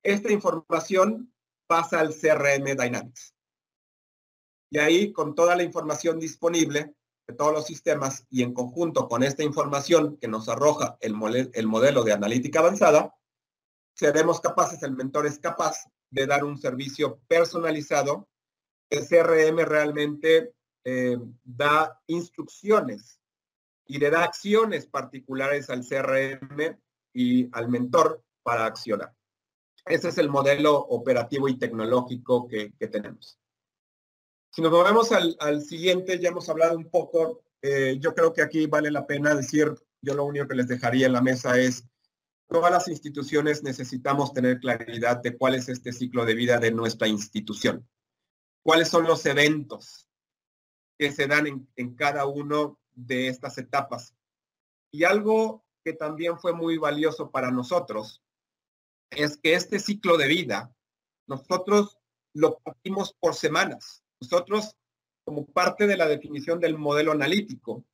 esta 0.03 0.31
información 0.31 1.33
pasa 1.67 1.99
al 1.99 2.13
CRM 2.13 2.75
Dynamics. 2.75 3.35
Y 4.71 4.79
ahí, 4.79 5.11
con 5.11 5.35
toda 5.35 5.55
la 5.55 5.63
información 5.63 6.19
disponible 6.19 6.95
de 7.27 7.35
todos 7.35 7.53
los 7.53 7.65
sistemas 7.65 8.25
y 8.29 8.43
en 8.43 8.53
conjunto 8.53 9.07
con 9.07 9.23
esta 9.23 9.43
información 9.43 10.17
que 10.17 10.27
nos 10.27 10.49
arroja 10.49 10.97
el, 10.99 11.15
el 11.53 11.67
modelo 11.67 12.03
de 12.03 12.13
analítica 12.13 12.59
avanzada, 12.59 13.15
seremos 13.93 14.39
capaces, 14.39 14.81
el 14.83 14.95
mentor 14.95 15.25
es 15.25 15.39
capaz 15.39 15.85
de 16.09 16.25
dar 16.25 16.43
un 16.43 16.57
servicio 16.57 17.19
personalizado. 17.27 18.27
El 18.89 19.07
CRM 19.07 19.59
realmente 19.65 20.53
eh, 20.83 21.17
da 21.43 22.01
instrucciones 22.07 23.19
y 23.85 23.97
le 23.97 24.09
da 24.09 24.23
acciones 24.23 24.87
particulares 24.87 25.69
al 25.69 25.85
CRM 25.85 26.79
y 27.13 27.49
al 27.55 27.69
mentor 27.69 28.23
para 28.43 28.65
accionar. 28.65 29.13
Ese 29.89 30.09
es 30.09 30.17
el 30.19 30.29
modelo 30.29 30.77
operativo 30.77 31.49
y 31.49 31.57
tecnológico 31.57 32.47
que 32.47 32.87
tenemos. 32.87 33.37
Si 34.51 34.61
nos 34.63 34.71
movemos 34.71 35.11
al, 35.11 35.61
siguiente, 35.61 36.19
ya 36.19 36.29
hemos 36.29 36.49
hablado 36.49 36.75
un 36.75 36.89
poco, 36.89 37.43
eh, 37.61 37.97
yo 37.99 38.15
creo 38.15 38.33
que 38.33 38.41
aquí 38.41 38.65
vale 38.65 38.89
la 38.89 39.05
pena 39.05 39.35
decir, 39.35 39.73
yo 40.01 40.15
lo 40.15 40.25
único 40.25 40.47
que 40.47 40.55
les 40.55 40.67
dejaría 40.67 41.05
en 41.05 41.13
la 41.13 41.21
mesa 41.21 41.59
es, 41.59 41.87
todas 42.47 42.71
las 42.71 42.87
instituciones 42.87 43.61
necesitamos 43.61 44.33
tener 44.33 44.59
claridad 44.59 45.17
de 45.21 45.37
cuál 45.37 45.53
es 45.53 45.69
este 45.69 45.91
ciclo 45.91 46.25
de 46.25 46.33
vida 46.33 46.57
de 46.57 46.71
nuestra 46.71 47.07
institución. 47.07 47.87
¿Cuáles 48.63 48.89
son 48.89 49.03
los 49.03 49.23
eventos 49.27 50.07
que 50.97 51.11
se 51.11 51.27
dan 51.27 51.45
en, 51.45 51.69
en 51.75 51.95
cada 51.95 52.25
uno 52.25 52.79
de 52.93 53.27
estas 53.27 53.57
etapas? 53.59 54.15
Y 54.91 55.03
algo 55.03 55.63
que 55.83 55.93
también 55.93 56.39
fue 56.39 56.53
muy 56.53 56.79
valioso 56.79 57.29
para 57.29 57.51
nosotros 57.51 58.23
es 59.11 59.37
que 59.37 59.53
este 59.53 59.79
ciclo 59.79 60.17
de 60.17 60.27
vida, 60.27 60.73
nosotros 61.27 61.97
lo 62.33 62.59
partimos 62.59 63.13
por 63.19 63.35
semanas. 63.35 64.03
Nosotros, 64.21 64.75
como 65.23 65.45
parte 65.45 65.87
de 65.87 65.97
la 65.97 66.07
definición 66.07 66.59
del 66.59 66.77
modelo 66.77 67.11
analítico, 67.11 67.85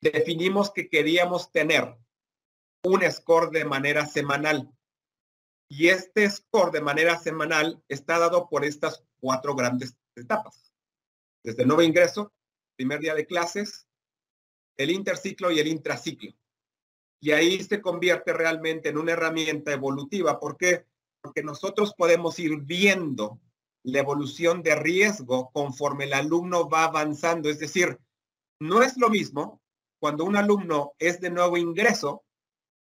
definimos 0.00 0.70
que 0.70 0.88
queríamos 0.88 1.50
tener 1.50 1.96
un 2.82 3.02
score 3.10 3.50
de 3.50 3.64
manera 3.64 4.06
semanal. 4.06 4.70
Y 5.68 5.88
este 5.88 6.28
score 6.30 6.72
de 6.72 6.80
manera 6.80 7.18
semanal 7.18 7.82
está 7.88 8.18
dado 8.18 8.48
por 8.48 8.64
estas 8.64 9.04
cuatro 9.20 9.54
grandes 9.54 9.96
etapas. 10.16 10.72
Desde 11.42 11.62
el 11.62 11.68
nuevo 11.68 11.82
ingreso, 11.82 12.32
primer 12.76 13.00
día 13.00 13.14
de 13.14 13.26
clases, 13.26 13.86
el 14.76 14.90
interciclo 14.90 15.50
y 15.50 15.58
el 15.58 15.66
intraciclo. 15.66 16.32
Y 17.20 17.32
ahí 17.32 17.62
se 17.62 17.80
convierte 17.80 18.32
realmente 18.32 18.88
en 18.88 18.98
una 18.98 19.12
herramienta 19.12 19.72
evolutiva. 19.72 20.38
¿Por 20.38 20.56
qué? 20.56 20.84
Porque 21.20 21.42
nosotros 21.42 21.94
podemos 21.96 22.38
ir 22.38 22.56
viendo 22.60 23.40
la 23.82 24.00
evolución 24.00 24.62
de 24.62 24.74
riesgo 24.76 25.50
conforme 25.52 26.04
el 26.04 26.12
alumno 26.12 26.68
va 26.68 26.84
avanzando. 26.84 27.48
Es 27.48 27.58
decir, 27.58 27.98
no 28.60 28.82
es 28.82 28.96
lo 28.96 29.08
mismo 29.08 29.60
cuando 30.00 30.24
un 30.24 30.36
alumno 30.36 30.92
es 30.98 31.20
de 31.20 31.30
nuevo 31.30 31.56
ingreso, 31.56 32.24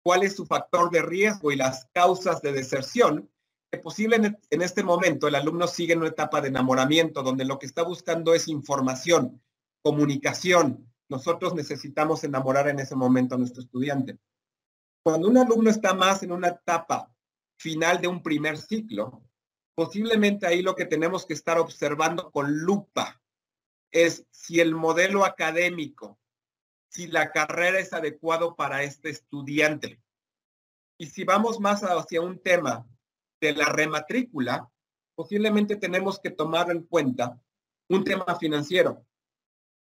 cuál 0.03 0.23
es 0.23 0.35
su 0.35 0.45
factor 0.45 0.89
de 0.89 1.01
riesgo 1.01 1.51
y 1.51 1.55
las 1.55 1.85
causas 1.93 2.41
de 2.41 2.51
deserción, 2.51 3.29
que 3.71 3.79
posible 3.79 4.37
en, 4.49 4.61
este 4.61 4.83
momento 4.83 5.27
el 5.27 5.35
alumno 5.35 5.67
sigue 5.67 5.93
en 5.93 5.99
una 5.99 6.09
etapa 6.09 6.41
de 6.41 6.49
enamoramiento 6.49 7.23
donde 7.23 7.45
lo 7.45 7.57
que 7.57 7.65
está 7.65 7.83
buscando 7.83 8.33
es 8.33 8.47
información, 8.47 9.41
comunicación. 9.81 10.92
Nosotros 11.13 11.53
necesitamos 11.53 12.23
enamorar 12.23 12.69
en 12.69 12.79
ese 12.79 12.95
momento 12.95 13.35
a 13.35 13.37
nuestro 13.37 13.61
estudiante. 13.61 14.17
Cuando 15.03 15.27
un 15.27 15.37
alumno 15.37 15.69
está 15.69 15.93
más 15.93 16.23
en 16.23 16.31
una 16.31 16.47
etapa 16.47 17.13
final 17.55 18.01
de 18.01 18.07
un 18.07 18.23
primer 18.23 18.57
ciclo, 18.57 19.21
posiblemente 19.75 20.47
ahí 20.47 20.63
lo 20.63 20.73
que 20.73 20.87
tenemos 20.87 21.27
que 21.27 21.35
estar 21.35 21.59
observando 21.59 22.31
con 22.31 22.57
lupa 22.61 23.21
es 23.91 24.25
si 24.31 24.59
el 24.59 24.73
modelo 24.73 25.23
académico, 25.23 26.17
si 26.89 27.05
la 27.05 27.31
carrera 27.31 27.77
es 27.77 27.93
adecuado 27.93 28.55
para 28.55 28.81
este 28.81 29.11
estudiante. 29.11 30.01
Y 30.97 31.05
si 31.05 31.25
vamos 31.25 31.59
más 31.59 31.83
hacia 31.83 32.21
un 32.21 32.41
tema 32.41 32.87
de 33.39 33.53
la 33.53 33.65
rematrícula, 33.65 34.67
posiblemente 35.13 35.75
tenemos 35.75 36.19
que 36.19 36.31
tomar 36.31 36.71
en 36.71 36.81
cuenta 36.81 37.39
un 37.87 38.03
tema 38.03 38.35
financiero. 38.39 39.05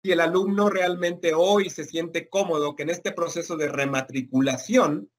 Si 0.08 0.14
el 0.14 0.22
alumno 0.22 0.70
realmente 0.70 1.34
hoy 1.34 1.70
se 1.70 1.84
siente 1.84 2.30
cómodo 2.30 2.78
que 2.78 2.84
en 2.84 2.92
este 2.92 3.12
proceso 3.12 3.58
de 3.58 3.68
rematriculación, 3.68 5.12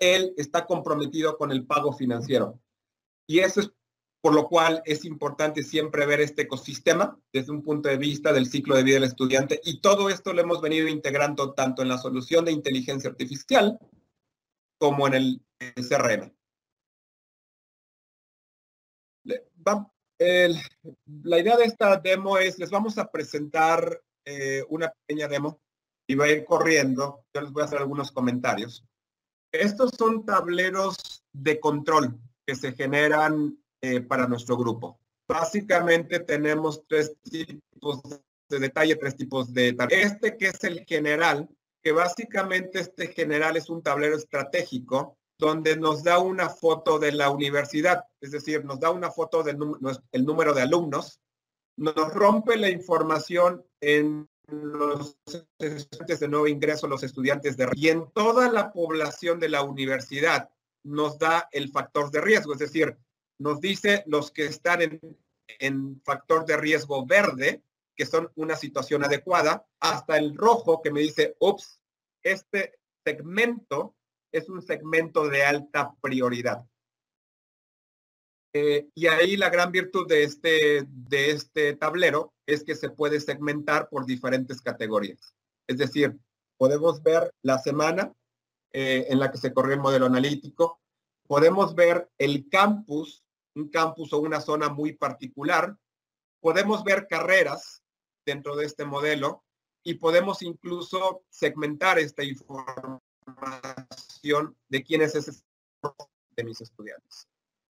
él 0.00 0.34
está 0.36 0.66
comprometido 0.66 1.38
con 1.38 1.52
el 1.52 1.64
pago 1.64 1.92
financiero. 1.92 2.60
Y 3.28 3.38
eso 3.38 3.60
es 3.60 3.72
por 4.20 4.34
lo 4.34 4.48
cual 4.48 4.82
es 4.84 5.04
importante 5.04 5.62
siempre 5.62 6.06
ver 6.06 6.20
este 6.20 6.42
ecosistema 6.42 7.16
desde 7.32 7.52
un 7.52 7.62
punto 7.62 7.88
de 7.88 7.98
vista 7.98 8.32
del 8.32 8.46
ciclo 8.46 8.74
de 8.74 8.82
vida 8.82 8.94
del 8.96 9.04
estudiante 9.04 9.60
y 9.62 9.80
todo 9.80 10.10
esto 10.10 10.32
lo 10.32 10.40
hemos 10.40 10.60
venido 10.60 10.88
integrando 10.88 11.54
tanto 11.54 11.82
en 11.82 11.88
la 11.88 11.98
solución 11.98 12.44
de 12.44 12.50
inteligencia 12.50 13.10
artificial 13.10 13.78
como 14.76 15.06
en 15.06 15.14
el 15.14 15.42
CRM. 15.88 16.34
la 21.22 21.38
idea 21.38 21.56
de 21.56 21.64
esta 21.64 21.96
demo 21.98 22.38
es, 22.38 22.58
les 22.58 22.70
vamos 22.70 22.98
a 22.98 23.08
presentar 23.08 24.02
eh, 24.24 24.64
una 24.68 24.90
pequeña 24.90 25.28
demo 25.28 25.60
y 26.06 26.14
va 26.14 26.26
a 26.26 26.30
ir 26.30 26.44
corriendo. 26.44 27.24
Yo 27.34 27.40
les 27.40 27.52
voy 27.52 27.62
a 27.62 27.66
hacer 27.66 27.78
algunos 27.78 28.12
comentarios. 28.12 28.84
Estos 29.52 29.90
son 29.98 30.24
tableros 30.24 31.24
de 31.32 31.60
control 31.60 32.18
que 32.46 32.54
se 32.54 32.72
generan 32.72 33.58
eh, 33.80 34.00
para 34.00 34.26
nuestro 34.26 34.56
grupo. 34.56 34.98
Básicamente 35.28 36.20
tenemos 36.20 36.84
tres 36.86 37.16
tipos 37.22 38.02
de 38.48 38.58
detalle, 38.58 38.96
tres 38.96 39.16
tipos 39.16 39.52
de 39.52 39.76
Este 39.90 40.36
que 40.36 40.48
es 40.48 40.62
el 40.64 40.84
general, 40.84 41.48
que 41.82 41.92
básicamente 41.92 42.80
este 42.80 43.08
general 43.08 43.56
es 43.56 43.68
un 43.70 43.82
tablero 43.82 44.16
estratégico 44.16 45.16
donde 45.38 45.76
nos 45.76 46.04
da 46.04 46.18
una 46.18 46.48
foto 46.48 46.98
de 46.98 47.12
la 47.12 47.30
universidad, 47.30 48.04
es 48.20 48.30
decir, 48.30 48.64
nos 48.64 48.78
da 48.78 48.90
una 48.90 49.10
foto 49.10 49.42
del 49.42 49.58
el 50.12 50.24
número 50.24 50.54
de 50.54 50.62
alumnos, 50.62 51.20
nos 51.76 52.12
rompe 52.12 52.56
la 52.56 52.70
información 52.70 53.64
en 53.80 54.28
los 54.48 55.16
estudiantes 55.58 56.20
de 56.20 56.28
nuevo 56.28 56.46
ingreso, 56.46 56.86
los 56.86 57.02
estudiantes 57.02 57.56
de 57.56 57.68
y 57.74 57.88
en 57.88 58.10
toda 58.12 58.50
la 58.50 58.72
población 58.72 59.38
de 59.38 59.48
la 59.48 59.62
universidad 59.62 60.50
nos 60.84 61.18
da 61.18 61.48
el 61.52 61.70
factor 61.70 62.10
de 62.10 62.20
riesgo, 62.20 62.52
es 62.52 62.58
decir, 62.58 62.96
nos 63.38 63.60
dice 63.60 64.04
los 64.06 64.30
que 64.30 64.46
están 64.46 65.00
en, 65.60 66.02
factor 66.04 66.44
de 66.44 66.56
riesgo 66.56 67.06
verde, 67.06 67.62
que 67.94 68.06
son 68.06 68.30
una 68.36 68.56
situación 68.56 69.04
adecuada, 69.04 69.66
hasta 69.80 70.16
el 70.16 70.36
rojo 70.36 70.80
que 70.82 70.90
me 70.90 71.00
dice, 71.00 71.36
ups, 71.40 71.80
este 72.22 72.78
segmento 73.04 73.94
es 74.32 74.48
un 74.48 74.62
segmento 74.62 75.28
de 75.28 75.44
alta 75.44 75.94
prioridad. 76.00 76.66
Eh, 78.54 78.88
y 78.94 79.06
ahí 79.06 79.36
la 79.36 79.50
gran 79.50 79.72
virtud 79.72 80.06
de 80.06 80.24
este, 80.24 80.86
de 80.86 81.30
este 81.30 81.74
tablero 81.76 82.34
es 82.46 82.64
que 82.64 82.74
se 82.74 82.90
puede 82.90 83.20
segmentar 83.20 83.88
por 83.88 84.04
diferentes 84.04 84.60
categorías. 84.60 85.34
Es 85.66 85.78
decir, 85.78 86.18
podemos 86.58 87.02
ver 87.02 87.32
la 87.42 87.58
semana 87.58 88.12
eh, 88.72 89.06
en 89.08 89.18
la 89.18 89.30
que 89.30 89.38
se 89.38 89.52
corrió 89.52 89.74
el 89.74 89.80
modelo 89.80 90.06
analítico, 90.06 90.80
podemos 91.26 91.74
ver 91.74 92.10
el 92.18 92.48
campus 92.50 93.22
un 93.54 93.68
campus 93.68 94.12
o 94.12 94.18
una 94.18 94.40
zona 94.40 94.68
muy 94.68 94.92
particular. 94.94 95.76
Podemos 96.40 96.82
ver 96.84 97.06
carreras 97.06 97.82
dentro 98.24 98.56
de 98.56 98.66
este 98.66 98.84
modelo 98.84 99.44
y 99.84 99.94
podemos 99.94 100.42
incluso 100.42 101.24
segmentar 101.28 101.98
esta 101.98 102.22
información 102.24 103.00
de 104.68 104.82
quién 104.82 105.02
es 105.02 105.14
ese 105.14 105.32
de 106.36 106.44
mis 106.44 106.60
estudiantes. 106.60 107.28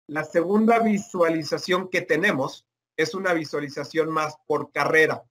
La 0.09 0.23
segunda 0.23 0.79
visualización 0.79 1.87
que 1.87 2.01
tenemos 2.01 2.65
es 2.97 3.13
una 3.13 3.31
visualización 3.31 4.09
más 4.09 4.37
por 4.47 4.71
carrera. 4.71 5.23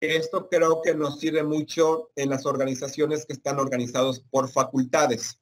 Esto 0.00 0.48
creo 0.48 0.82
que 0.82 0.92
nos 0.92 1.20
sirve 1.20 1.44
mucho 1.44 2.10
en 2.16 2.30
las 2.30 2.44
organizaciones 2.44 3.24
que 3.24 3.34
están 3.34 3.60
organizados 3.60 4.18
por 4.18 4.50
facultades. 4.50 5.40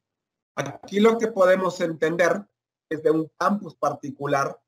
Aquí 0.57 1.01
lo 1.01 1.17
que 1.17 1.29
podemos 1.29 1.81
entender 1.81 2.45
desde 2.91 3.11
un 3.11 3.33
campus 3.39 3.75
particular, 3.77 4.61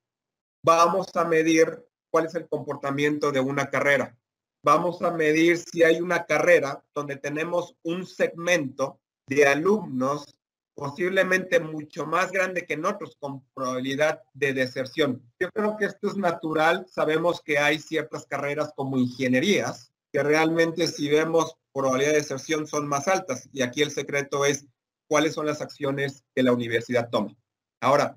vamos 0.64 1.14
a 1.14 1.26
medir 1.26 1.86
cuál 2.10 2.24
es 2.24 2.34
el 2.34 2.48
comportamiento 2.48 3.30
de 3.30 3.40
una 3.40 3.68
carrera. 3.68 4.16
Vamos 4.64 5.02
a 5.02 5.10
medir 5.10 5.58
si 5.58 5.82
hay 5.82 6.00
una 6.00 6.24
carrera 6.24 6.82
donde 6.94 7.16
tenemos 7.16 7.76
un 7.82 8.06
segmento 8.06 9.02
de 9.26 9.46
alumnos 9.46 10.37
posiblemente 10.78 11.58
mucho 11.58 12.06
más 12.06 12.30
grande 12.30 12.64
que 12.64 12.74
en 12.74 12.84
otros 12.84 13.16
con 13.18 13.44
probabilidad 13.52 14.22
de 14.32 14.54
deserción. 14.54 15.20
Yo 15.40 15.50
creo 15.50 15.76
que 15.76 15.86
esto 15.86 16.06
es 16.06 16.16
natural. 16.16 16.86
Sabemos 16.88 17.42
que 17.42 17.58
hay 17.58 17.80
ciertas 17.80 18.26
carreras 18.26 18.72
como 18.76 18.96
ingenierías 18.96 19.92
que 20.12 20.22
realmente 20.22 20.86
si 20.86 21.10
vemos 21.10 21.56
probabilidad 21.72 22.12
de 22.12 22.18
deserción 22.18 22.68
son 22.68 22.86
más 22.86 23.08
altas. 23.08 23.48
Y 23.52 23.62
aquí 23.62 23.82
el 23.82 23.90
secreto 23.90 24.44
es 24.44 24.66
cuáles 25.08 25.34
son 25.34 25.46
las 25.46 25.60
acciones 25.60 26.24
que 26.32 26.44
la 26.44 26.52
universidad 26.52 27.10
toma. 27.10 27.36
Ahora, 27.80 28.16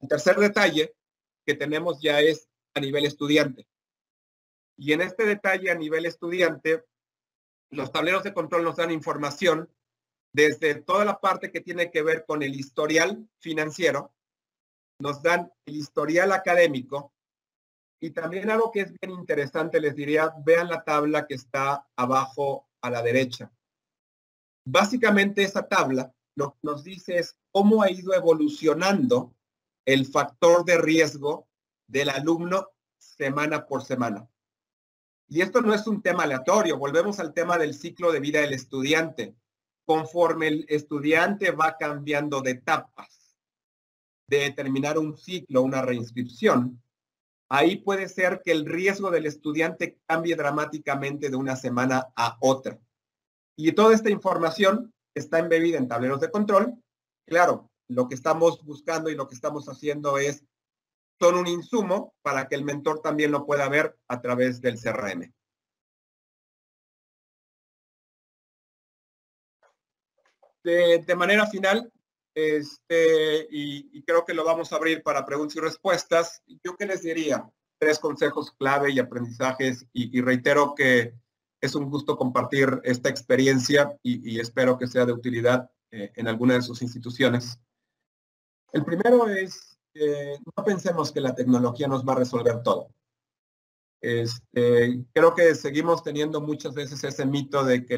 el 0.00 0.08
tercer 0.08 0.36
detalle 0.36 0.94
que 1.44 1.52
tenemos 1.52 2.00
ya 2.00 2.18
es 2.20 2.48
a 2.72 2.80
nivel 2.80 3.04
estudiante. 3.04 3.68
Y 4.78 4.94
en 4.94 5.02
este 5.02 5.26
detalle 5.26 5.70
a 5.70 5.74
nivel 5.74 6.06
estudiante, 6.06 6.82
los 7.68 7.92
tableros 7.92 8.24
de 8.24 8.32
control 8.32 8.64
nos 8.64 8.76
dan 8.76 8.90
información 8.90 9.68
desde 10.34 10.74
toda 10.74 11.04
la 11.04 11.20
parte 11.20 11.52
que 11.52 11.60
tiene 11.60 11.90
que 11.92 12.02
ver 12.02 12.24
con 12.26 12.42
el 12.42 12.54
historial 12.54 13.28
financiero, 13.38 14.12
nos 14.98 15.22
dan 15.22 15.52
el 15.64 15.76
historial 15.76 16.32
académico 16.32 17.12
y 18.00 18.10
también 18.10 18.50
algo 18.50 18.72
que 18.72 18.80
es 18.80 18.92
bien 19.00 19.12
interesante, 19.12 19.80
les 19.80 19.94
diría, 19.94 20.34
vean 20.44 20.68
la 20.68 20.82
tabla 20.82 21.26
que 21.26 21.34
está 21.34 21.86
abajo 21.96 22.68
a 22.82 22.90
la 22.90 23.00
derecha. 23.00 23.50
Básicamente 24.66 25.44
esa 25.44 25.68
tabla 25.68 26.12
lo 26.36 26.50
que 26.50 26.58
nos 26.62 26.82
dice 26.82 27.18
es 27.18 27.36
cómo 27.52 27.82
ha 27.82 27.90
ido 27.90 28.12
evolucionando 28.12 29.32
el 29.86 30.04
factor 30.04 30.64
de 30.64 30.78
riesgo 30.78 31.46
del 31.86 32.08
alumno 32.08 32.70
semana 32.98 33.66
por 33.66 33.84
semana. 33.84 34.28
Y 35.28 35.42
esto 35.42 35.60
no 35.60 35.72
es 35.72 35.86
un 35.86 36.02
tema 36.02 36.24
aleatorio, 36.24 36.76
volvemos 36.76 37.20
al 37.20 37.32
tema 37.32 37.56
del 37.56 37.74
ciclo 37.74 38.10
de 38.10 38.20
vida 38.20 38.40
del 38.40 38.52
estudiante. 38.52 39.36
Conforme 39.86 40.48
el 40.48 40.66
estudiante 40.68 41.50
va 41.50 41.76
cambiando 41.76 42.40
de 42.40 42.52
etapas, 42.52 43.36
de 44.28 44.50
terminar 44.50 44.98
un 44.98 45.16
ciclo, 45.16 45.62
una 45.62 45.82
reinscripción, 45.82 46.82
ahí 47.50 47.76
puede 47.76 48.08
ser 48.08 48.40
que 48.42 48.52
el 48.52 48.64
riesgo 48.64 49.10
del 49.10 49.26
estudiante 49.26 49.98
cambie 50.06 50.36
dramáticamente 50.36 51.28
de 51.28 51.36
una 51.36 51.56
semana 51.56 52.08
a 52.16 52.36
otra. 52.40 52.78
Y 53.56 53.72
toda 53.72 53.94
esta 53.94 54.10
información 54.10 54.92
está 55.14 55.38
embebida 55.38 55.78
en 55.78 55.88
tableros 55.88 56.20
de 56.20 56.30
control. 56.30 56.74
Claro, 57.26 57.70
lo 57.88 58.08
que 58.08 58.14
estamos 58.14 58.64
buscando 58.64 59.10
y 59.10 59.14
lo 59.14 59.28
que 59.28 59.34
estamos 59.34 59.68
haciendo 59.68 60.18
es, 60.18 60.44
son 61.20 61.36
un 61.36 61.46
insumo 61.46 62.14
para 62.22 62.48
que 62.48 62.56
el 62.56 62.64
mentor 62.64 63.00
también 63.00 63.30
lo 63.30 63.46
pueda 63.46 63.68
ver 63.68 63.96
a 64.08 64.20
través 64.20 64.60
del 64.60 64.80
CRM. 64.80 65.32
De, 70.64 71.14
manera 71.14 71.46
final, 71.46 71.92
este, 72.34 73.46
y, 73.50 74.02
creo 74.02 74.24
que 74.24 74.34
lo 74.34 74.44
vamos 74.44 74.72
a 74.72 74.76
abrir 74.76 75.02
para 75.02 75.24
preguntas 75.24 75.56
y 75.56 75.60
respuestas, 75.60 76.42
yo 76.64 76.74
qué 76.76 76.86
les 76.86 77.02
diría, 77.02 77.48
tres 77.78 77.98
consejos 77.98 78.52
clave 78.52 78.90
y 78.90 78.98
aprendizajes, 78.98 79.86
y 79.92 80.20
reitero 80.20 80.74
que 80.74 81.14
es 81.64 81.74
un 81.74 81.90
gusto 81.90 82.16
compartir 82.16 82.80
esta 82.84 83.08
experiencia 83.08 83.96
y, 84.02 84.38
espero 84.38 84.78
que 84.78 84.86
sea 84.86 85.06
de 85.06 85.12
utilidad 85.12 85.70
eh, 85.90 86.12
en 86.14 86.28
alguna 86.28 86.54
de 86.54 86.62
sus 86.62 86.82
instituciones. 86.82 87.58
El 88.72 88.84
primero 88.84 89.28
es, 89.28 89.78
no 89.94 90.64
pensemos 90.64 91.10
que 91.10 91.20
la 91.20 91.34
tecnología 91.34 91.88
nos 91.88 92.06
va 92.06 92.12
a 92.12 92.16
resolver 92.16 92.62
todo. 92.62 92.90
Este, 94.06 95.02
creo 95.14 95.34
que 95.34 95.54
seguimos 95.54 96.02
teniendo 96.02 96.42
muchas 96.42 96.74
veces 96.74 97.02
ese 97.04 97.24
mito 97.24 97.64
de 97.64 97.86
que 97.86 97.96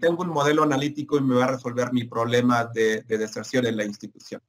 tengo 0.00 0.22
un 0.22 0.30
modelo 0.30 0.62
analítico 0.62 1.18
y 1.18 1.20
me 1.20 1.34
va 1.34 1.44
a 1.44 1.50
resolver 1.52 1.92
mi 1.92 2.04
problema 2.04 2.64
de, 2.64 3.02
de 3.02 3.18
deserción 3.18 3.66
en 3.66 3.76
la 3.76 3.84
institución. 3.84 4.40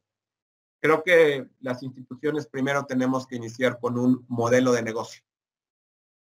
Creo 0.81 1.03
que 1.03 1.45
las 1.59 1.83
instituciones 1.83 2.47
primero 2.47 2.85
tenemos 2.85 3.27
que 3.27 3.35
iniciar 3.35 3.81
con 3.81 3.99
un 3.99 4.25
modelo 4.29 4.71
de 4.71 4.81
negocio. 4.81 5.21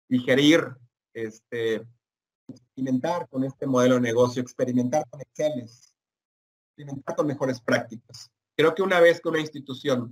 Digerir 0.09 0.74
este, 1.12 1.87
experimentar 2.49 3.28
con 3.28 3.45
este 3.45 3.66
modelo 3.66 3.97
de 3.97 4.01
negocio, 4.01 4.41
experimentar 4.41 5.05
con 5.11 5.20
Excel, 5.20 5.68
experimentar 6.70 7.16
con 7.16 7.26
mejores 7.26 7.61
prácticas. 7.61 8.31
Creo 8.57 8.74
que 8.74 8.83
una 8.83 8.99
vez 8.99 9.20
que 9.20 9.28
una 9.28 9.41
institución 9.41 10.11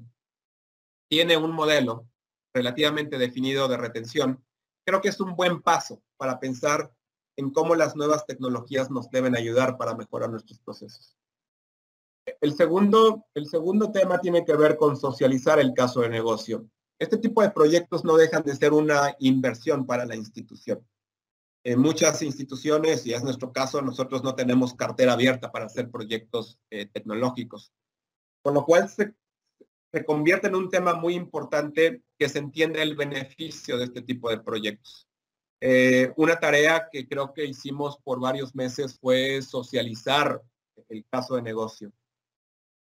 tiene 1.09 1.39
un 1.39 1.53
modelo 1.53 2.07
relativamente 2.53 3.17
definido 3.17 3.67
de 3.67 3.79
retención, 3.79 4.45
creo 4.89 5.03
que 5.03 5.11
es 5.11 5.21
un 5.21 5.37
buen 5.37 5.61
paso 5.61 6.03
para 6.17 6.41
pensar 6.41 6.91
en 7.37 7.51
cómo 7.51 7.75
las 7.75 7.95
nuevas 7.95 8.25
tecnologías 8.25 8.91
nos 8.91 9.11
deben 9.11 9.37
ayudar 9.37 9.77
para 9.77 9.95
mejorar 9.95 10.31
nuestros 10.31 10.61
procesos. 10.61 11.15
El 12.41 12.55
segundo, 12.55 13.27
el 13.35 13.47
segundo 13.47 13.93
tema 13.93 14.19
tiene 14.19 14.47
que 14.47 14.57
ver 14.57 14.79
con 14.79 14.97
socializar 14.97 15.59
el 15.61 15.75
caso 15.75 16.01
de 16.01 16.09
negocio. 16.09 16.71
Este 16.99 17.19
tipo 17.19 17.43
de 17.43 17.51
proyectos 17.51 18.03
no 18.03 18.17
dejan 18.17 18.43
de 18.45 18.57
ser 18.57 18.73
una 18.73 19.15
inversión 19.19 19.85
para 19.85 20.07
la 20.07 20.17
institución. 20.17 20.83
En 21.65 21.81
muchas 21.81 22.23
instituciones, 22.23 23.05
y 23.05 23.13
es 23.13 23.23
nuestro 23.23 23.53
caso, 23.53 23.83
nosotros 23.83 24.25
no 24.25 24.35
tenemos 24.35 24.73
cartera 24.73 25.13
abierta 25.13 25.53
para 25.53 25.67
hacer 25.67 25.91
proyectos 25.91 26.59
eh, 26.71 26.87
tecnológicos. 26.87 27.75
Con 28.43 28.55
lo 28.55 28.65
cual 28.65 28.89
se, 28.89 29.15
se 29.93 30.05
convierte 30.07 30.47
en 30.47 30.55
un 30.55 30.71
tema 30.71 30.95
muy 30.95 31.15
importante 31.15 32.03
que 32.19 32.29
se 32.29 32.39
entiende 32.39 32.83
el 32.83 32.97
beneficio 32.97 33.79
de 33.79 33.85
este 33.85 34.03
tipo 34.03 34.29
de 34.29 34.41
proyectos. 34.41 35.09
Eh, 35.61 36.13
una 36.17 36.39
tarea 36.39 36.89
que 36.91 37.09
creo 37.09 37.33
que 37.33 37.45
hicimos 37.45 37.99
por 37.99 38.21
varios 38.21 38.55
meses 38.55 38.99
fue 38.99 39.43
socializar 39.43 40.43
el 40.89 41.05
caso 41.11 41.37
de 41.37 41.43
negocio. 41.43 41.93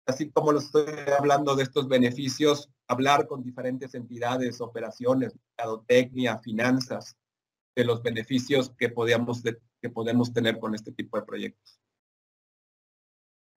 Así 0.05 0.31
como 0.31 0.51
lo 0.51 0.59
estoy 0.59 0.85
hablando 1.17 1.55
de 1.55 1.63
estos 1.63 1.87
beneficios, 1.87 2.69
hablar 2.87 3.27
con 3.27 3.43
diferentes 3.43 3.93
entidades, 3.93 4.61
operaciones, 4.61 5.35
mercadotecnia, 5.35 6.39
finanzas, 6.39 7.15
de 7.75 7.85
los 7.85 8.01
beneficios 8.01 8.71
que, 8.77 8.89
podíamos 8.89 9.43
que 9.81 9.89
podemos 9.89 10.33
tener 10.33 10.59
con 10.59 10.73
este 10.73 10.91
tipo 10.91 11.17
de 11.17 11.25
proyectos. 11.25 11.79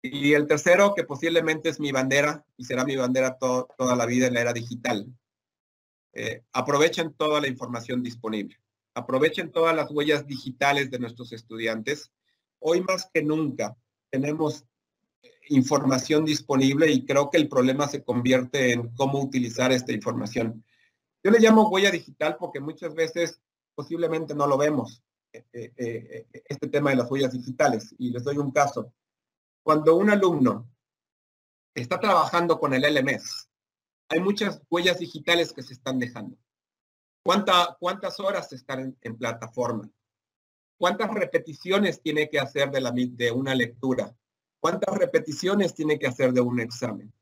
Y 0.02 0.34
el 0.34 0.46
tercero, 0.46 0.94
que 0.94 1.04
posiblemente 1.04 1.68
es 1.68 1.80
mi 1.80 1.92
bandera 1.92 2.44
y 2.56 2.64
será 2.64 2.84
mi 2.84 2.96
bandera 2.96 3.38
toda 3.38 3.96
la 3.96 4.04
vida 4.04 4.26
en 4.26 4.34
la 4.34 4.40
era 4.40 4.52
digital. 4.52 5.06
Eh, 6.12 6.42
aprovechen 6.52 7.14
toda 7.14 7.40
la 7.40 7.48
información 7.48 8.02
disponible. 8.02 8.56
Aprovechen 8.94 9.50
todas 9.50 9.74
las 9.74 9.90
huellas 9.90 10.26
digitales 10.26 10.90
de 10.90 10.98
nuestros 10.98 11.32
estudiantes. 11.32 12.12
Hoy 12.58 12.82
más 12.82 13.08
que 13.12 13.22
nunca 13.22 13.76
tenemos 14.10 14.64
eh, 15.22 15.30
información 15.48 16.24
disponible 16.24 16.90
y 16.90 17.04
creo 17.04 17.30
que 17.30 17.38
el 17.38 17.48
problema 17.48 17.88
se 17.88 18.04
convierte 18.04 18.72
en 18.72 18.94
cómo 18.94 19.22
utilizar 19.22 19.72
esta 19.72 19.92
información. 19.92 20.64
Yo 21.24 21.30
le 21.30 21.40
llamo 21.40 21.68
huella 21.68 21.90
digital 21.90 22.36
porque 22.38 22.60
muchas 22.60 22.94
veces 22.94 23.40
posiblemente 23.74 24.34
no 24.34 24.46
lo 24.46 24.58
vemos, 24.58 25.02
eh, 25.32 26.26
este 26.46 26.68
tema 26.68 26.90
de 26.90 26.96
las 26.96 27.10
huellas 27.10 27.32
digitales. 27.32 27.94
Y 27.98 28.10
les 28.10 28.22
doy 28.22 28.36
un 28.36 28.50
caso 28.50 28.92
cuando 29.62 29.96
un 29.96 30.10
alumno 30.10 30.68
está 31.74 31.98
trabajando 31.98 32.58
con 32.58 32.74
el 32.74 32.82
LMS, 32.82 33.48
hay 34.12 34.20
muchas 34.20 34.60
huellas 34.70 34.98
digitales 34.98 35.52
que 35.52 35.62
se 35.62 35.72
están 35.72 35.98
dejando. 35.98 36.36
¿Cuántas 37.24 38.20
horas 38.20 38.52
están 38.52 38.96
en, 39.00 39.16
plataforma? 39.16 39.90
¿Cuántas 40.78 41.10
repeticiones 41.14 42.02
tiene 42.02 42.28
que 42.28 42.38
hacer 42.38 42.70
de, 42.70 42.80
la, 42.80 42.92
de 42.92 43.32
una 43.32 43.54
lectura? 43.54 44.14
¿Cuántas 44.60 44.96
repeticiones 44.96 45.74
tiene 45.74 45.98
que 45.98 46.08
hacer 46.08 46.32
de 46.32 46.40
un 46.40 46.60
examen? 46.60 47.12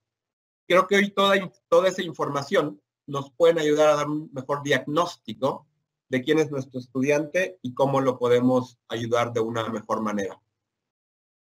Creo 0.67 0.87
que 0.87 0.97
hoy 0.97 1.11
toda, 1.11 1.37
toda 1.69 1.89
esa 1.89 2.03
información 2.03 2.81
nos 3.07 3.31
puede 3.33 3.61
ayudar 3.61 3.91
a 3.91 3.97
dar 3.97 4.09
un 4.09 4.31
mejor 4.33 4.63
diagnóstico 4.63 5.67
de 6.09 6.23
quién 6.23 6.39
es 6.39 6.51
nuestro 6.51 6.81
estudiante 6.81 7.59
y 7.63 7.73
cómo 7.75 8.01
lo 8.01 8.19
podemos 8.19 8.79
ayudar 8.89 9.33
de 9.33 9.41
una 9.41 9.69
mejor 9.69 10.01
manera. 10.01 10.41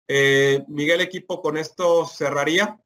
Eh, 0.08 0.64
Miguel 0.68 1.02
Equipo, 1.02 1.42
con 1.42 1.58
esto 1.58 2.06
cerraría 2.08 2.80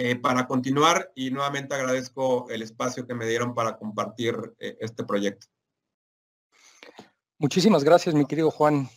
eh, 0.00 0.14
para 0.14 0.46
continuar 0.46 1.10
y 1.16 1.32
nuevamente 1.32 1.74
agradezco 1.74 2.48
el 2.50 2.62
espacio 2.62 3.04
que 3.04 3.14
me 3.14 3.26
dieron 3.26 3.52
para 3.52 3.76
compartir 3.76 4.36
eh, 4.60 4.76
este 4.80 5.02
proyecto. 5.02 5.48
Muchísimas 7.36 7.82
gracias, 7.82 8.14
mi 8.14 8.24
querido 8.24 8.52
Juan. 8.52 8.88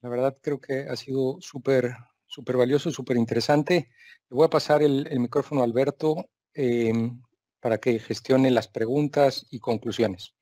La 0.00 0.08
verdad 0.08 0.34
creo 0.40 0.58
que 0.58 0.86
ha 0.88 0.96
sido 0.96 1.36
súper, 1.40 1.94
súper 2.26 2.56
valioso, 2.56 2.90
súper 2.90 3.18
interesante. 3.18 3.90
Le 4.30 4.34
voy 4.34 4.46
a 4.46 4.50
pasar 4.50 4.82
el, 4.82 5.06
el 5.10 5.20
micrófono 5.20 5.60
a 5.60 5.64
Alberto 5.64 6.30
em, 6.54 7.20
para 7.60 7.76
que 7.76 7.98
gestione 7.98 8.50
las 8.50 8.66
preguntas 8.66 9.46
y 9.50 9.58
conclusiones. 9.58 10.34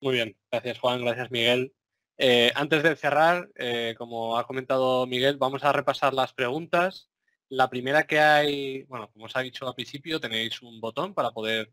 Muy 0.00 0.14
bien, 0.14 0.34
gracias 0.50 0.78
Juan, 0.78 1.04
gracias 1.04 1.30
Miguel. 1.30 1.74
Eh, 2.16 2.52
antes 2.54 2.82
de 2.82 2.96
cerrar, 2.96 3.50
eh, 3.56 3.94
como 3.98 4.38
ha 4.38 4.46
comentado 4.46 5.06
Miguel, 5.06 5.36
vamos 5.36 5.62
a 5.62 5.72
repasar 5.72 6.14
las 6.14 6.32
preguntas. 6.32 7.10
La 7.50 7.68
primera 7.68 8.06
que 8.06 8.18
hay, 8.18 8.82
bueno, 8.84 9.10
como 9.12 9.26
os 9.26 9.36
ha 9.36 9.40
dicho 9.40 9.66
al 9.66 9.74
principio, 9.74 10.20
tenéis 10.20 10.62
un 10.62 10.80
botón 10.80 11.14
para 11.14 11.30
poder 11.30 11.72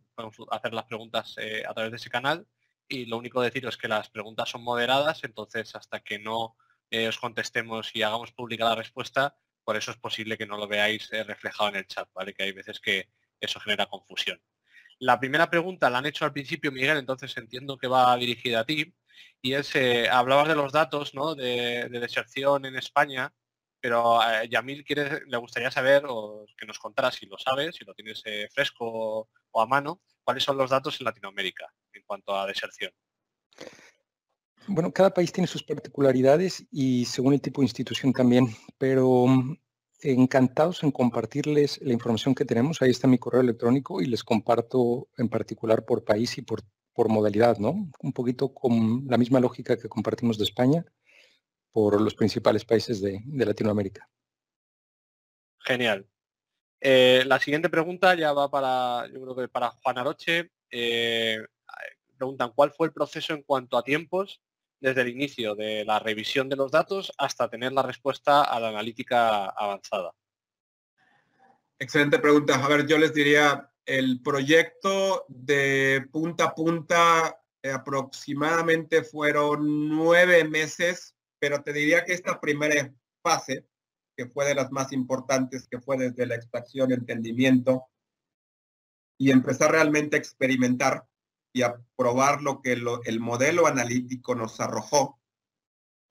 hacer 0.52 0.74
las 0.74 0.86
preguntas 0.86 1.36
eh, 1.38 1.64
a 1.68 1.74
través 1.74 1.92
de 1.92 1.98
ese 1.98 2.10
canal 2.10 2.46
y 2.88 3.06
lo 3.06 3.18
único 3.18 3.42
deciros 3.42 3.76
es 3.76 3.82
que 3.82 3.88
las 3.88 4.10
preguntas 4.10 4.50
son 4.50 4.64
moderadas, 4.64 5.24
entonces 5.24 5.74
hasta 5.76 6.02
que 6.02 6.20
no 6.20 6.56
os 7.08 7.18
contestemos 7.20 7.96
y 7.96 8.04
hagamos 8.04 8.34
pública 8.34 8.66
la 8.66 8.76
respuesta, 8.76 9.38
por 9.64 9.78
eso 9.78 9.92
es 9.92 9.98
posible 9.98 10.38
que 10.38 10.46
no 10.46 10.58
lo 10.58 10.68
veáis 10.68 11.10
reflejado 11.10 11.70
en 11.70 11.78
el 11.78 11.88
chat, 11.88 12.10
¿vale? 12.14 12.34
Que 12.34 12.44
hay 12.44 12.52
veces 12.52 12.82
que 12.82 13.08
eso 13.40 13.62
genera 13.62 13.86
confusión. 13.86 14.42
La 15.02 15.20
primera 15.20 15.50
pregunta 15.50 15.90
la 15.90 15.98
han 15.98 16.06
hecho 16.06 16.26
al 16.26 16.32
principio, 16.32 16.72
Miguel, 16.72 16.98
entonces 16.98 17.36
entiendo 17.36 17.76
que 17.76 17.88
va 17.88 18.16
dirigida 18.18 18.60
a 18.60 18.66
ti 18.66 18.94
y 19.42 19.54
es, 19.54 19.76
eh, 19.76 20.08
hablabas 20.08 20.48
de 20.48 20.56
los 20.56 20.72
datos 20.72 21.16
¿no? 21.16 21.34
de, 21.34 21.90
deserción 21.90 22.66
en 22.66 22.76
España, 22.76 23.34
pero 23.82 24.22
a 24.22 24.46
Yamil 24.46 24.86
quiere, 24.86 25.22
le 25.26 25.38
gustaría 25.38 25.72
saber, 25.72 26.04
o 26.08 26.46
que 26.58 26.68
nos 26.68 26.78
contaras 26.78 27.16
si 27.16 27.26
lo 27.26 27.38
sabes, 27.38 27.76
si 27.76 27.84
lo 27.84 27.94
tienes 27.94 28.22
eh, 28.26 28.48
fresco 28.54 29.28
o 29.52 29.62
a 29.62 29.66
mano, 29.66 30.02
cuáles 30.24 30.44
son 30.44 30.58
los 30.58 30.70
datos 30.70 31.02
en 31.02 31.06
Latinoamérica 31.06 31.66
en 31.94 32.04
cuanto 32.06 32.36
a 32.36 32.46
deserción. 32.46 32.92
Bueno, 34.68 34.94
cada 34.94 35.12
país 35.12 35.32
tiene 35.32 35.48
sus 35.48 35.64
particularidades 35.64 36.64
y 36.72 37.06
según 37.06 37.34
el 37.34 37.42
tipo 37.42 37.62
de 37.62 37.66
institución 37.66 38.14
también, 38.14 38.48
pero 38.78 39.26
mm, 39.26 39.58
encantados 40.02 40.84
en 40.84 40.92
compartirles 40.92 41.82
la 41.82 41.94
información 41.94 42.36
que 42.36 42.46
tenemos. 42.46 42.82
Ahí 42.82 42.92
está 42.92 43.08
mi 43.08 43.18
correo 43.18 43.42
electrónico 43.42 44.02
y 44.02 44.06
les 44.06 44.24
comparto 44.24 45.10
en 45.18 45.28
particular 45.28 45.84
por 45.86 46.04
país 46.04 46.38
y 46.38 46.44
por 46.44 46.64
modalidad, 47.10 47.58
¿no? 47.58 47.90
Un 48.00 48.14
poquito 48.14 48.54
con 48.54 49.08
la 49.08 49.18
misma 49.18 49.40
lógica 49.40 49.76
que 49.76 49.90
compartimos 49.90 50.38
de 50.38 50.44
España 50.44 50.86
por 51.72 52.00
los 52.02 52.16
principales 52.16 52.66
países 52.66 53.02
de, 53.02 53.22
Latinoamérica. 53.26 54.08
Genial. 55.60 56.08
Eh, 56.80 57.24
la 57.28 57.40
siguiente 57.40 57.70
pregunta 57.70 58.16
ya 58.16 58.34
va 58.34 58.50
para, 58.50 59.08
yo 59.08 59.22
creo 59.22 59.36
que 59.36 59.48
para 59.48 59.72
Juan 59.72 59.98
Aroche. 59.98 60.52
Eh, 60.70 61.40
preguntan 62.18 62.52
cuál 62.54 62.72
fue 62.72 62.88
el 62.88 62.94
proceso 62.94 63.34
en 63.34 63.42
cuanto 63.42 63.78
a 63.78 63.84
tiempos 63.84 64.42
desde 64.80 65.02
el 65.02 65.10
inicio 65.10 65.56
de 65.56 65.86
la 65.86 66.00
revisión 66.00 66.50
de 66.50 66.56
los 66.56 66.72
datos 66.72 67.12
hasta 67.18 67.50
tener 67.50 67.72
la 67.72 67.84
respuesta 67.84 68.44
a 68.44 68.60
la 68.60 68.70
analítica 68.70 69.46
avanzada. 69.46 70.12
Excelente 71.80 72.20
pregunta. 72.20 72.64
A 72.64 72.68
ver, 72.68 72.86
yo 72.86 73.00
les 73.00 73.14
diría, 73.14 73.72
el 73.86 74.22
proyecto 74.22 75.26
de 75.30 76.08
punta 76.12 76.46
a 76.46 76.56
punta 76.56 77.42
eh, 77.64 77.72
aproximadamente 77.72 79.04
fueron 79.04 79.90
nueve 79.90 80.44
meses, 80.44 81.16
pero 81.42 81.64
te 81.64 81.74
diría 81.74 82.06
que 82.06 82.14
esta 82.14 82.40
primera 82.40 82.94
fase, 83.24 83.66
que 84.16 84.28
fue 84.28 84.46
de 84.46 84.54
las 84.54 84.72
más 84.72 84.94
importantes, 84.94 85.68
que 85.68 85.82
fue 85.82 85.98
desde 85.98 86.28
la 86.28 86.36
extracción, 86.36 86.92
entendimiento, 86.92 87.88
y 89.18 89.32
empezar 89.32 89.72
realmente 89.72 90.16
a 90.16 90.20
experimentar 90.20 91.08
y 91.52 91.64
a 91.64 91.76
probar 91.96 92.44
lo 92.44 92.62
que 92.62 92.74
el 92.74 93.20
modelo 93.20 93.66
analítico 93.66 94.36
nos 94.36 94.60
arrojó, 94.60 95.20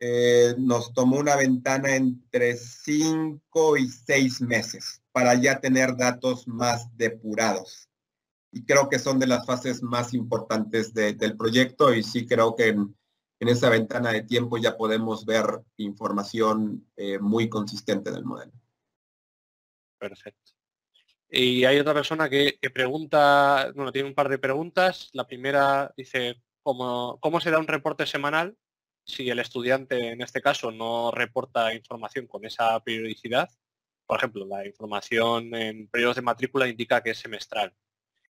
eh, 0.00 0.54
nos 0.58 0.92
tomó 0.94 1.18
una 1.18 1.36
ventana 1.36 1.94
entre 1.94 2.56
cinco 2.56 3.76
y 3.76 3.88
seis 3.88 4.40
meses 4.40 5.00
para 5.12 5.34
ya 5.34 5.60
tener 5.60 5.96
datos 5.96 6.48
más 6.48 6.88
depurados. 6.96 7.88
Y 8.50 8.64
creo 8.64 8.88
que 8.88 8.98
son 8.98 9.20
de 9.20 9.28
las 9.28 9.46
fases 9.46 9.80
más 9.80 10.12
importantes 10.12 10.92
del 10.92 11.36
proyecto 11.36 11.94
y 11.94 12.02
sí 12.02 12.26
creo 12.26 12.56
que 12.56 12.74
esa 13.48 13.70
ventana 13.70 14.12
de 14.12 14.22
tiempo 14.22 14.58
ya 14.58 14.76
podemos 14.76 15.24
ver 15.24 15.44
información 15.76 16.86
eh, 16.96 17.18
muy 17.18 17.48
consistente 17.48 18.10
del 18.10 18.24
modelo. 18.24 18.52
Perfecto. 19.98 20.52
Y 21.30 21.64
hay 21.64 21.78
otra 21.78 21.94
persona 21.94 22.28
que, 22.28 22.58
pregunta, 22.74 23.72
bueno, 23.74 23.92
tiene 23.92 24.08
un 24.08 24.14
par 24.14 24.28
de 24.28 24.38
preguntas. 24.38 25.10
La 25.12 25.26
primera 25.26 25.92
dice, 25.96 26.42
¿cómo, 26.62 27.18
¿cómo 27.20 27.40
se 27.40 27.50
da 27.50 27.58
un 27.58 27.68
reporte 27.68 28.06
semanal 28.06 28.56
si 29.04 29.28
el 29.28 29.38
estudiante 29.38 30.10
en 30.10 30.22
este 30.22 30.40
caso 30.40 30.70
no 30.70 31.10
reporta 31.10 31.74
información 31.74 32.26
con 32.26 32.44
esa 32.44 32.78
periodicidad, 32.80 33.48
por 34.06 34.18
ejemplo, 34.18 34.44
la 34.46 34.66
información 34.66 35.54
en 35.54 35.88
periodos 35.88 36.16
de 36.16 36.22
matrícula 36.22 36.68
indica 36.68 37.02
que 37.02 37.10
es 37.10 37.18
semestral. 37.18 37.74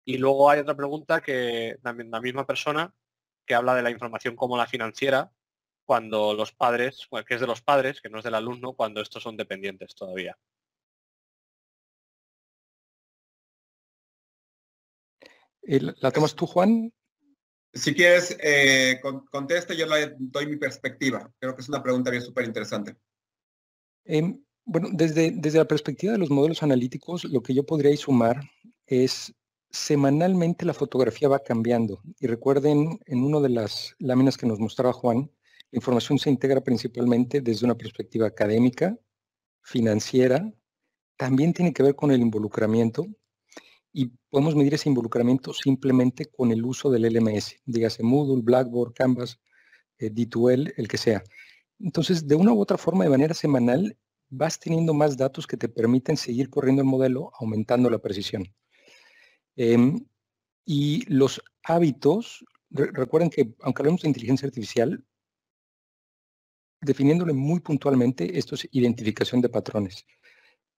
Y 0.04 0.18
luego 0.18 0.50
hay 0.50 0.60
otra 0.60 0.76
pregunta 0.76 1.20
que 1.20 1.78
también 1.82 2.10
la 2.10 2.20
misma 2.20 2.46
persona 2.46 2.92
que 3.50 3.56
habla 3.56 3.74
de 3.74 3.82
la 3.82 3.90
información 3.90 4.36
como 4.36 4.56
la 4.56 4.68
financiera, 4.68 5.32
cuando 5.84 6.34
los 6.34 6.52
padres, 6.52 7.08
que 7.26 7.34
es 7.34 7.40
de 7.40 7.48
los 7.48 7.60
padres, 7.60 8.00
que 8.00 8.08
no 8.08 8.18
es 8.18 8.24
del 8.24 8.36
alumno, 8.36 8.74
cuando 8.74 9.00
estos 9.00 9.24
son 9.24 9.36
dependientes 9.36 9.92
todavía. 9.96 10.38
¿La 15.62 16.12
tomas 16.12 16.36
tú, 16.36 16.46
Juan? 16.46 16.92
Si 17.74 17.92
quieres, 17.92 18.36
eh, 18.40 19.00
conteste, 19.32 19.76
yo 19.76 19.86
le 19.86 20.14
doy 20.16 20.46
mi 20.46 20.56
perspectiva. 20.56 21.28
Creo 21.40 21.56
que 21.56 21.62
es 21.62 21.68
una 21.68 21.82
pregunta 21.82 22.12
bien 22.12 22.22
súper 22.22 22.44
interesante. 22.44 22.94
Em, 24.04 24.40
bueno, 24.64 24.90
desde, 24.92 25.32
desde 25.32 25.58
la 25.58 25.64
perspectiva 25.64 26.12
de 26.12 26.18
los 26.18 26.30
modelos 26.30 26.62
analíticos, 26.62 27.24
lo 27.24 27.42
que 27.42 27.52
yo 27.52 27.66
podría 27.66 27.96
sumar 27.96 28.42
es 28.86 29.34
semanalmente 29.70 30.64
la 30.64 30.74
fotografía 30.74 31.28
va 31.28 31.40
cambiando. 31.40 32.02
Y 32.18 32.26
recuerden, 32.26 32.98
en 33.06 33.22
una 33.22 33.40
de 33.40 33.50
las 33.50 33.94
láminas 33.98 34.36
que 34.36 34.46
nos 34.46 34.58
mostraba 34.58 34.92
Juan, 34.92 35.30
la 35.70 35.76
información 35.76 36.18
se 36.18 36.30
integra 36.30 36.60
principalmente 36.60 37.40
desde 37.40 37.64
una 37.64 37.76
perspectiva 37.76 38.26
académica, 38.26 38.98
financiera, 39.62 40.52
también 41.16 41.52
tiene 41.52 41.72
que 41.72 41.82
ver 41.82 41.94
con 41.94 42.10
el 42.10 42.20
involucramiento 42.20 43.06
y 43.92 44.06
podemos 44.30 44.54
medir 44.56 44.74
ese 44.74 44.88
involucramiento 44.88 45.52
simplemente 45.52 46.24
con 46.26 46.50
el 46.50 46.64
uso 46.64 46.90
del 46.90 47.02
LMS, 47.12 47.56
dígase 47.66 48.02
Moodle, 48.02 48.42
Blackboard, 48.42 48.94
Canvas, 48.94 49.38
eh, 49.98 50.10
D2L, 50.10 50.72
el 50.76 50.88
que 50.88 50.96
sea. 50.96 51.22
Entonces, 51.78 52.26
de 52.26 52.34
una 52.34 52.52
u 52.52 52.60
otra 52.60 52.78
forma, 52.78 53.04
de 53.04 53.10
manera 53.10 53.34
semanal, 53.34 53.96
vas 54.28 54.58
teniendo 54.58 54.94
más 54.94 55.16
datos 55.16 55.46
que 55.46 55.56
te 55.56 55.68
permiten 55.68 56.16
seguir 56.16 56.50
corriendo 56.50 56.82
el 56.82 56.88
modelo, 56.88 57.32
aumentando 57.38 57.90
la 57.90 57.98
precisión. 57.98 58.44
Em, 59.62 60.06
y 60.64 61.04
los 61.12 61.42
hábitos, 61.64 62.46
recuerden 62.70 63.28
que 63.28 63.54
aunque 63.60 63.82
hablemos 63.82 64.00
de 64.00 64.08
inteligencia 64.08 64.46
artificial, 64.46 65.04
definiéndole 66.80 67.34
muy 67.34 67.60
puntualmente, 67.60 68.38
esto 68.38 68.54
es 68.54 68.66
identificación 68.72 69.42
de 69.42 69.50
patrones. 69.50 70.06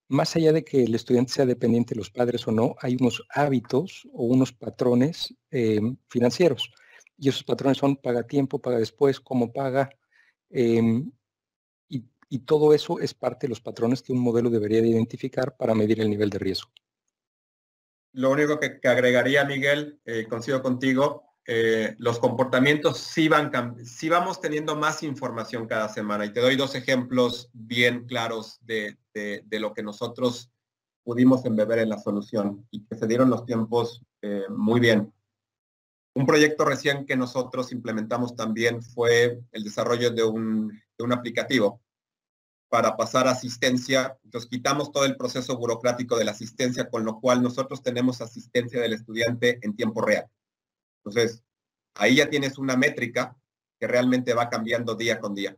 Más 0.08 0.34
allá 0.34 0.52
de 0.52 0.64
que 0.64 0.82
el 0.82 0.96
estudiante 0.96 1.32
sea 1.32 1.46
dependiente 1.46 1.94
de 1.94 1.98
los 2.00 2.10
padres 2.10 2.48
o 2.48 2.50
no, 2.52 2.74
hay 2.80 2.96
unos 3.00 3.22
hábitos 3.30 4.08
o 4.12 4.24
unos 4.24 4.52
patrones 4.52 5.32
em, 5.52 5.96
financieros. 6.08 6.72
Y 7.16 7.28
esos 7.28 7.44
patrones 7.44 7.78
son 7.78 7.94
paga 7.96 8.24
tiempo, 8.24 8.60
paga 8.60 8.78
después, 8.78 9.20
cómo 9.20 9.52
paga. 9.52 9.90
Em, 10.50 11.12
y, 11.88 12.04
y, 12.28 12.40
todo 12.40 12.74
eso 12.74 12.98
es 13.00 13.14
parte 13.14 13.46
de 13.46 13.50
los 13.50 13.60
patrones 13.60 14.02
que 14.02 14.12
un 14.12 14.20
modelo 14.20 14.50
debería 14.50 14.82
de 14.82 14.88
identificar 14.88 15.56
para 15.56 15.74
medir 15.74 16.00
el 16.00 16.10
nivel 16.10 16.30
de 16.30 16.38
riesgo. 16.40 16.70
Lo 18.12 18.30
único 18.30 18.60
que, 18.60 18.78
agregaría, 18.88 19.44
Miguel, 19.44 20.00
eh, 20.04 20.26
coincido 20.28 20.62
contigo, 20.62 21.24
eh, 21.46 21.96
los 21.98 22.18
comportamientos 22.20 22.98
sí, 22.98 23.28
van, 23.28 23.50
sí 23.84 24.08
vamos 24.08 24.40
teniendo 24.40 24.76
más 24.76 25.02
información 25.02 25.66
cada 25.66 25.88
semana. 25.88 26.24
Y 26.24 26.32
te 26.32 26.40
doy 26.40 26.56
dos 26.56 26.74
ejemplos 26.74 27.50
bien 27.52 28.06
claros 28.06 28.58
de, 28.62 28.96
lo 29.50 29.72
que 29.72 29.82
nosotros 29.82 30.50
pudimos 31.02 31.44
embeber 31.44 31.80
en 31.80 31.88
la 31.88 31.98
solución 31.98 32.66
y 32.70 32.84
que 32.84 32.94
se 32.94 33.06
dieron 33.06 33.30
los 33.30 33.44
tiempos 33.44 34.02
eh, 34.20 34.44
muy 34.48 34.78
bien. 34.78 35.12
Un 36.14 36.26
proyecto 36.26 36.64
recién 36.64 37.06
que 37.06 37.16
nosotros 37.16 37.72
implementamos 37.72 38.36
también 38.36 38.82
fue 38.82 39.40
el 39.50 39.64
desarrollo 39.64 40.10
de 40.10 40.22
un, 40.22 40.68
de 40.68 41.04
un 41.04 41.12
aplicativo 41.12 41.80
para 42.72 42.96
pasar 42.96 43.28
asistencia. 43.28 44.18
Entonces 44.24 44.48
quitamos 44.48 44.92
todo 44.92 45.04
el 45.04 45.18
proceso 45.18 45.58
burocrático 45.58 46.16
de 46.16 46.24
la 46.24 46.30
asistencia, 46.30 46.88
con 46.88 47.04
lo 47.04 47.20
cual 47.20 47.42
nosotros 47.42 47.82
tenemos 47.82 48.22
asistencia 48.22 48.80
del 48.80 48.94
estudiante 48.94 49.58
en 49.60 49.76
tiempo 49.76 50.00
real. 50.00 50.26
Entonces, 51.04 51.44
ahí 51.96 52.14
ya 52.16 52.30
tienes 52.30 52.56
una 52.56 52.74
métrica 52.74 53.36
que 53.78 53.86
realmente 53.86 54.32
va 54.32 54.48
cambiando 54.48 54.94
día 54.94 55.20
con 55.20 55.34
día. 55.34 55.54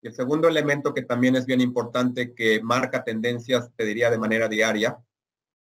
Y 0.00 0.06
el 0.06 0.14
segundo 0.14 0.48
elemento 0.48 0.94
que 0.94 1.02
también 1.02 1.36
es 1.36 1.44
bien 1.44 1.60
importante, 1.60 2.32
que 2.32 2.62
marca 2.62 3.04
tendencias, 3.04 3.70
te 3.76 3.84
diría, 3.84 4.10
de 4.10 4.16
manera 4.16 4.48
diaria, 4.48 5.04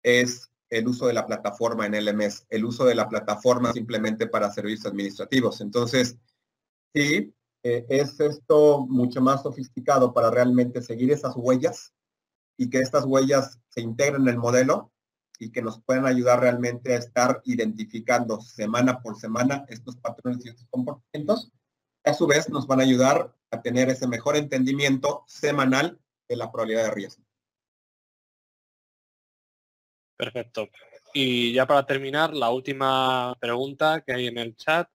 es 0.04 0.52
el 0.70 0.86
uso 0.86 1.08
de 1.08 1.14
la 1.14 1.26
plataforma 1.26 1.84
en 1.84 1.96
LMS, 1.96 2.46
el 2.48 2.64
uso 2.64 2.84
de 2.84 2.94
la 2.94 3.08
plataforma 3.08 3.72
simplemente 3.72 4.28
para 4.28 4.52
servicios 4.52 4.86
administrativos. 4.86 5.60
Entonces, 5.60 6.16
sí, 6.94 7.34
eh, 7.64 7.86
es 7.88 8.20
esto 8.20 8.86
mucho 8.86 9.22
más 9.22 9.42
sofisticado 9.42 10.12
para 10.12 10.30
realmente 10.30 10.82
seguir 10.82 11.10
esas 11.10 11.34
huellas 11.34 11.94
y 12.58 12.68
que 12.68 12.78
estas 12.78 13.06
huellas 13.06 13.58
se 13.70 13.80
integren 13.80 14.22
en 14.22 14.28
el 14.28 14.38
modelo 14.38 14.92
y 15.38 15.50
que 15.50 15.62
nos 15.62 15.82
puedan 15.82 16.04
ayudar 16.04 16.40
realmente 16.40 16.94
a 16.94 16.98
estar 16.98 17.40
identificando 17.44 18.38
semana 18.40 19.00
por 19.00 19.18
semana 19.18 19.64
estos 19.68 19.96
patrones 19.96 20.44
y 20.44 20.50
estos 20.50 20.66
comportamientos. 20.68 21.52
A 22.04 22.12
su 22.12 22.26
vez, 22.26 22.50
nos 22.50 22.66
van 22.66 22.80
a 22.80 22.84
ayudar 22.84 23.34
a 23.50 23.62
tener 23.62 23.88
ese 23.88 24.06
mejor 24.06 24.36
entendimiento 24.36 25.24
semanal 25.26 25.98
de 26.28 26.36
la 26.36 26.52
probabilidad 26.52 26.84
de 26.84 26.90
riesgo. 26.90 27.24
Perfecto. 30.18 30.68
Y 31.14 31.54
ya 31.54 31.66
para 31.66 31.86
terminar, 31.86 32.34
la 32.34 32.50
última 32.50 33.34
pregunta 33.40 34.02
que 34.02 34.12
hay 34.12 34.26
en 34.26 34.36
el 34.36 34.54
chat 34.54 34.88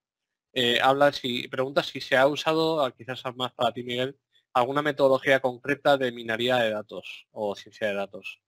eh, 0.54 0.80
habla 0.82 1.12
si 1.12 1.48
pregunta 1.48 1.84
si 1.84 2.02
se 2.02 2.18
ha 2.18 2.28
usado, 2.28 2.92
quizás 2.96 3.24
más 3.36 3.54
para 3.54 3.74
ti 3.74 3.84
Miguel, 3.84 4.18
alguna 4.54 4.82
metodología 4.82 5.40
concreta 5.40 5.98
de 5.98 6.12
minería 6.12 6.58
de 6.58 6.72
datos 6.72 7.28
o 7.32 7.56
ciencia 7.56 7.88
de 7.88 7.94
datos 7.94 8.42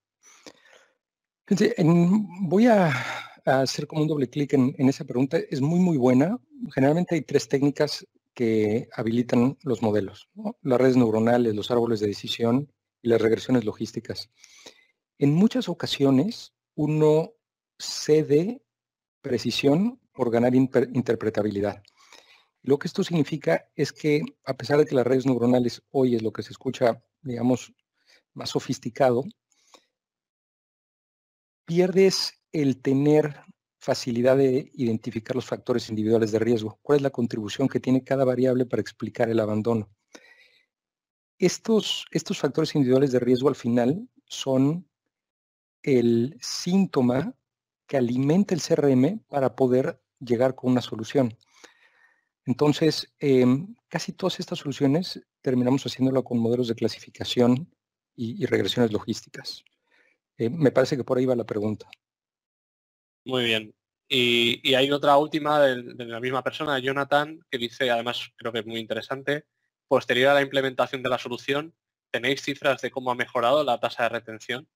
voy 2.41 2.67
a, 2.67 2.93
hacer 3.45 3.87
como 3.87 4.03
un 4.03 4.07
doble 4.07 4.29
clic 4.29 4.53
en, 4.53 4.75
esa 4.87 5.05
pregunta. 5.05 5.37
Es 5.49 5.61
muy, 5.61 5.79
muy 5.79 5.97
buena. 5.97 6.37
Generalmente 6.73 7.15
hay 7.15 7.21
tres 7.21 7.47
técnicas 7.47 8.05
que 8.33 8.87
habilitan 8.93 9.57
los 9.63 9.81
modelos. 9.81 10.29
Las 10.61 10.79
redes 10.79 10.95
neuronales, 10.95 11.55
los 11.55 11.71
árboles 11.71 11.99
de 11.99 12.07
decisión 12.07 12.71
y 13.01 13.09
las 13.09 13.21
regresiones 13.21 13.65
logísticas. 13.65 14.29
En 15.17 15.33
muchas 15.33 15.69
ocasiones 15.69 16.53
uno 16.75 17.33
cede 17.77 18.61
precisión 19.21 19.99
por 20.13 20.31
ganar 20.31 20.53
interpretabilidad. 20.55 21.83
Lo 22.63 22.77
que 22.77 22.87
esto 22.87 23.03
significa 23.03 23.69
es 23.75 23.91
que 23.91 24.21
a 24.45 24.55
pesar 24.55 24.77
de 24.77 24.85
que 24.85 24.95
las 24.95 25.05
redes 25.05 25.25
neuronales 25.25 25.81
hoy 25.91 26.15
es 26.15 26.21
lo 26.21 26.31
que 26.31 26.43
se 26.43 26.51
escucha, 26.51 27.03
digamos, 27.21 27.73
más 28.33 28.49
sofisticado, 28.49 29.23
pierdes 31.65 32.33
el 32.51 32.81
tener 32.81 33.41
facilidad 33.79 34.37
de 34.37 34.69
identificar 34.75 35.35
los 35.35 35.45
factores 35.45 35.89
individuales 35.89 36.31
de 36.31 36.39
riesgo. 36.39 36.79
¿Cuál 36.83 36.97
es 36.97 37.01
la 37.01 37.09
contribución 37.09 37.67
que 37.67 37.79
tiene 37.79 38.03
cada 38.03 38.25
variable 38.25 38.65
para 38.65 38.81
explicar 38.81 39.29
el 39.29 39.39
abandono? 39.39 39.89
Estos, 41.39 42.05
factores 42.35 42.75
individuales 42.75 43.11
de 43.11 43.19
riesgo 43.19 43.49
al 43.49 43.55
final 43.55 44.07
son 44.27 44.87
el 45.81 46.37
síntoma 46.39 47.33
que 47.87 47.97
alimenta 47.97 48.53
el 48.53 48.61
CRM 48.61 49.23
para 49.27 49.55
poder 49.55 49.99
llegar 50.19 50.53
con 50.53 50.71
una 50.71 50.81
solución. 50.81 51.35
Entonces, 52.45 53.13
em, 53.19 53.75
casi 53.87 54.13
todas 54.13 54.39
estas 54.39 54.59
soluciones 54.59 55.21
terminamos 55.41 55.83
haciéndolo 55.85 56.23
con 56.23 56.39
modelos 56.39 56.67
de 56.67 56.75
clasificación 56.75 57.73
y 58.15 58.45
regresiones 58.45 58.91
logísticas. 58.91 59.63
Eh, 60.41 60.49
me 60.49 60.71
parece 60.71 60.97
que 60.97 61.03
por 61.03 61.19
ahí 61.19 61.25
va 61.27 61.35
la 61.35 61.45
pregunta. 61.45 61.87
Muy 63.25 63.43
bien. 63.43 63.73
Y, 64.09 64.73
hay 64.73 64.91
otra 64.91 65.15
última 65.17 65.61
de, 65.61 66.05
la 66.05 66.19
misma 66.19 66.43
persona, 66.43 66.79
Jonathan, 66.79 67.39
que 67.49 67.59
dice, 67.59 67.91
además 67.91 68.31
creo 68.35 68.51
que 68.51 68.59
es 68.59 68.65
muy 68.65 68.79
interesante, 68.79 69.45
posterior 69.87 70.31
a 70.31 70.33
la 70.33 70.41
implementación 70.41 71.03
de 71.03 71.09
la 71.09 71.19
solución, 71.19 71.75
¿tenéis 72.09 72.41
cifras 72.41 72.81
de 72.81 72.89
cómo 72.89 73.11
ha 73.11 73.15
mejorado 73.15 73.63
la 73.63 73.79
tasa 73.79 74.03
de 74.03 74.09
retención? 74.09 74.67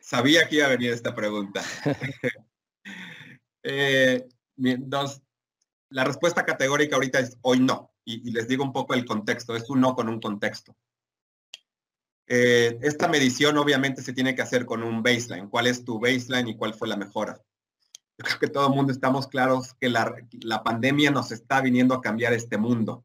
Sabía 0.00 0.48
que 0.48 0.56
iba 0.56 0.66
a 0.66 0.70
venir 0.70 0.92
esta 0.92 1.14
pregunta. 1.14 1.62
Eh, 3.68 4.28
la 4.56 6.04
respuesta 6.04 6.44
categórica 6.44 6.96
ahorita 6.96 7.20
es 7.20 7.38
hoy 7.42 7.60
no. 7.60 7.92
y, 8.04 8.30
les 8.30 8.48
digo 8.48 8.64
un 8.64 8.72
poco 8.72 8.94
el 8.94 9.04
contexto. 9.04 9.56
Es 9.56 9.70
un 9.70 9.80
no 9.80 9.94
con 9.94 10.08
un 10.08 10.20
contexto. 10.20 10.76
Eh, 12.28 12.78
esta 12.82 13.06
medición 13.06 13.56
obviamente 13.56 14.02
se 14.02 14.12
tiene 14.12 14.34
que 14.34 14.42
hacer 14.42 14.66
con 14.66 14.82
un 14.82 15.02
baseline. 15.02 15.48
¿Cuál 15.48 15.68
es 15.68 15.84
tu 15.84 16.00
baseline 16.00 16.48
y 16.48 16.56
cuál 16.56 16.74
fue 16.74 16.88
la 16.88 16.96
mejora? 16.96 17.40
Yo 18.18 18.24
creo 18.24 18.38
que 18.38 18.48
todo 18.48 18.68
el 18.68 18.74
mundo 18.74 18.92
estamos 18.92 19.28
claros 19.28 19.74
que 19.74 19.88
la, 19.90 20.62
pandemia 20.64 21.10
nos 21.10 21.30
está 21.32 21.60
viniendo 21.60 21.94
a 21.94 22.00
cambiar 22.00 22.32
este 22.32 22.56
mundo. 22.56 23.04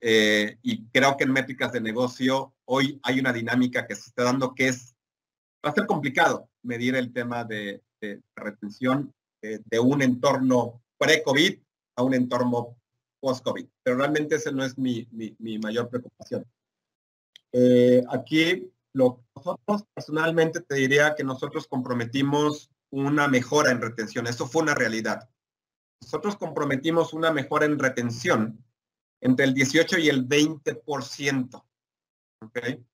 Eh, 0.00 0.58
y 0.62 0.86
creo 0.88 1.16
que 1.16 1.24
en 1.24 1.32
métricas 1.32 1.72
de 1.72 1.80
negocio 1.80 2.52
hoy 2.64 2.98
hay 3.04 3.20
una 3.20 3.32
dinámica 3.32 3.86
que 3.86 3.94
se 3.94 4.08
está 4.08 4.24
dando 4.24 4.52
que 4.52 4.66
es, 4.66 4.96
va 5.64 5.70
a 5.70 5.74
ser 5.74 5.86
complicado 5.86 6.50
medir 6.62 6.96
el 6.96 7.12
tema 7.12 7.44
de, 7.44 7.82
retención 8.34 9.08
eh, 9.08 9.19
de 9.42 9.80
un 9.80 10.02
entorno 10.02 10.82
pre-COVID 10.98 11.58
a 11.96 12.02
un 12.02 12.14
entorno 12.14 12.76
post-COVID. 13.20 13.66
Pero 13.82 13.96
realmente 13.96 14.36
ese 14.36 14.52
no 14.52 14.64
es 14.64 14.76
mi 14.78 15.06
mayor 15.58 15.88
preocupación. 15.88 16.46
Eh, 17.52 18.02
aquí 18.10 18.70
lo, 18.92 19.24
nosotros 19.34 19.84
personalmente 19.94 20.60
te 20.60 20.74
diría 20.76 21.14
que 21.14 21.24
nosotros 21.24 21.66
comprometimos 21.66 22.70
una 22.90 23.28
mejora 23.28 23.70
en 23.70 23.80
retención. 23.80 24.26
Eso 24.26 24.46
fue 24.46 24.62
una 24.62 24.74
realidad. 24.74 25.28
Nosotros 26.00 26.36
comprometimos 26.36 27.12
una 27.12 27.32
mejora 27.32 27.66
en 27.66 27.78
retención 27.78 28.64
entre 29.20 29.44
el 29.44 29.54
18 29.54 29.98
y 29.98 30.08
el 30.08 30.28
20%. 30.28 31.64
¿okay? 32.42 32.84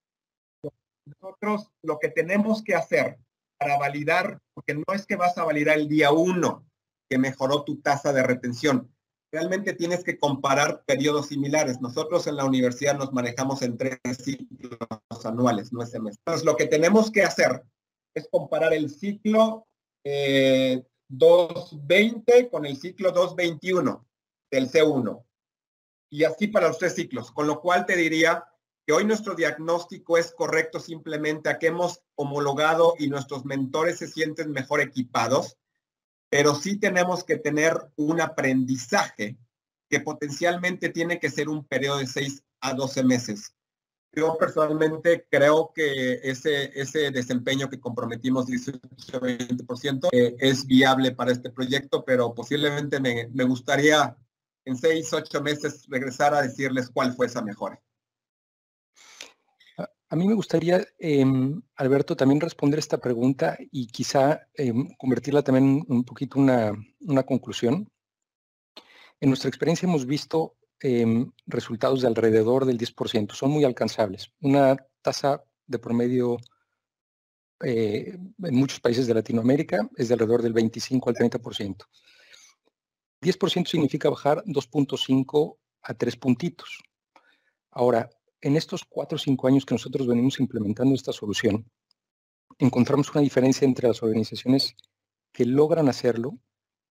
Nosotros 1.05 1.71
lo 1.83 1.99
que 1.99 2.09
tenemos 2.09 2.63
que 2.63 2.75
hacer 2.75 3.19
para 3.59 3.79
validar, 3.79 4.41
porque 4.55 4.75
no 4.75 4.85
es 4.95 5.07
que 5.07 5.17
vas 5.17 5.37
a 5.39 5.45
validar 5.45 5.79
el 5.79 5.89
día 5.89 6.13
uno 6.13 6.67
que 7.09 7.19
mejoró 7.19 7.63
tu 7.65 7.81
tasa 7.81 8.13
de 8.13 8.23
retención. 8.23 8.93
Realmente 9.33 9.73
tienes 9.75 10.05
que 10.05 10.19
comparar 10.19 10.85
periodos 10.87 11.29
similares. 11.29 11.81
Nosotros 11.81 12.27
en 12.27 12.37
la 12.37 12.45
universidad 12.45 12.97
nos 12.97 13.13
manejamos 13.13 13.63
en 13.63 13.77
tres 13.77 13.99
ciclos 14.23 14.79
anuales, 15.25 15.73
no 15.73 15.83
es 15.83 15.91
semestre. 15.91 16.23
Entonces, 16.27 16.45
lo 16.45 16.57
que 16.57 16.67
tenemos 16.67 17.11
que 17.11 17.23
hacer 17.23 17.65
es 18.15 18.29
comparar 18.31 18.73
el 18.73 18.89
ciclo 18.91 19.67
220 21.09 22.39
eh, 22.39 22.49
con 22.49 22.67
el 22.67 22.77
ciclo 22.77 23.11
221 23.13 24.07
del 24.51 24.71
C1. 24.71 25.25
Y 26.11 26.25
así 26.25 26.47
para 26.47 26.69
los 26.69 26.79
tres 26.79 26.95
ciclos, 26.95 27.33
con 27.33 27.47
lo 27.47 27.61
cual 27.61 27.85
te 27.85 27.97
diría 27.97 28.45
que 28.87 28.93
hoy 28.93 29.05
nuestro 29.05 29.35
diagnóstico 29.35 30.17
es 30.17 30.31
correcto 30.31 30.79
simplemente 30.79 31.51
a 31.51 31.59
que 31.59 31.67
hemos 31.67 32.03
homologado 32.15 32.95
y 32.99 33.09
nuestros 33.09 33.45
mentores 33.45 33.99
se 33.99 34.07
sienten 34.07 34.53
mejor 34.53 34.81
equipados, 34.81 35.59
pero 36.31 36.55
sí 36.55 36.79
tenemos 36.79 37.25
que 37.25 37.37
tener 37.37 37.77
un 37.97 38.21
aprendizaje 38.21 39.37
que 39.91 40.01
potencialmente 40.01 40.91
tiene 40.91 41.19
que 41.19 41.31
ser 41.31 41.49
un 41.49 41.65
periodo 41.65 41.99
de 41.99 42.07
6 42.07 42.45
a 42.61 42.75
12 42.75 43.03
meses. 43.03 43.57
Yo 44.13 44.39
personalmente 44.39 45.27
creo 45.29 45.73
que 45.75 46.21
ese, 46.23 46.71
ese 46.81 47.11
desempeño 47.11 47.69
que 47.69 47.81
comprometimos, 47.81 48.47
18-20%, 48.47 50.09
eh, 50.13 50.37
es 50.39 50.65
viable 50.65 51.11
para 51.11 51.33
este 51.33 51.51
proyecto, 51.51 52.05
pero 52.05 52.35
posiblemente 52.35 53.01
me, 53.01 53.29
me 53.35 53.45
gustaría 53.45 54.17
en 54.65 54.77
6, 54.77 55.13
8 55.13 55.43
meses 55.43 55.87
regresar 55.89 56.35
a 56.35 56.43
decirles 56.43 56.89
cuál 56.89 57.15
fue 57.15 57.27
esa 57.27 57.43
mejora. 57.43 57.81
A 60.09 60.15
mí 60.15 60.27
me 60.29 60.35
gustaría, 60.35 60.87
em, 60.99 61.61
Alberto, 61.75 62.17
también 62.17 62.41
responder 62.41 62.79
esta 62.79 62.99
pregunta 62.99 63.59
y 63.73 63.89
quizá 63.89 64.49
em, 64.55 64.89
convertirla 64.97 65.43
también 65.43 65.85
un 65.89 66.05
poquito 66.05 66.39
una, 66.39 66.73
una 67.01 67.25
conclusión. 67.25 67.91
En 69.21 69.31
nuestra 69.31 69.49
experiencia 69.49 69.89
hemos 69.89 70.07
visto 70.07 70.57
em, 70.81 71.33
resultados 71.47 72.03
de 72.03 72.09
alrededor 72.09 72.67
del 72.67 72.79
10%, 72.79 73.35
son 73.35 73.51
muy 73.51 73.65
alcanzables. 73.65 74.31
Una 74.41 74.77
tasa 75.03 75.43
de 75.67 75.79
promedio 75.79 76.37
eh, 77.65 78.17
en 78.43 78.55
muchos 78.55 78.81
países 78.81 79.07
de 79.07 79.15
Latinoamérica 79.15 79.89
es 79.97 80.09
de 80.09 80.15
alrededor 80.15 80.43
del 80.43 80.53
25 80.53 81.11
al 81.11 81.17
30%. 81.17 81.87
10% 83.23 83.67
significa 83.67 84.11
bajar 84.11 84.43
2.5 84.45 85.57
a 85.83 85.95
3 85.95 86.17
puntitos. 86.17 86.83
Ahora, 87.71 88.11
en 88.41 88.57
estos 88.57 88.85
cuatro 88.85 89.17
o 89.17 89.19
cinco 89.19 89.49
años 89.49 89.65
que 89.65 89.75
nosotros 89.75 90.07
venimos 90.07 90.41
implementando 90.41 90.95
esta 90.95 91.13
solución, 91.13 91.71
encontramos 92.59 93.11
una 93.11 93.21
diferencia 93.21 93.65
entre 93.65 93.89
las 93.89 94.03
organizaciones 94.03 94.75
que 95.33 95.45
logran 95.45 95.89
hacerlo 95.89 96.39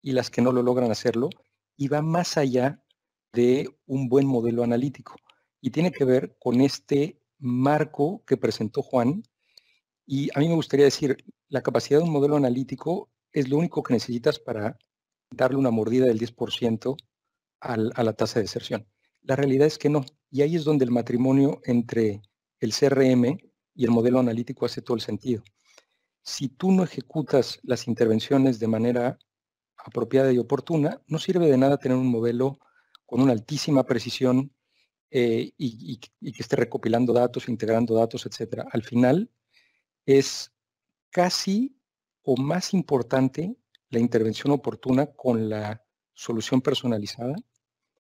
y 0.02 0.12
las 0.12 0.30
que 0.30 0.42
no 0.42 0.52
lo 0.52 0.62
logran 0.62 0.92
hacerlo, 0.92 1.30
y 1.78 1.88
va 1.88 2.02
más 2.02 2.38
allá 2.38 2.84
de 3.32 3.70
un 3.86 4.10
buen 4.10 4.28
modelo 4.28 4.64
analítico. 4.64 5.16
Y 5.62 5.72
tiene 5.72 5.92
que 5.92 6.04
ver 6.04 6.36
con 6.40 6.62
este 6.62 7.22
marco 7.40 8.24
que 8.26 8.38
presentó 8.38 8.82
Juan. 8.82 9.24
Y 10.06 10.30
a 10.36 10.40
mí 10.40 10.50
me 10.50 10.56
gustaría 10.56 10.86
decir, 10.86 11.18
la 11.48 11.62
capacidad 11.62 12.00
de 12.00 12.06
un 12.06 12.12
modelo 12.12 12.36
analítico 12.36 13.10
es 13.32 13.48
lo 13.50 13.58
único 13.58 13.82
que 13.82 13.94
necesitas 13.94 14.40
para 14.40 14.78
darle 15.32 15.58
una 15.58 15.72
mordida 15.72 16.06
del 16.06 16.20
10% 16.20 16.96
a 17.62 17.78
la 17.78 18.14
tasa 18.14 18.36
de 18.40 18.44
deserción. 18.44 18.86
La 19.22 19.38
realidad 19.38 19.68
es 19.68 19.78
que 19.78 19.90
no. 19.90 20.06
Y 20.34 20.42
ahí 20.42 20.56
es 20.56 20.64
donde 20.64 20.84
el 20.84 20.90
matrimonio 20.90 21.62
entre 21.64 22.24
el 22.60 22.74
CRM 22.74 23.38
y 23.76 23.86
el 23.86 23.92
modelo 23.92 24.18
analítico 24.18 24.66
hace 24.66 24.82
todo 24.82 24.96
el 24.96 25.02
sentido. 25.02 25.44
Si 26.24 26.50
tú 26.50 26.72
no 26.72 26.84
ejecutas 26.84 27.60
las 27.62 27.88
intervenciones 27.88 28.58
de 28.58 28.68
manera 28.68 29.20
apropiada 29.78 30.34
y 30.34 30.40
oportuna, 30.40 31.00
no 31.06 31.20
sirve 31.20 31.48
de 31.52 31.58
nada 31.60 31.78
tener 31.78 31.96
un 31.96 32.08
modelo 32.08 32.58
con 33.06 33.22
una 33.22 33.32
altísima 33.32 33.84
precisión 33.84 34.52
eh, 35.12 35.52
y, 35.56 36.00
y, 36.20 36.32
que 36.32 36.42
esté 36.42 36.56
recopilando 36.56 37.14
datos, 37.14 37.48
integrando 37.48 37.94
datos, 37.94 38.26
etc. 38.26 38.66
Al 38.72 38.82
final 38.82 39.30
es 40.08 40.52
casi 41.12 41.78
o 42.24 42.38
más 42.38 42.74
importante 42.74 43.56
la 43.90 44.00
intervención 44.00 44.52
oportuna 44.52 45.06
con 45.06 45.48
la 45.48 45.86
solución 46.16 46.60
personalizada 46.60 47.36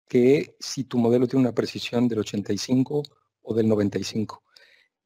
que 0.08 0.56
si 0.60 0.84
tu 0.84 0.98
modelo 0.98 1.28
tiene 1.28 1.46
una 1.46 1.56
precisión 1.56 2.08
del 2.08 2.20
85 2.20 3.04
o 3.42 3.54
del 3.54 3.68
95. 3.68 4.44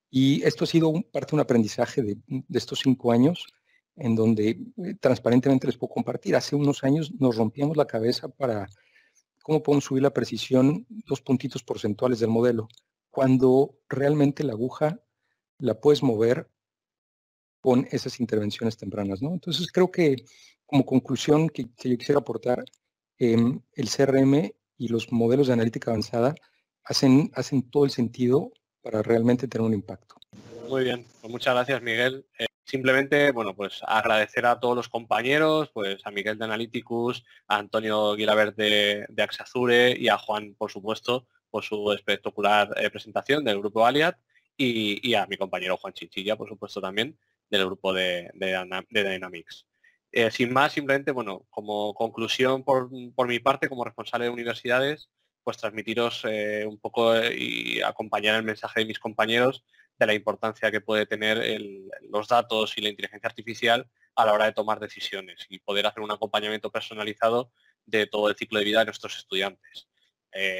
Y 0.09 0.43
esto 0.43 0.63
ha 0.63 0.67
sido 0.67 0.93
parte 1.11 1.31
de 1.31 1.35
un 1.35 1.41
aprendizaje 1.41 2.01
de, 2.01 2.17
estos 2.53 2.79
cinco 2.79 3.11
años 3.11 3.45
en 3.95 4.15
donde 4.15 4.49
eh, 4.49 4.95
transparentemente 4.99 5.67
les 5.67 5.77
puedo 5.77 5.93
compartir. 5.93 6.35
Hace 6.35 6.55
unos 6.55 6.83
años 6.83 7.11
nos 7.19 7.35
rompíamos 7.35 7.77
la 7.77 7.85
cabeza 7.85 8.27
para 8.29 8.67
cómo 9.43 9.61
podemos 9.61 9.83
subir 9.83 10.03
la 10.03 10.13
precisión 10.13 10.85
dos 10.89 11.21
puntitos 11.21 11.63
porcentuales 11.63 12.19
del 12.19 12.29
modelo, 12.29 12.67
cuando 13.09 13.77
realmente 13.87 14.43
la 14.43 14.53
aguja 14.53 14.99
la 15.59 15.79
puedes 15.79 16.01
mover 16.01 16.49
con 17.61 17.87
esas 17.91 18.19
intervenciones 18.19 18.77
tempranas. 18.77 19.21
Entonces 19.21 19.71
creo 19.71 19.91
que 19.91 20.23
como 20.65 20.85
conclusión 20.85 21.49
que, 21.49 21.63
yo 21.63 21.97
quisiera 21.97 22.19
aportar, 22.19 22.63
em, 23.17 23.59
el 23.73 23.89
CRM 23.89 24.53
y 24.79 24.87
los 24.87 25.11
modelos 25.11 25.47
de 25.47 25.53
analítica 25.53 25.91
avanzada 25.91 26.33
hacen, 26.83 27.29
hacen 27.35 27.69
todo 27.69 27.85
el 27.85 27.91
sentido 27.91 28.51
para 28.81 29.03
realmente 29.03 29.47
tener 29.47 29.67
un 29.67 29.73
impacto. 29.73 30.15
Muy 30.67 30.85
bien, 30.85 31.05
pues 31.21 31.31
muchas 31.31 31.53
gracias 31.53 31.81
Miguel. 31.83 32.25
Eh, 32.39 32.47
simplemente, 32.63 33.31
bueno, 33.31 33.55
pues 33.55 33.81
agradecer 33.85 34.45
a 34.45 34.59
todos 34.59 34.75
los 34.75 34.89
compañeros, 34.89 35.69
pues 35.73 36.01
a 36.05 36.11
Miguel 36.11 36.39
de 36.39 36.45
Analyticus, 36.45 37.25
a 37.47 37.57
Antonio 37.57 38.15
Guilabert 38.15 38.55
de, 38.55 39.05
de 39.09 39.23
Axazure 39.23 39.95
y 39.99 40.07
a 40.07 40.17
Juan, 40.17 40.55
por 40.57 40.71
supuesto, 40.71 41.27
por 41.49 41.63
su 41.63 41.91
espectacular 41.91 42.73
eh, 42.77 42.89
presentación 42.89 43.43
del 43.43 43.59
grupo 43.59 43.85
Aliat 43.85 44.15
y, 44.55 45.13
a 45.13 45.25
mi 45.27 45.37
compañero 45.37 45.77
Juan 45.77 45.93
Chichilla, 45.93 46.35
por 46.35 46.49
supuesto, 46.49 46.81
también 46.81 47.17
del 47.49 47.65
grupo 47.65 47.93
de, 47.93 48.29
de 48.33 49.11
Dynamics. 49.11 49.65
Eh, 50.11 50.31
sin 50.31 50.51
más, 50.51 50.73
simplemente, 50.73 51.11
bueno, 51.11 51.45
como 51.49 51.93
conclusión 51.93 52.63
por, 52.63 52.89
mi 52.91 53.39
parte, 53.39 53.69
como 53.69 53.85
responsable 53.85 54.25
de 54.25 54.31
universidades, 54.31 55.09
pues 55.43 55.57
transmitiros 55.57 56.25
eh, 56.25 56.65
un 56.67 56.79
poco 56.79 57.15
eh, 57.15 57.35
y 57.37 57.81
acompañar 57.81 58.35
el 58.35 58.43
mensaje 58.43 58.81
de 58.81 58.85
mis 58.87 58.99
compañeros 58.99 59.63
de 59.99 60.07
la 60.07 60.13
importancia 60.13 60.71
que 60.71 60.81
puede 60.81 61.05
tener 61.05 61.43
los 62.09 62.27
datos 62.27 62.77
y 62.77 62.81
la 62.81 62.89
inteligencia 62.89 63.27
artificial 63.27 63.87
a 64.15 64.25
la 64.25 64.33
hora 64.33 64.45
de 64.45 64.53
tomar 64.53 64.79
decisiones 64.79 65.45
y 65.49 65.59
poder 65.59 65.85
hacer 65.85 66.01
un 66.01 66.11
acompañamiento 66.11 66.71
personalizado 66.71 67.51
de 67.85 68.07
todo 68.07 68.29
el 68.29 68.35
ciclo 68.35 68.59
de 68.59 68.65
vida 68.65 68.79
de 68.79 68.85
nuestros 68.85 69.17
estudiantes. 69.17 69.89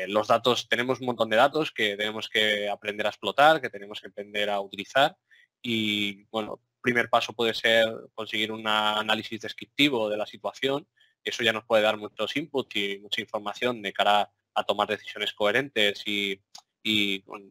los 0.07 0.27
datos, 0.27 0.67
tenemos 0.67 0.99
un 0.99 1.07
montón 1.07 1.29
de 1.29 1.37
datos 1.37 1.71
que 1.71 1.95
tenemos 1.95 2.27
que 2.27 2.69
aprender 2.69 3.05
a 3.05 3.09
explotar, 3.09 3.61
que 3.61 3.69
tenemos 3.69 4.01
que 4.01 4.07
aprender 4.07 4.49
a 4.49 4.59
utilizar 4.59 5.15
y 5.61 6.25
bueno, 6.25 6.61
primer 6.89 7.07
paso 7.07 7.33
puede 7.33 7.53
ser 7.53 7.85
conseguir 8.15 8.51
un 8.51 8.65
análisis 8.65 9.39
descriptivo 9.39 10.09
de 10.09 10.17
la 10.17 10.25
situación. 10.25 10.87
Eso 11.23 11.43
ya 11.43 11.53
nos 11.53 11.63
puede 11.65 11.83
dar 11.83 11.97
muchos 11.97 12.35
inputs 12.35 12.75
y 12.75 12.97
mucha 12.97 13.21
información 13.21 13.79
de 13.83 13.93
cara 13.93 14.31
a 14.55 14.63
tomar 14.63 14.87
decisiones 14.87 15.33
coherentes 15.33 16.01
y, 16.07 16.41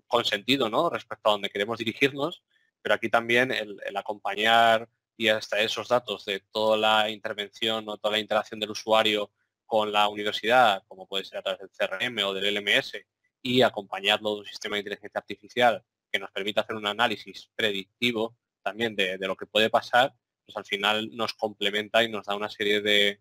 con, 0.09 0.25
sentido 0.25 0.69
¿no? 0.69 0.91
respecto 0.91 1.29
a 1.29 1.33
donde 1.33 1.51
queremos 1.51 1.79
dirigirnos. 1.79 2.43
Pero 2.83 2.97
aquí 2.97 3.09
también 3.09 3.53
el, 3.53 3.97
acompañar 3.97 4.89
y 5.17 5.29
hasta 5.29 5.61
esos 5.61 5.87
datos 5.87 6.25
de 6.25 6.41
toda 6.51 6.77
la 6.77 7.09
intervención 7.09 7.89
o 7.89 7.97
toda 7.97 8.15
la 8.15 8.19
interacción 8.19 8.59
del 8.59 8.73
usuario 8.73 9.31
con 9.67 9.93
la 9.93 10.09
universidad, 10.09 10.83
como 10.89 11.07
puede 11.07 11.25
ser 11.25 11.39
a 11.39 11.43
través 11.43 11.61
del 11.61 11.71
CRM 11.71 12.27
o 12.27 12.35
del 12.35 12.57
LMS, 12.57 12.95
y 13.41 13.63
acompañarlo 13.63 14.35
de 14.35 14.41
un 14.41 14.47
sistema 14.47 14.75
de 14.75 14.81
inteligencia 14.81 15.21
artificial 15.21 15.85
que 16.11 16.19
nos 16.19 16.33
permita 16.33 16.63
hacer 16.63 16.75
un 16.75 16.89
análisis 16.89 17.49
predictivo 17.55 18.37
también 18.69 18.95
de, 18.95 19.19
lo 19.21 19.37
que 19.37 19.47
puede 19.47 19.71
pasar, 19.71 20.15
pues 20.45 20.57
al 20.57 20.65
final 20.67 21.09
nos 21.17 21.33
complementa 21.33 22.05
y 22.05 22.11
nos 22.11 22.27
da 22.27 22.37
una 22.37 22.51
serie 22.51 22.83
de, 22.83 23.21